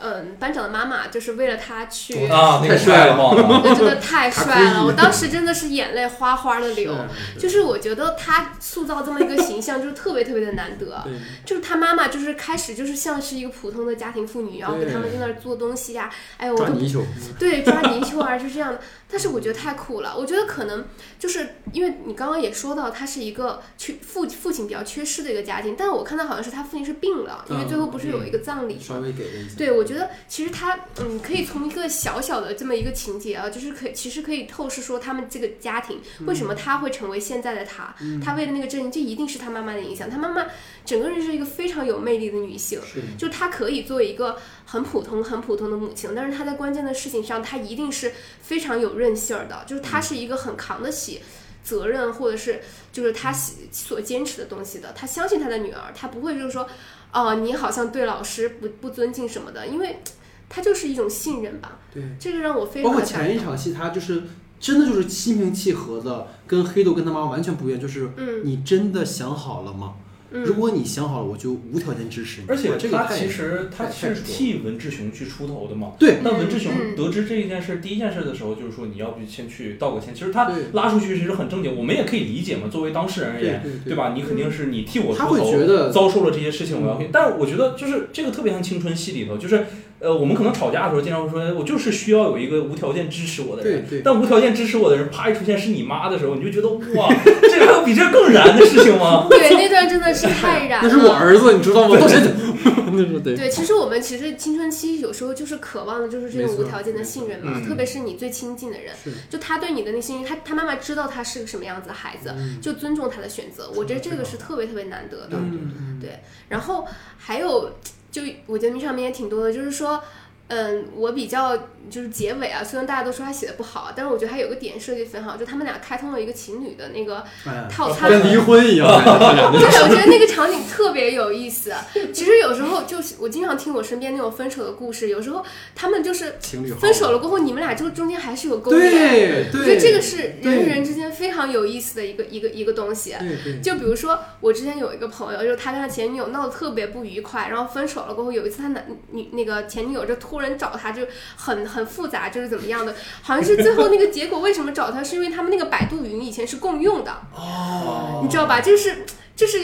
[0.00, 6.94] 嗯，班长的妈妈就是为了他去，啊，那个太帅了我觉得太帅了，我当时真的是眼泪哗哗的流。
[7.38, 11.04] 就是我觉得他塑造这么一个形象，就是特别特别的难得。
[11.44, 17.02] 就是他妈妈，就是开始就是像是一个普通的家庭妇女，然后给他们在那儿做东西呀、哎呦，我都抓泥鳅，
[17.38, 18.80] 对抓泥鳅啊，是这样的。
[19.14, 20.84] 但是我觉得太酷了，我觉得可能
[21.20, 28.98] 就是因为你刚刚也说到，他是一个缺父父亲比较缺失的一个家庭，但是我看到好像是他父亲是病了，因为最后不是有一个葬礼稍？
[28.98, 40.10] 微给了一下，对，我觉得其实他嗯，可以从一个小小的这么一个情节啊，就是可以其实可以透视说他们这个家庭为什么他会成为现在的他，他为了那个正义，这一定是他妈妈的影响。
[40.10, 40.44] 他妈妈
[40.84, 42.80] 整个人是一个非常有魅力的女性，
[43.16, 44.36] 就她可以做一个
[44.66, 51.20] 很普通、很普通的母亲，但是她在关键的事情上，她一定是非常有韧性儿的，就是她是一个很扛得起
[51.62, 52.60] 责任，或者是
[52.92, 54.92] 就是她所坚持的东西的。
[54.92, 56.66] 她相信她的女儿，她不会就是说，
[57.12, 60.00] 哦，你好像对老师不不尊敬什么的，因为
[60.48, 61.78] 她就是一种信任吧。
[61.92, 63.04] 对，这个让我非常包括。
[63.04, 64.22] 前一场戏，她就是
[64.58, 69.94] 真的就是心平气和的，跟黑豆跟他妈妈完全不一样，就是嗯你真的想好了吗？
[69.94, 70.03] 如
[70.34, 72.46] 嗯，果你想好了，我就无条件支持你。
[72.48, 75.92] 而且这个他其实他是替文志雄去出头的嘛。
[75.98, 80.12] 对那文志雄嗯得知这一件事，第一件事的时候，就是说你要不先去道个歉。
[80.12, 82.68] 其实他拉出去其实很正经，我们也可以理解嘛。
[82.68, 84.12] 作为当事人而言，对对吧？
[84.14, 87.00] 你肯定是你替我出头，会觉得遭受了这些事情，我要。
[87.12, 89.66] 但是我觉得就是这个特别像青春戏里头，就是
[90.00, 93.84] 呃，我们可能吵架的时候经常会说，哎我就是需要有一个无条件支持我的人。
[93.88, 97.08] 对对，但无条件支持我的人，啪一出现是你妈的时候，你就觉得哇，
[97.42, 99.26] 这个还有比这更燃的事情吗？
[99.30, 100.88] 对，那段真的是太燃了。
[100.88, 101.96] 那是我儿子，你知道吗？
[101.98, 103.34] 对。
[103.34, 108.94] 对，其实我们其实青春期有时候就是渴望的就是这种无条件的信任嘛，嗯特别是你最亲近的人，
[109.28, 115.30] 就他对你的那信任，他他妈妈知道他是个什么样子的孩子，嗯就尊重他的选择，我觉得这个是特别特别难得的。
[115.32, 116.86] 嗯，对，然后
[117.18, 117.70] 还有
[118.14, 120.00] 就我觉得名上面也挺多的，就是说。
[120.48, 121.56] 嗯，我比较
[121.88, 128.86] 就是结尾啊，虽然大家都说他写的不好，但是我觉得还有个点设计得很好，就他们俩开通了一个情侣的那个哎，套餐，跟离婚一样。
[128.86, 131.72] 对，我觉得那个场景特别有意思。
[132.12, 135.42] 其实有时候就是我经常听我身边那种分手的故事，有时候
[135.74, 138.90] 他们就是情侣分手了过后，你们俩就中间还是有勾连。
[138.90, 143.14] 对对，我觉得这个是人与人之间非常有意思的一个一个一个东西。
[143.18, 151.02] 对对，就比如说，我之前有一个朋友，就是他跟他前女友闹得特别不愉快，然后分手了过后，有一次他男女那个前女友就突然找他，就
[151.36, 152.92] 很很复杂，就是怎么样的，
[153.22, 158.60] 好像是最后那个结果为什么找他，是因为他们那个百度云以前是共用的，哦你知道吧？
[158.60, 159.04] 就是
[159.36, 159.60] 就是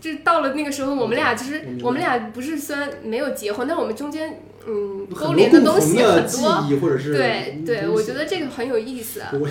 [0.00, 6.80] 就到了那个时候，我们俩就是我们俩不是虽然没有结婚，但是我们中间嗯勾连的东西很记多。
[6.80, 9.20] 或者是对对，我觉得这个很有意思。
[9.34, 9.48] 我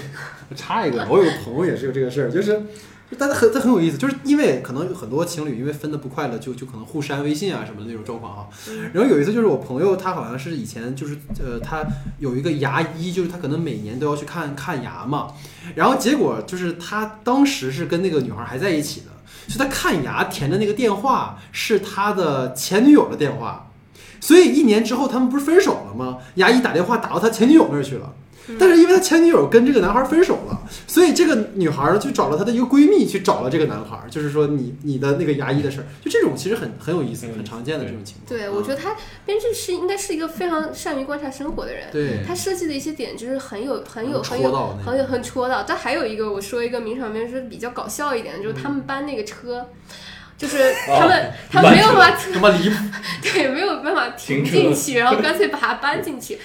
[0.55, 2.63] 插一个，我有个朋友也是有这个事儿，就是，就
[3.17, 8.47] 但是很这很有意思，就是因为可能有很多情侣因为分的不快乐，就就可能互删微信啊什么的那种状况啊。
[8.93, 11.83] 然后有一次就是我朋友他好像是以前就是呃他
[12.19, 15.33] 有一个牙医，就是他可能每年都要去看看牙嘛，
[15.75, 19.07] 然后结果就是他当时是跟那个女孩还在一起的，
[19.47, 23.69] 所以他看牙填的那个电话是他的前女友的电话。
[24.19, 26.19] 所以一年之后，他们不是分手了吗？
[26.35, 28.13] 牙医打电话打到他前女友那儿去了，
[28.57, 30.52] 但是因为他前女友跟这个男孩分手了，
[30.87, 38.27] 所以这个女孩儿就找了她的一个闺蜜去找了这个男孩儿，就是说你你的那个牙医的事儿，就这种其实很很有意思、很常见的这种情况。
[38.27, 38.95] 对，我觉得他
[39.25, 41.87] 编剧是应该是一个非常善于观察生活的人。
[41.91, 45.63] 对他设计的一些点就是很有很有很有很有很戳到。
[45.67, 49.67] 但还有一个，我说一个名场面是比较搞笑一点的，就是他们搬那个车，
[50.37, 52.75] 就是他们、他们没有办法他妈离谱，
[53.21, 56.37] 对没有办法停进去，然后干脆把它搬进去。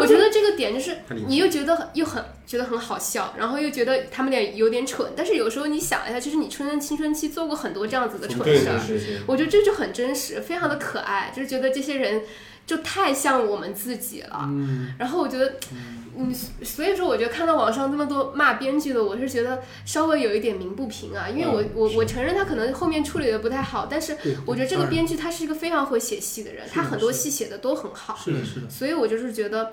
[0.00, 0.96] 我觉得这个点就是
[1.26, 8.46] 你又觉得很又很觉得很好笑，然后又觉得他们俩有点蠢，但是有时候你想一下，就是你春春青春期做过很多这样子的蠢
[8.78, 12.20] 事我觉得这就很真实，非常的可爱，就是觉得这些人
[12.66, 14.40] 就太像我们自己了。
[14.42, 15.54] 嗯，然后我觉得，
[16.14, 16.30] 嗯，
[16.62, 24.14] 所以说我觉得看到网上这么多骂编剧的，我是觉得稍微有一点鸣不平啊，因为我、嗯我我承认他可能后面处理的不太好，但是
[24.44, 29.72] 我觉得这个编剧他是一个非常会写戏的人，他很多戏写的都很好，是的，是的，所以我就是觉得。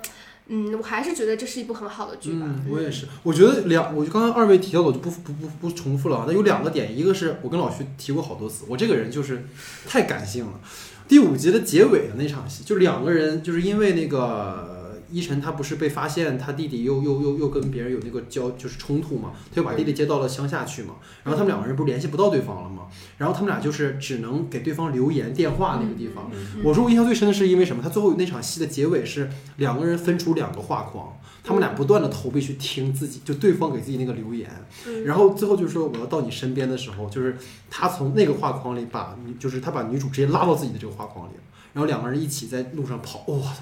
[0.52, 2.46] 嗯我还是觉得这是一部很好的剧吧。
[2.68, 3.06] 我也是。
[3.22, 6.24] 我觉得两，我就刚刚二位提到的，我就不不不不重复了啊。
[6.26, 9.44] 那有两个点，一个是我跟老徐提过好多次，我这个人就是
[9.86, 10.60] 太感性了。
[11.06, 14.79] 第五集的结尾的那场戏，就两个人就是因为那个
[15.10, 22.88] 依晨他不是被发现他弟弟又又又又跟别人有那个交就是冲突嘛，他又把弟弟接到了乡下去嘛，然后他们两个人不是联系不到对方了吗？
[23.18, 26.30] 然后他们俩就是只能给对方留言电话那个地方。
[26.32, 27.82] 嗯我说我印象最深的是因为什么？
[27.82, 31.12] 他最后那场戏的结尾是两个人分出两个画框，
[31.42, 34.50] 他们俩不断的投币去听自己，就对方给自己那个留言，
[34.86, 37.36] 嗯然后最后就是说我要到你身边的时候，就是
[37.70, 41.32] 他从那个画框里把，就是他把女主直接拉到自己的这个画框里，
[41.72, 43.52] 然后两个人一起在路上跑，哇，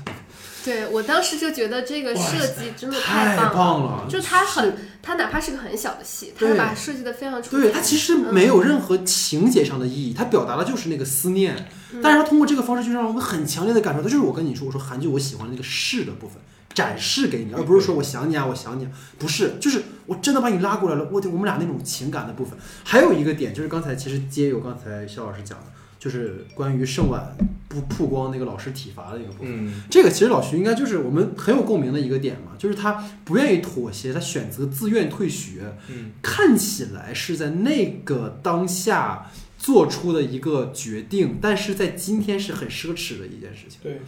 [0.65, 3.55] 对我当时就觉得这个设计真的太棒了。
[3.55, 4.07] 棒了！
[4.09, 7.63] 就他很，它哪怕是个很小的戏，他对把它设计的非常出彩。
[7.63, 11.69] 对它其实没有任何情节上的意义，它表达的就是那个思念，
[12.03, 16.37] 但是它通过这个方式就让我们很强烈的感受到，就是我跟你说，我说韩剧我喜欢那个是的部分，
[16.75, 22.59] 展示给你，而不是说我想你啊，我想你啊，不是，就是我真的把你拉过来了，我我们俩那种情感的部分。
[22.85, 25.67] 还有一个点就是刚才其实接有刚才肖老师讲的，
[25.99, 27.37] 就是关于盛晚
[27.69, 29.67] 不曝光那个老师体罚的一个部分。
[29.67, 43.81] 嗯这个其实老徐应该就是我们很有共鸣的一个点嘛，就是他不愿意妥协，他选择自愿退学，嗯看起来是在那个当下做出的一个决定，但是在今天是很奢侈的一件事情。
[43.83, 44.01] 对，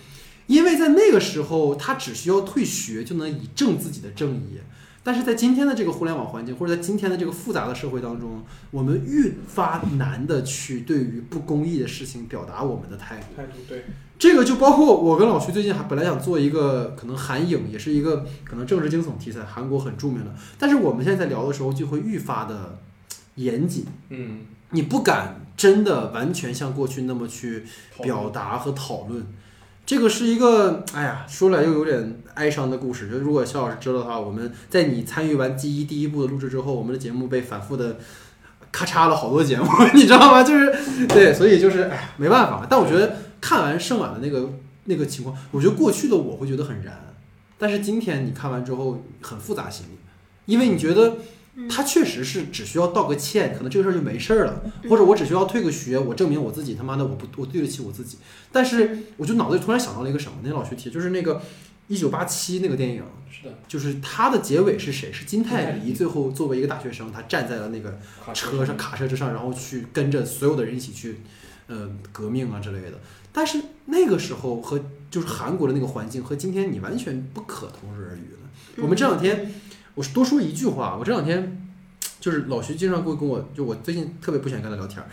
[0.47, 4.59] 因为在那个时候，他只需要退学就能以正自己的正义。
[5.03, 13.25] 但是在今天的这个互联网环境，或者在今天的这个复杂的社会当中，我们愈发难的去对于不公义的事情表达我们的态度。
[13.35, 13.85] 态度对，
[14.19, 20.35] 这个就包括我跟老徐最近还本来想做一个可能韩影，也是一个可能政治惊悚题材，韩国很著名的。
[20.59, 22.79] 但是我们现在在聊的时候，就会愈发的
[23.37, 24.41] 严谨，嗯，
[24.71, 27.65] 你不敢真的完全像过去那么去
[28.03, 29.27] 表达和讨论。
[29.87, 33.09] 这个是一个，哎呀，说来又有点哀伤的故事。
[33.09, 37.99] 就如果肖老师知道的话，我们在你参与完《记忆》第一部的录制之后，我们的节目被反复的
[38.71, 40.45] 咔嚓了好多节目， 你知道吗？
[40.45, 42.65] 就是对，所以就是哎呀，没办法。
[42.71, 44.49] 但我觉得看完盛晚的那个
[44.85, 46.97] 那个情况，我觉得过去的我会觉得很燃，
[47.59, 49.99] 但是今天你看完之后很复杂心理，
[50.47, 51.17] 因为你觉得
[51.69, 58.19] 他确实是只需要道个歉，可能这个事儿就没事儿了，或者我只需要退个学，我证明我自己他妈的我不我对得起我自己。
[58.53, 61.43] 但是我就脑子里突然想到了一个什么，那老徐提就是那个
[61.89, 65.13] 一九八七那个电影，是的，就是它的结尾是谁？
[65.13, 67.99] 是金泰梨最后作为一个大学生，他站在了那个
[68.33, 71.21] 车上卡车之上，然后去跟着所有的人一起去，
[71.67, 73.01] 呃，革命啊之类的。
[73.33, 78.83] 但是那个时候和就是韩国的那个环境和今天你完全不可同日而语了。
[78.83, 79.53] 我们这两天，
[80.01, 81.63] 我多说一句话，我这两天
[82.19, 85.05] 就是老徐经常会跟我，就我最近特别不喜欢跟他聊天儿，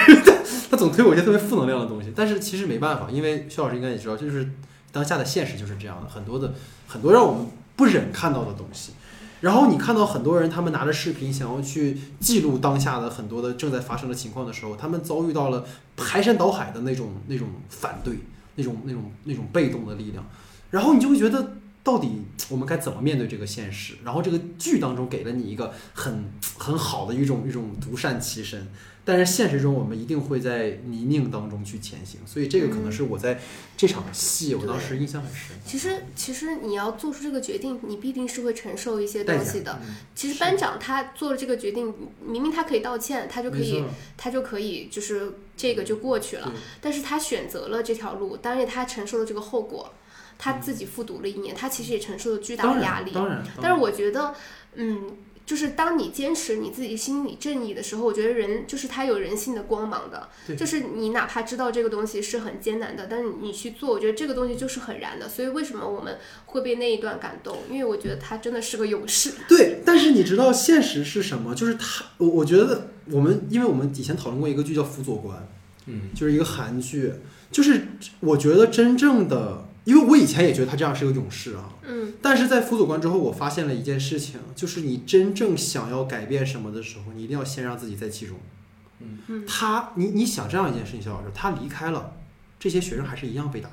[0.70, 2.12] 他总推我一些特别负能量的东西。
[2.14, 4.46] 但是其实没办法，因为肖老师应该也知道，就是
[4.92, 6.52] 当下的现实就是这样的，很多的
[6.86, 7.46] 很多让我们
[7.76, 8.92] 不忍看到的东西。
[9.40, 15.64] 然后你看到很多人，他们拿着视频想要去记录当下的很多的正在发生的情况的时候，他们遭遇到了
[15.96, 18.18] 排山倒海的那种那种反对，
[18.56, 20.22] 那种那种那种被动的力量，
[20.70, 21.54] 然后你就会觉得，
[21.86, 23.94] 到底我们该怎么面对这个现实？
[24.04, 28.66] 然后这个剧当中给了你一个很很好的一种一种独善其身，
[29.04, 33.38] 但是现实中我们一定会在泥泞当中去前行，所以这个可能是我在
[33.76, 35.56] 这场戏我当时印象很深。
[35.64, 39.78] 其实，其实你要做出这个决定，你必定是会承受一些东西的。
[39.80, 43.84] 嗯其实班长他做了这个决定，明明他可以道歉，他就可以，
[44.16, 46.52] 他就可以就是这个就过去了。
[46.80, 49.94] 但是他选择了这条路，当然他承受了这个后果，
[50.38, 53.12] 他自己复读了一年，他其实也承受了巨大的压力。
[53.12, 54.34] 然当然，但是我觉得，
[54.74, 60.28] 嗯，就是当你坚持你自己心里正义的时候，我觉得人就是他有人性的光芒的。
[60.46, 65.28] 对就是你哪怕知道这个东西是很艰难的，但是你去做，我觉得这个东西就是很燃的。
[65.28, 67.58] 所以为什么我们会被那一段感动？
[67.70, 69.32] 因为我觉得他真的是个勇士。
[69.48, 71.54] 对，但是你知道现实是什么？
[71.54, 75.38] 就是他，我我觉得我们，因为我们以前讨论过一个剧叫《辅佐官》，
[75.86, 77.12] 嗯就是一个韩剧，
[77.52, 77.86] 就是
[78.18, 88.36] 我觉得真正的，因为我以前也觉得他这样是个勇士啊，嗯但是在辅佐官之后，我发现了一件事情，就是你真正想要改变什么的时候，你一定要先让自己在其中。
[88.98, 92.14] 嗯嗯他，你你想这样一件事情，肖老师，他离开了，
[92.58, 93.70] 这些学生还是一样被打，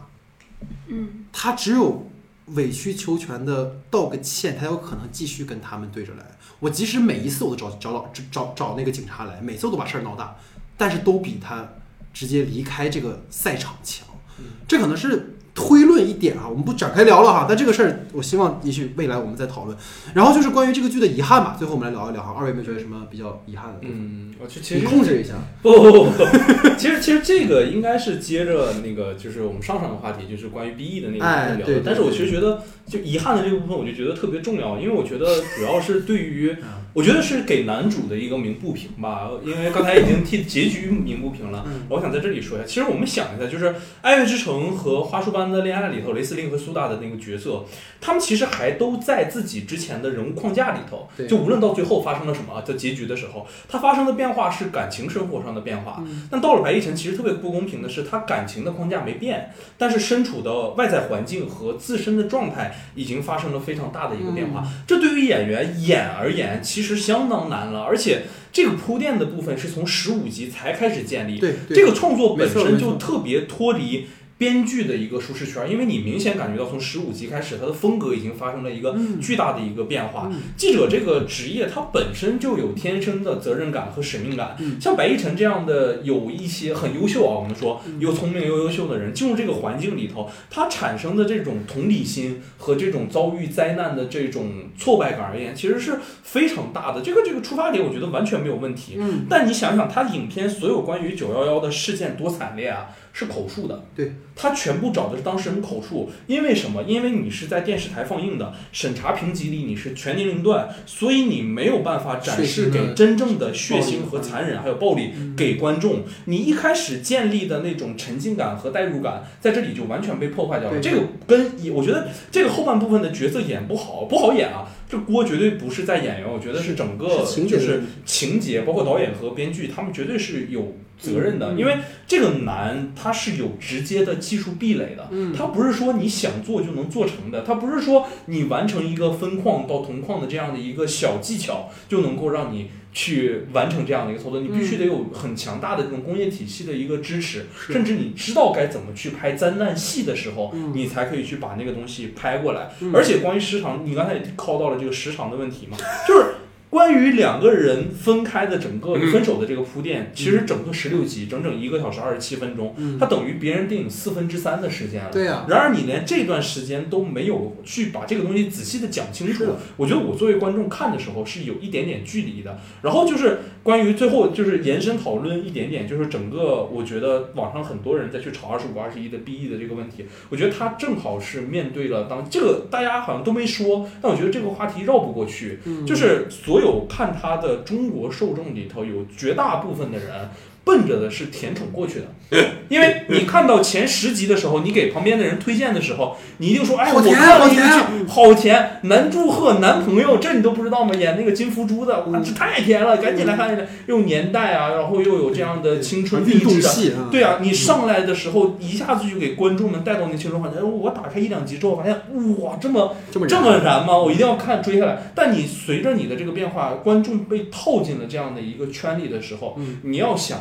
[0.88, 2.08] 嗯他只有
[2.48, 6.24] 委曲求全的道个歉，他有可能继续跟他们对着来。
[6.60, 10.36] 我即使每一次我都找找老找找找那个警察来，每次我都把事儿闹大，
[10.78, 11.68] 但是都比他
[12.14, 14.08] 直接离开这个赛场强。
[14.38, 17.46] 嗯这可能是推论一点啊，我们不展开聊了哈。
[17.48, 19.78] 但这个事儿，我希望也许未来我们再讨论。
[20.16, 22.34] 然后就是关于这个剧的遗憾吧，最后我们来聊一聊哈。
[22.38, 23.80] 二位有没有觉得什么比较遗憾的？
[23.82, 25.36] 嗯，我去其你实控制一下。
[25.62, 31.76] 不不不不，其实 其实这个应该是接着那个就是我们上上个话题，就是关于 BE 的那个哎对对。
[31.76, 36.56] 聊的但是我其实觉得，就遗憾的这个部分，我就觉得特别重要，因为我觉得主要是对于，
[36.94, 39.30] 我觉得是给男主的一个鸣不平吧。
[39.44, 42.68] 因为刚才已经替结局鸣不平了，嗯我想在这里说一下。
[42.68, 43.70] 其实我们想一下，就是
[44.02, 47.66] 《爱乐之城》和《花束般的恋爱》里头，雷司令和苏打的那个角色，
[48.00, 51.10] 他们其实还都在自己之前的人物框架里头。
[51.18, 56.04] 对就无论到最后发生了什么，在结局的时候，它发生的变化是感情生活上的变化。
[56.06, 64.64] 嗯但到了白亦晨，其实特别不公平的是，他感情的框架没变，但是身处的外在环境和自身的状态已经发生了非常大的一个变化。
[64.88, 71.40] 这对于演员演而言，其实相当难了，而且这个铺垫的部分是从十五集才开始建立。
[71.40, 74.08] 对，对这个创作本身就特别脱离
[74.44, 80.28] 编剧的一个舒适圈，因为你明显感觉到从十五集开始，它的风格已经发生了一个嗯巨大的一个变化。
[80.30, 84.58] 嗯记者这个职业，它本身就有天生的责任感和使命感。
[84.60, 97.02] 嗯像白亦晨这样的有一些很优秀啊，我们说嗯又聪明又优秀的人，进入这个环境里头，他产生的这种同理心和这种遭遇灾难的这种挫败感而言，其实是非常大的。
[97.02, 98.98] 这个这个出发点，我觉得完全没有问题。
[99.00, 103.86] 嗯，但你想想，他影片所有关于九幺幺的事件多惨烈啊，是口述的。
[103.96, 106.12] 对，他全部找的是当事人口述。
[106.28, 106.84] 因为什么？
[106.84, 116.02] 因为你是在电视台放映的，审查评级里你是全年龄段，所以你没有办法展示给真正的血腥和残忍还有暴力嗯给观众。
[116.26, 120.80] 你一开始建立的那种沉浸感和代入感，在这里就完全被破坏掉了。
[120.82, 124.68] 这个跟我觉得这个后半部分的角色演不好，不好演啊。
[124.94, 147.74] 这锅绝对不是在演员，我觉得是整个就是情节，包括导演和编剧，他们绝对是有责任的，嗯因为这个难，它是有直接的技术壁垒的，嗯它不是说你想做就能做成的，它不是说你完成一个分矿到同矿的这样的一个小技巧就能够让你去完成这样的一个操作，你必须得有很强大的这种工业体系的一个支持，是。
[147.74, 150.72] 甚至你知道该怎么去拍灾难戏的时候，嗯。
[150.76, 152.70] 你才可以去把那个东西拍过来。
[152.82, 152.92] 嗯。
[152.94, 156.36] 而且关于时长，你刚才也靠到了这个时长的问题嘛，就是
[156.74, 159.12] 关于两个人分开的整个嗯。
[159.12, 162.98] 分手的这个铺垫，其实整个十六集，整整一个小时二十七分钟，嗯。
[163.00, 165.12] 它等于别人电影四分之三的时间了。
[165.12, 169.46] 对呀，然而你连这段时间都没有去把这个东西仔细的讲清楚，
[169.78, 172.58] 我觉得我作为观众看的时候是有一点点距离的。
[172.82, 185.84] 然后就是关于最后就是延伸讨论一点点，就是整个我觉得网上很多人在去炒二十五二十一的 BE 的这个问题，我觉得他正好是面对了当这个大家好像都没说，但我觉得这个话题绕不过去，嗯。
[185.86, 190.30] 就是所有有看他的中国受众里头，有绝大部分的人
[190.64, 200.96] 奔着的是甜宠过去的，因为你看到前十集的时候，你给旁边的人推荐的时候，你一定说，哎，我看了一剧，好甜，男祝贺男朋友，这你都不知道吗？
[200.96, 210.62] 演那个金福珠的，哇，嗯这太甜了，赶紧来看一看，又年代啊，然后又有这样的青春励志啊，戏啊，对啊，你上来的时候一下子就给观众们带到那青春环境。
[210.64, 211.94] 我打开一两集之后，发现
[212.40, 213.98] 哇，这么这么这么燃吗？
[213.98, 215.12] 我一定要看追下来。
[215.14, 220.40] 但你随着你的这个变化，观众被套进了这样的一个圈里的时候，嗯你要想，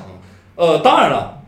[0.54, 1.41] 呃，当然了。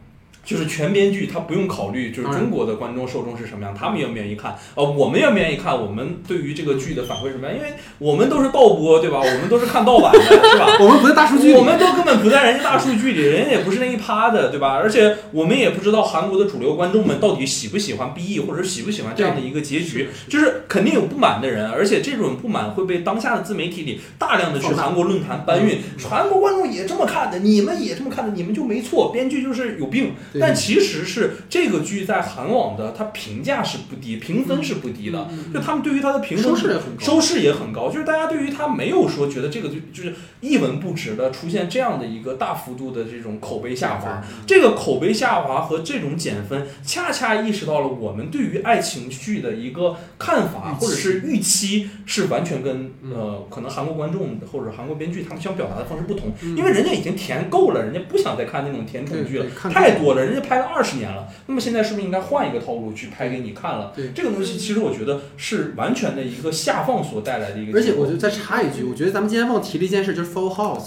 [0.44, 4.56] 就是全编剧，他不用考虑就是中国的观众受众是什么样，他们愿不愿意看？
[4.74, 5.74] 呃，我们愿不愿意看？
[5.74, 7.56] 我们对于这个剧的反馈什么样？
[7.56, 9.18] 因为我们都是盗播，对吧？
[9.18, 10.76] 我们都是看盗版的，是吧？
[10.80, 14.74] 我们不在大数据里，我们都根本不在人家大数据里，人家也不是那一趴的，对吧？
[14.74, 30.12] 而且我们也不知道韩国的主流观众们到底喜不喜欢 BE，或者喜不喜欢这样的一个结局，就是肯定有不满的人，而且这种不满会被当下的自媒体里大量的去韩国论坛搬运，韩国观众也这么看的，你们也这么看的，你们就没错，编剧就是有病。
[30.34, 44.22] 对但其实是这个剧在韩网的它评价是不低，评分是不低的，嗯就他们对于它的评分收视也很高，收视也很高，就是大家对于它没有说觉得这个就就是一文不值的出现这样的一个大幅度的这种口碑下滑。
[44.46, 63.92] 这个口碑下滑和这种减分，恰恰意识到了我们对于爱情剧的一个看法或者是预期是完全跟嗯呃可能韩国观众或者韩国编剧他们想表达的方式不同，嗯因为人家已经甜够了，人家不想再看那种甜宠剧了太多了，人家拍了二十年了，那么现在是不是应该换一个套路去拍给你看了？
[63.94, 64.10] 对。
[64.14, 70.80] 这个东西其实我觉得是完全的一个下放所带来的一个，而且我就再插一句，我觉得咱们今天忘提了一件事，就是《Full House》，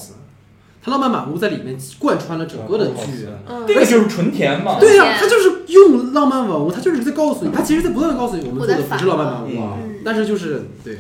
[0.82, 3.28] 他浪漫满屋在里面贯穿了整个的剧。
[3.48, 3.66] 嗯。
[3.68, 4.78] 这个就是纯甜嘛。
[4.80, 10.98] 对呀、而且它就是用浪漫满屋，他就是在告诉你，他其实在不断的告诉你，我们做的不是浪漫满屋啊嗯，但是就是对，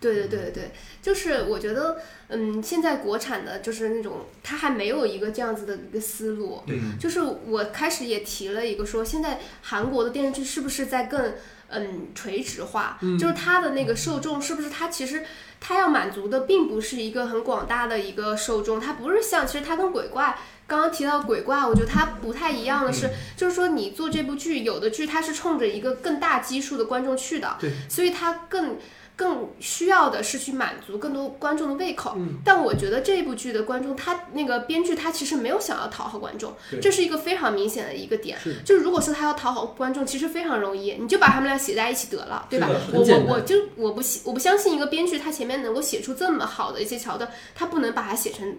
[0.00, 0.70] 对对对对，
[1.02, 1.98] 就是我觉得，
[2.28, 6.62] 嗯，现在国产的就是那种，它还没有一个这样子的一个思路。
[6.66, 11.34] 对就是我开始也提了一个说，现在韩国的电视剧是不是在更
[11.68, 12.98] 嗯垂直化？
[13.02, 15.22] 嗯就是它的那个受众是不是它其实
[15.60, 20.38] 它要满足的并不是一个很广大的一个受众，它不是像其实它跟鬼怪。
[20.66, 28.78] 刚刚提到鬼怪，我觉得它不太一样的是，就是说你做这部剧，有的剧它是冲着一个更大基数的观众去的，对，所以它更
[29.20, 32.14] 更需要的是去满足更多观众的胃口。
[32.16, 38.62] 嗯但我觉得这部剧的观众，他那个编剧他其实没有想要讨好观众，这是一个非常明显的一个点是。
[38.64, 42.66] 就是如果说他要讨好观众，其实非常容易，你就把他们俩写在一起得了，对吧？
[42.94, 48.56] 我我我就我不信我不相信一个编剧他前面能够写出这么好的一些桥段，他不能把它写成。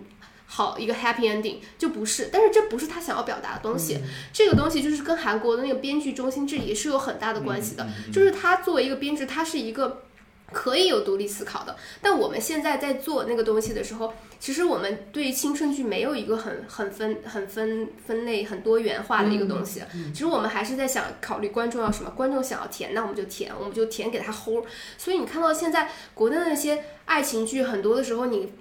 [0.53, 3.97] 好一个 happy ending 就不是，但是这不是他想要表达的东西，
[4.33, 7.85] 这个东西就是跟韩国的那个编剧中心制也是有很大的关系的。
[7.85, 10.03] 嗯就是他作为一个编剧，他是一个
[10.51, 11.75] 可以有独立思考的。
[12.01, 19.81] 但我们现在在做那个东西的时候，其实我们对于青春剧没有一个很很分很分分类很多元化的一个东西。
[20.13, 24.63] 其实我们还是在想考虑观众要什么，观众想要甜，那我们就甜，我们就甜给他齁。
[24.97, 28.51] 所以你看到现在国内的那些爱情剧，很多的时候你。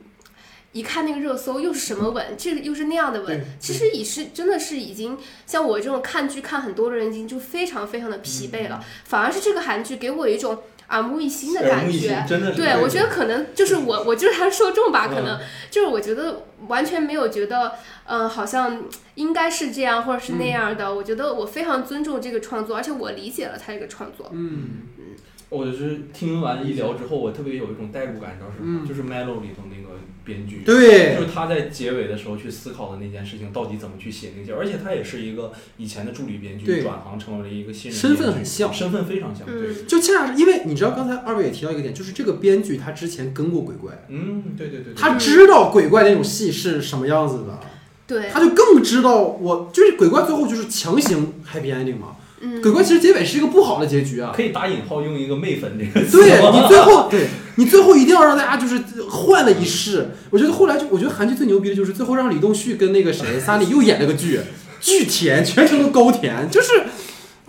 [0.72, 8.80] 一看那个热搜，又是什么吻，这个又是那样的吻，其实已是真的是已经像我这种看剧看很多的人，已经就非常非常的疲惫了。
[9.02, 12.24] 反而是这个韩剧给我一种耳目一新的感觉，。
[12.28, 15.40] 真的是对，我觉得可能就是我， 我就是他的受众吧，可能嗯
[15.70, 17.72] 就是我觉得完全没有觉得，
[18.06, 18.82] 嗯、好像
[19.14, 20.92] 应该是这样或者是那样的。
[20.94, 24.28] 我觉得我非常尊重这个创作，而且我理解了他这个创作。
[24.32, 24.68] 嗯
[24.98, 25.04] 嗯，
[25.48, 28.80] 我就是听完一聊之后，我特别有一种代入感，你知道是什么？
[28.82, 29.99] 嗯就是《Melo》里头那个
[30.30, 31.16] 编剧，对。
[31.16, 36.76] 就是他在结尾的时候去思考的那件事情，到底怎么去写那个结，而且他也是一个以前的助理编对。
[36.76, 38.72] 剧，转行成为了一个新人身份很像。
[38.72, 44.94] 身份非常像，对，嗯，就恰恰是因为你知道，刚才二位也提到一个点，就是这个编剧他之前跟过鬼怪，嗯，对对对，对。
[44.94, 47.60] 他知道鬼怪那种戏是什么样子的，
[48.06, 52.16] 对，他就更知道我就是鬼怪最后就是强行 happy ending 嘛。
[52.42, 54.32] 嗯，鬼怪其实结尾是一个不好的结局啊。
[54.34, 57.26] 可以打引号用一个媚粉这个词对你最后， 对
[57.60, 60.12] 你最后一定要让大家就是换了一世。
[60.30, 64.40] 我觉得后来就，我觉得韩剧最牛逼的就是最后让李栋旭跟那个谁 萨里又演了个剧，
[64.80, 66.84] 巨甜，全程都高甜，就是。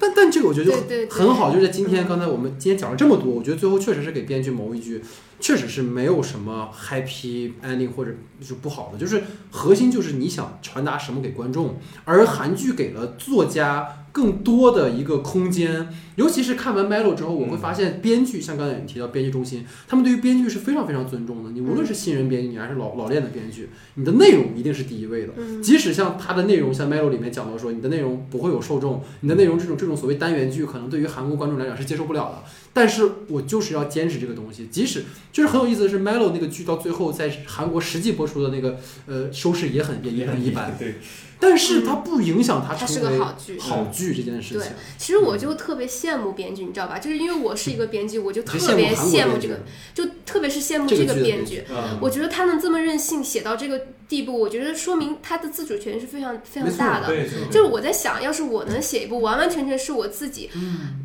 [0.04, 5.00] 但但这个我觉得就对对对很好，就是在今天刚才我们今天讲了这么多，我觉得最后确实是给编剧谋一句，
[5.40, 8.12] 确实是没有什么 happy ending 或者
[8.44, 9.22] 就不好的，就是
[9.52, 21.52] 核心就是你想传达什么给观众，而韩剧给了作家更多的一个空间，尤其是看完 Melo 之后，我会发现编剧像刚才你提到编剧中心，他们对于编剧是非常非常尊重的。
[21.52, 25.34] 你无论是新人编剧，你还是老老练的编剧，你的内容一定是第一位的。
[25.38, 25.64] 嗯。
[25.64, 32.44] 即使像它的内容，像 Melo 里面讲到说，你的内容不会有受众，你的内容这种这种所谓单元剧，可能对于韩国观众来讲是接受不了的。
[32.74, 38.78] 但是我就是要坚持这个东西，即使就是很有意思的是，Melo 那个剧到最后在韩国实际播出的那个
[39.08, 40.96] 呃收视也很也也很一般，对，
[41.41, 43.59] 但是它不影响它它是成为个好剧。
[43.59, 44.68] 好剧这件事情对。
[44.97, 46.99] 其实我就特别羡慕编剧，你知道吧？
[46.99, 49.59] 就是因为我是一个编剧，我就特别羡慕羡慕这个，
[49.93, 51.65] 就特别是羡慕这个编编剧。
[51.69, 57.07] 嗯我觉得他能这么任性写到这个地步，我觉得说明他的自主权是非常非常大的。
[57.49, 60.49] 就是我在想，要是我能写一部完完全全是我自己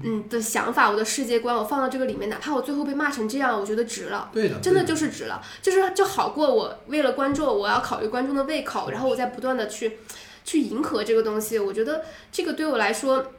[0.04, 4.30] 嗯的想法，我的世界观，我放到这个里面，哪怕我最后被骂成这样，我觉得值了。
[4.32, 9.98] 对的，真的就是值了，就是就好过我为了观众，我要考虑观众的胃口，然后我再不断的去
[10.46, 11.58] 去迎合这个东西。
[11.58, 13.32] 我觉得这个对我来说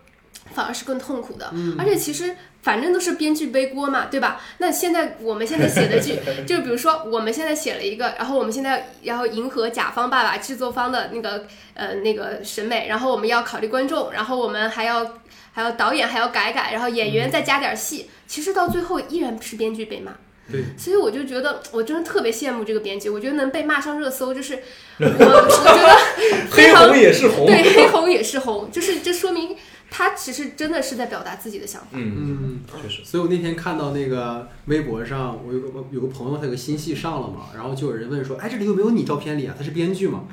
[0.54, 1.50] 反而是更痛苦的。
[1.54, 4.42] 嗯而且其实反正都是编剧背锅嘛，对吧？
[4.58, 15.20] 那现在我们现在写的剧， 就比如说我们现在写了一个，然后我们现在然后迎合甲方爸爸制作方的那个呃那个审美，然后我们要考虑观众，然后我们还要
[15.54, 20.12] 还有导演还要改改，然后演员再加点戏，其实到最后依然是编剧被骂。
[20.52, 24.56] 对，所以我就觉得， 我真的特别羡慕这个编辑，我觉得能被骂上热搜，就是
[25.00, 29.56] 我我觉得 黑红也是红，对黑红也是红，就是这说明
[29.90, 31.88] 他其实真的是在表达自己的想法。
[31.94, 32.60] 嗯，嗯。
[32.82, 39.56] 确实，所以我那天看到那个微博上，我有个有个朋友，他有个新戏上了嘛，然后就有人问说，哎，这里有没有你照片里啊？
[39.58, 40.24] 他是编剧嘛？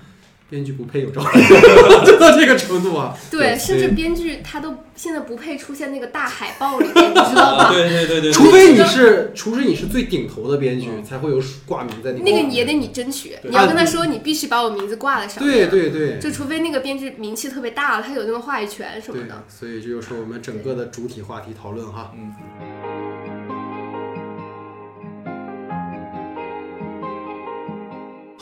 [0.50, 1.42] 编剧不配有照片，
[2.04, 3.16] 就到这个程度啊。
[3.30, 7.72] 对，甚至编剧他都现在不配出现那个大海报里面，你知道啊，吧？
[7.74, 15.68] 对对对对，除非你是，除非你是最顶头的编剧，才会有挂名在那那个也得你争取，你要跟他说你必须把我名字挂在上面。
[15.68, 22.12] 对对对就除非那个编剧名气特别大了，他有那个话语权什么对的。，所以这就是我们整个的主体话题讨论哈。
[22.14, 22.32] 嗯，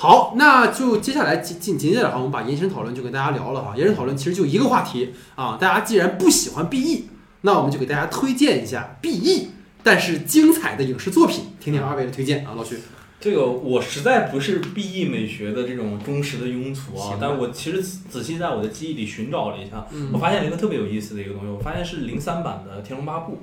[0.02, 3.72] 好，那就接下来紧紧紧接着哈，我们把延伸讨论就给大家聊了哈。
[3.76, 7.04] 延伸讨论其实就一个话题啊，大家既然不喜欢 BE，
[7.42, 9.50] 那我们就给大家推荐一下 BE
[9.84, 12.80] 但是精彩的影视作品，听听二位的推荐啊，老徐。
[13.20, 23.34] 这个我实在不是 B E 美学的这种忠实的拥簇，啊但我其实仔细在我的记忆里寻找了一下，嗯我发现了一个特别有意思的一个东西，我发现是零三版的《天龙八部》，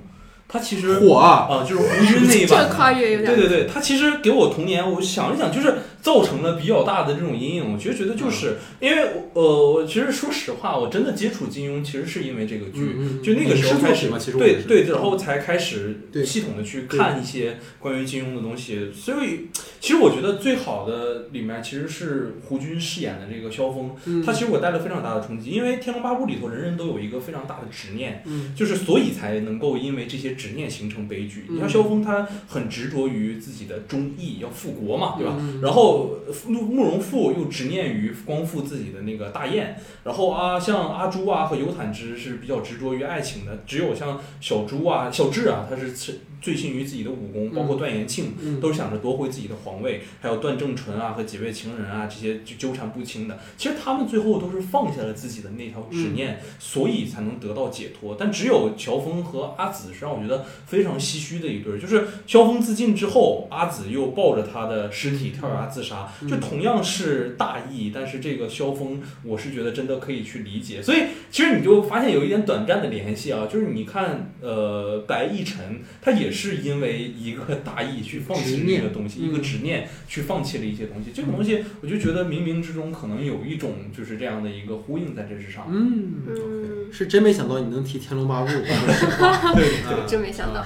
[0.52, 1.48] 它其实火啊！
[1.48, 2.70] 啊、就是胡军那一版的。
[2.70, 7.72] 个跨越有点对对对，他其实给我童年，我想一想，就是造成了比较大的这种阴影。
[7.72, 9.04] 我就觉得就是因为
[9.34, 12.96] 呃，我其实说实话，我真的接触金庸，其实是因为这个剧。
[12.98, 14.10] 嗯就那个时候开始
[14.40, 18.92] 对对，然后才开始系统的去看一些关于金庸的东西。
[18.92, 19.50] 所以，
[19.80, 31.46] 其实我觉得最好的里面其实是胡军饰演的这个萧峰，嗯他其实我带了非常大的冲击，因为《天龙八部》里头人人都有一个非常大的执念，嗯就是所以才能够因为这些执念形成悲剧。
[31.50, 35.36] 嗯你像萧峰，他很执着于自己的忠义，要复国嘛，对吧？
[35.38, 36.16] 嗯然后
[36.48, 39.76] 慕慕容复又执念于光复自己的那个大燕，
[40.06, 48.34] 然后啊，像阿朱啊和尤坦之是比较执着于爱情的，只有像小朱啊、小智啊，他是是醉心于自己的武功，包括段延庆。
[48.42, 53.40] 嗯都是想着夺回自己的皇位，还有段正淳啊和几位情人啊这些就纠缠不清的。
[53.58, 58.18] 其实他们最后都是放下了自己的那条执念，所以才能得到解脱。
[58.20, 70.82] 但只有乔峰和阿紫是让我觉得非常唏嘘的一对儿，就是乔峰自尽之后，阿紫又抱着他的尸体跳崖自杀，嗯就同样是大义，但是这个萧峰，我是觉得真的可以去理解。
[70.82, 81.12] 所以其实你就发现有一点短暂的联系啊，就是你看，呃，白亦辰他也是因为一个大意去放弃了一个东西，一个执念去放弃了一些东西。
[81.14, 85.68] 这个东西，我就觉得冥冥之中可能有一种就是这样的一个呼应在这之上。
[85.70, 90.66] 嗯，嗯，是真没想到你能提《天龙八部》，对啊真 没想到。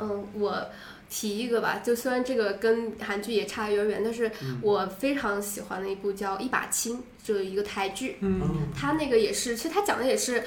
[0.00, 0.66] 嗯，我
[1.08, 4.58] 提一个吧，就虽然这个跟韩剧也差有点远，但是嗯。
[4.62, 8.40] 我非常喜欢的一部叫《一把青》，就是一个台剧，嗯。
[8.74, 10.42] 它那个也是，其实它讲的也是。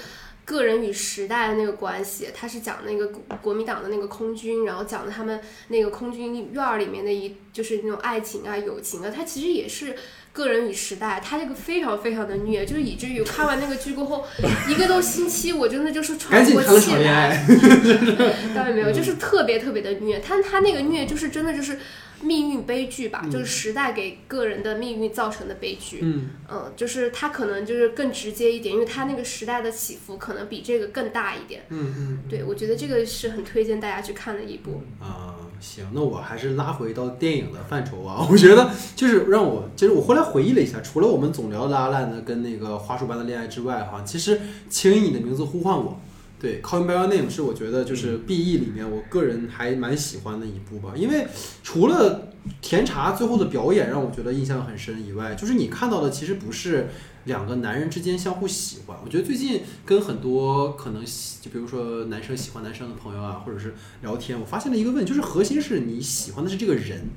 [0.47, 9.93] 个人与时代的那个关系，它是讲那个国国民党的那个空军，然后讲的他们那个空军院儿里面的一就是那种爱情啊、友情啊，它其实也是
[10.31, 14.25] 个人与时代，它这个非常非常的虐，就是以至于看完那个剧过后，
[14.69, 17.11] 一个多星期我真的就是喘不过气来。
[17.11, 17.45] 爱，
[18.55, 20.19] 当然没有，就是特别特别的虐。
[20.21, 21.77] 他他那个虐就是真的就是
[22.21, 25.99] 命运悲剧吧，嗯就是时代给个人的命运造成的悲剧。
[26.01, 31.63] 嗯嗯，就是他可能就是更直接一点，因为他那个时代的起伏可能比这个更大一点。
[31.69, 34.81] 嗯嗯对，我觉得这个是很推荐大家去看的一部。
[34.99, 38.25] 啊，行，那我还是拉回到电影的范畴啊。
[38.29, 44.39] 我觉得就是让我，其实我后来回忆了一下，除了我们总聊拉拉烂的跟那个花束般的恋爱之外，哈，其实
[44.69, 45.99] 请以你的名字呼唤我。
[46.39, 51.27] 对，《Call Me by Your Name》是我觉得就是 B E 里面我个人还蛮喜欢的一部吧，因为
[51.63, 52.31] 除了
[52.61, 56.89] 甜茶最后的表演让我觉得印象很深以外，就是你看到的其实不是
[57.25, 58.95] 两个男人之间相互喜欢。
[59.03, 63.73] 我觉得最近跟很多可能喜就比如说男生喜欢男生的朋友啊，或者是
[64.03, 67.09] 聊天，我发现了一个问题，就是核心是你喜欢的是这个人。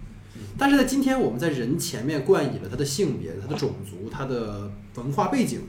[0.57, 5.61] 但是在今天，我们在人前面冠以了他的性别、他的种族、他的文化背景。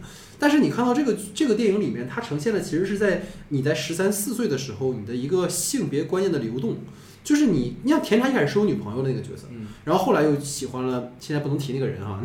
[0.41, 6.77] 但是你看到这个这个电影里面，它呈现的其实是在你在十三四岁的时候，你的一个性别观念的流动。
[7.23, 12.19] 就是你，你像甜茶一开始是有女朋友的那个角色，嗯然后后来又喜欢了，现在不能提那个人哈，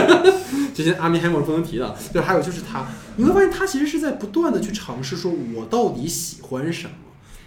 [0.72, 1.94] 这些阿米海默不能提的。
[2.10, 6.94] 对，还有就是他，你会发现他其实是在不断的去尝试，说我到底喜欢什么。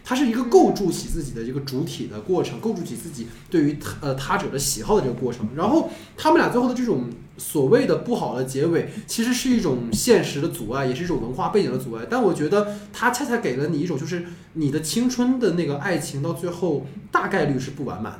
[0.06, 5.50] 他是一个构筑起自己的这个主体的过程，构筑起自己对于他呃他者的喜好的这个过程。
[5.56, 7.06] 然后他们俩最后的这种
[7.38, 12.06] 所谓的不好的结尾，其实是一种现实的阻碍，也是一种文化背景的阻碍。
[12.10, 18.20] 但我觉得它恰恰给了你一种，就是你的青春的那个爱情到最后大概率是不完满的。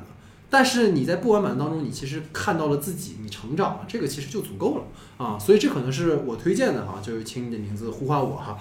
[0.50, 4.84] 但是你在不完满当中，你其实看到了自己，你成长了，这个其实就足够了
[5.16, 5.36] 啊！
[5.36, 8.56] 所以这可能是我推荐的哈，就是请你的名字呼唤我哈。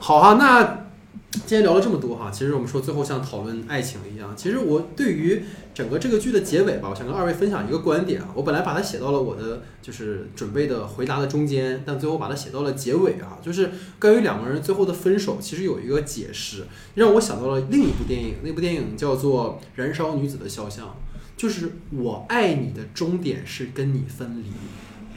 [0.00, 0.86] 好哈，那
[1.30, 5.42] 今天聊了这么多哈，其实我们说最后像讨论爱情一样，其实我对于
[5.74, 8.28] 整个这个剧的结尾吧，我想跟二位分享一个观点啊。
[8.34, 13.70] 我本来把它写到了我的就是准备的回答的中间，但最后把它写到了结尾啊，就是
[14.00, 16.64] 关于两个人最后的分手，其实有一个解释，
[16.94, 20.86] 让我想到了另一部电影，那部电影叫做《燃烧女子的肖像》，
[21.36, 24.50] 就是我爱你的终点是跟你分离。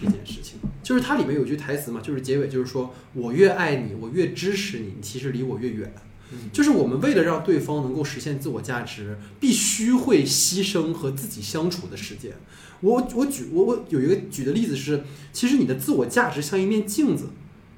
[0.02, 5.94] 这件事情，就是它里面有句台词嘛，就是结尾就是说我越爱你，我越支持你，你其实离我越远。
[6.34, 12.32] 嗯就是我们为了让对方能够实现自我价值，必须会牺牲和自己相处的时间。
[12.80, 15.04] 我我举我我有一个举的例子是，
[15.34, 17.26] 其实你的自我价值像一面镜子，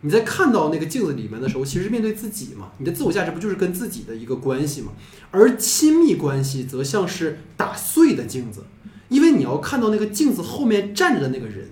[0.02, 2.72] 你在看到那个镜子里面的时候，其实面对自己嘛。
[2.78, 4.91] 你的自我价值不就是跟自己的一个关系嘛？
[5.32, 8.66] 而亲密关系则像是打碎的镜子，
[9.10, 11.62] 因为你要看到那个镜子后面站着的那个人。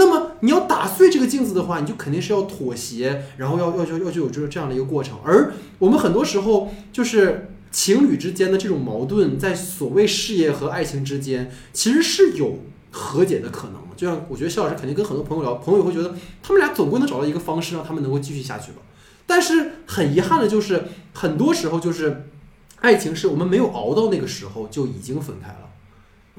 [0.00, 5.18] 那么你要打碎这个镜子的话，你就肯定是要妥协，然后要要要要就有这这样的一个过程。
[5.22, 12.60] 而我们很多时候就是情侣之间的这种矛盾，在所谓事业和爱情之间，其实是有
[12.90, 13.76] 和解的可能。
[13.94, 18.78] 就像我觉得肖老师肯定跟很多朋友聊，朋友也会觉得他们俩总归能找到一个方式，让他们能够继续下去吧。
[19.26, 22.30] 但是很遗憾的就是，很多时候就是
[22.76, 25.69] 爱情是我们没有熬到那个时候就已经分开了，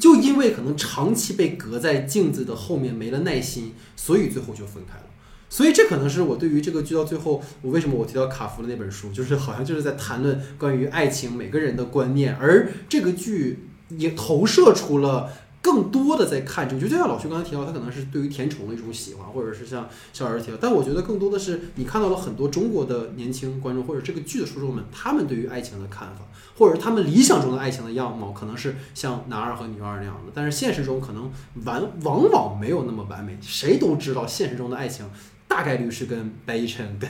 [0.02, 5.03] 就因为可能长期被隔在镜子的后面没了耐心，所以最后就分开了。
[5.48, 15.30] 所以这可能是我对于这个剧到最后，我为什么我提到卡夫的那本书，就是好像就是在谈论关于爱情每个人的观念，而这个剧也投射出了
[15.62, 26.26] 更多的在看这个，就像老徐刚才提到，他可能是对于甜宠的一种喜欢，或者是像小老师提到，但我觉得更多的是你看到了很多中国的年轻观众或者这个剧的书中们，他们对于爱情的看法，
[26.58, 31.32] 或者他们理想中的爱情的样貌，可能是像男二和女二那样的，但是现实中可能
[31.66, 33.38] 完往往没有那么完美。
[33.42, 35.06] 谁都知道现实中的爱情。
[35.48, 37.10] 大概率是跟白 一晨、跟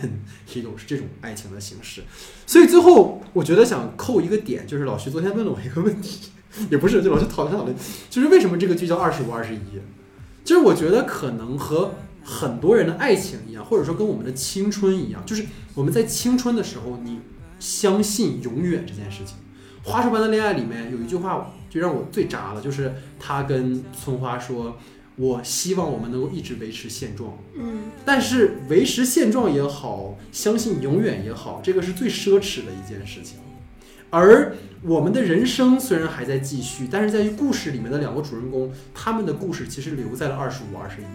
[0.49, 2.01] Hiro 是这种爱情的形式，
[2.47, 6.31] 所以最后我觉得想扣一个点，就是老徐昨天问了我一个问题，
[6.71, 7.75] 也不是，就老师讨论讨论，
[8.09, 9.59] 就是为什么这个剧叫二十五二十一？
[10.43, 17.19] 就是我觉得可能和很多人的爱情一样，或者说跟我们的青春一样，就是我们在青春的时候，你
[17.59, 19.35] 相信永远这件事情。
[19.83, 24.77] 花束般的恋爱里面有一句话就让我最渣了，就是他跟村花说。
[25.17, 33.37] 我希望我们能够一直维持现状，嗯，但是维持现状也好，相信永远也好，这个是最奢侈的一件事情。
[34.11, 41.05] 而我们的人生虽然还在继续，但是在于故事里面的两个主人公，他们的故事其实留在了二十五、二十一。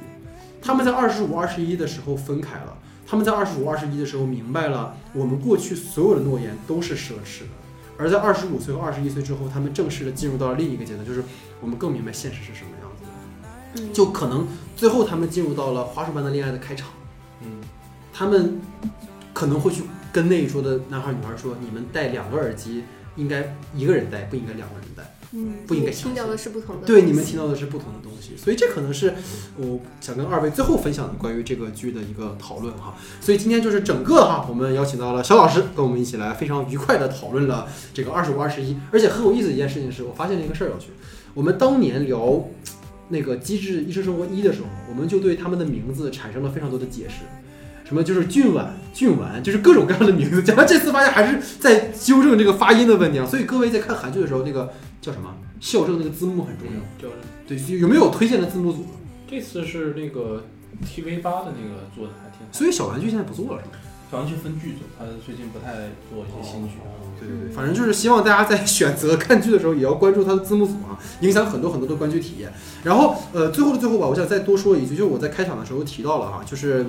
[0.60, 7.48] 他们在二十五、二十一的时候分开了，他们在二十五、二十一的时候明白了，我们过去所有的诺言都是奢侈的。
[7.98, 11.22] 而在二十五岁和二十一岁之后，他们正式的进入到了另一个阶段，就是
[11.60, 13.82] 我们更明白现实是什么样子的。
[13.82, 16.88] 嗯就可能最后他们进入到了花束般的恋爱的开场，
[17.42, 17.48] 嗯，
[18.12, 18.58] 他们
[19.34, 19.82] 可能会去
[20.16, 22.84] 跟那一桌的男孩女孩说：“你们戴两个耳机，
[23.16, 25.14] 应该一个人戴，不应该两个人戴。
[25.32, 29.12] 嗯，不应该听到的是不同的，对，你们听到的是不同的东西，所以这可能是
[29.58, 32.94] 我想跟二位最后分享的关于这个剧的一个讨论哈。
[33.20, 40.86] 所以今天就是整个哈，我们邀请到了小老师跟我们一起来非常愉快的讨论了这个二十五二十一，而且很有意思的一件事情是我发现了一个事儿，要去
[41.34, 42.42] 我们当年聊。
[43.08, 47.22] 那个《机智医生生活一》的时候，我们就对他们的名字产生了非常多的解释，
[47.86, 50.42] 什么就是俊婉、俊婉，就是各种各样的名字。
[50.42, 56.82] 讲到这次发现还是在纠正这个发音的问题啊，所以各位在看韩剧的时候，那个叫什么校正那个字幕很重要。
[57.00, 57.14] 就
[57.46, 58.88] 对，有没有推荐的字幕组呢？
[59.30, 60.44] 这次是那个
[60.84, 62.52] TV 八的那个做的还挺好。
[62.52, 63.78] 所以小玩具现在不做了是吗？
[64.10, 65.72] 小玩具分剧组，他最近不太
[66.10, 66.74] 做一些新剧。
[67.18, 72.52] 对对对，反正就是希望大家在选择看剧的时候，也要关注它的字幕组啊，影响很多很多的观剧体验。
[72.84, 76.86] 然后呃，最后的最后吧，我想再多说一句，就是我在开场的时候提到了哈，就是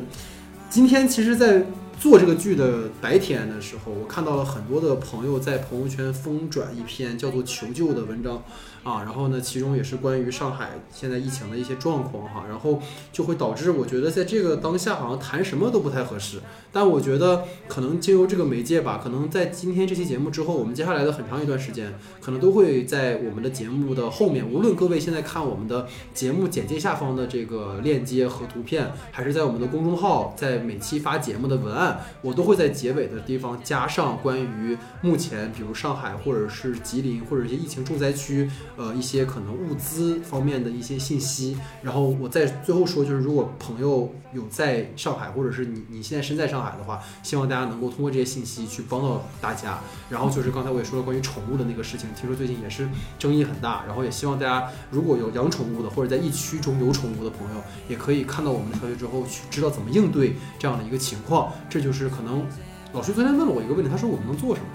[0.69, 1.63] 今天其实，在
[1.97, 8.43] 做这个剧的白天的时候，我看到了很多的朋友在朋友圈疯转一篇叫做“求救”的文章。
[8.87, 12.81] 啊，然后呢，其中也是关于上海现在疫情的一些状况哈，然后
[13.11, 16.39] 就会导致我觉得在这个当下好像谈什么都不太合适。
[16.71, 41.57] 但我觉得可能经由这个媒介吧，可能在今天这期节目之后，我们接下来的很长一段时间，可能都会在我们的节目的后面，无论各位现在看我们的节目简介下方的这个链接和图片，还是在我们的公众号，在每期发节目的文案，我都会在结尾的地方加上关于目前比如上海或者是吉林或者一些疫情重灾区，呃一些可能物资方面的一些信息。
[41.81, 49.79] 然后我在最后说，就是如果朋友有在上海，或者是你你现在身在上海的话，希望大家能够通过这些信息去帮到大家。
[50.09, 52.87] 然后就是刚才我也说了关于宠物的那个事情，听说最近也是
[53.19, 53.83] 争议很大。
[53.85, 61.51] 然后也希望大家如果有养宠物的，或者在疫区中有宠物的朋友，也可以看到我们的消息之后去知道怎么应对这样的一个情况。
[61.69, 62.45] 这就是可能
[62.93, 64.67] 老师昨天问了我一个问题，他说我们能做什么？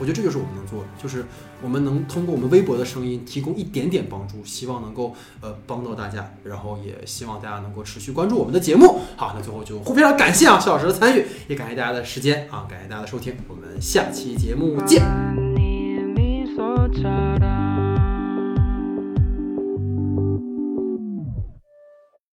[0.00, 1.26] 我觉得这就是我们能做的就是
[1.62, 9.00] 我们能通过我们微博的声音提供一点点帮助希望能够呃帮到大家然后也希望大家能够持续关注我们的节目。
[9.16, 15.04] 好那最后就非常感谢啊肖老师的参与也感谢大家的时间啊感谢大家的收听我们下期节目见。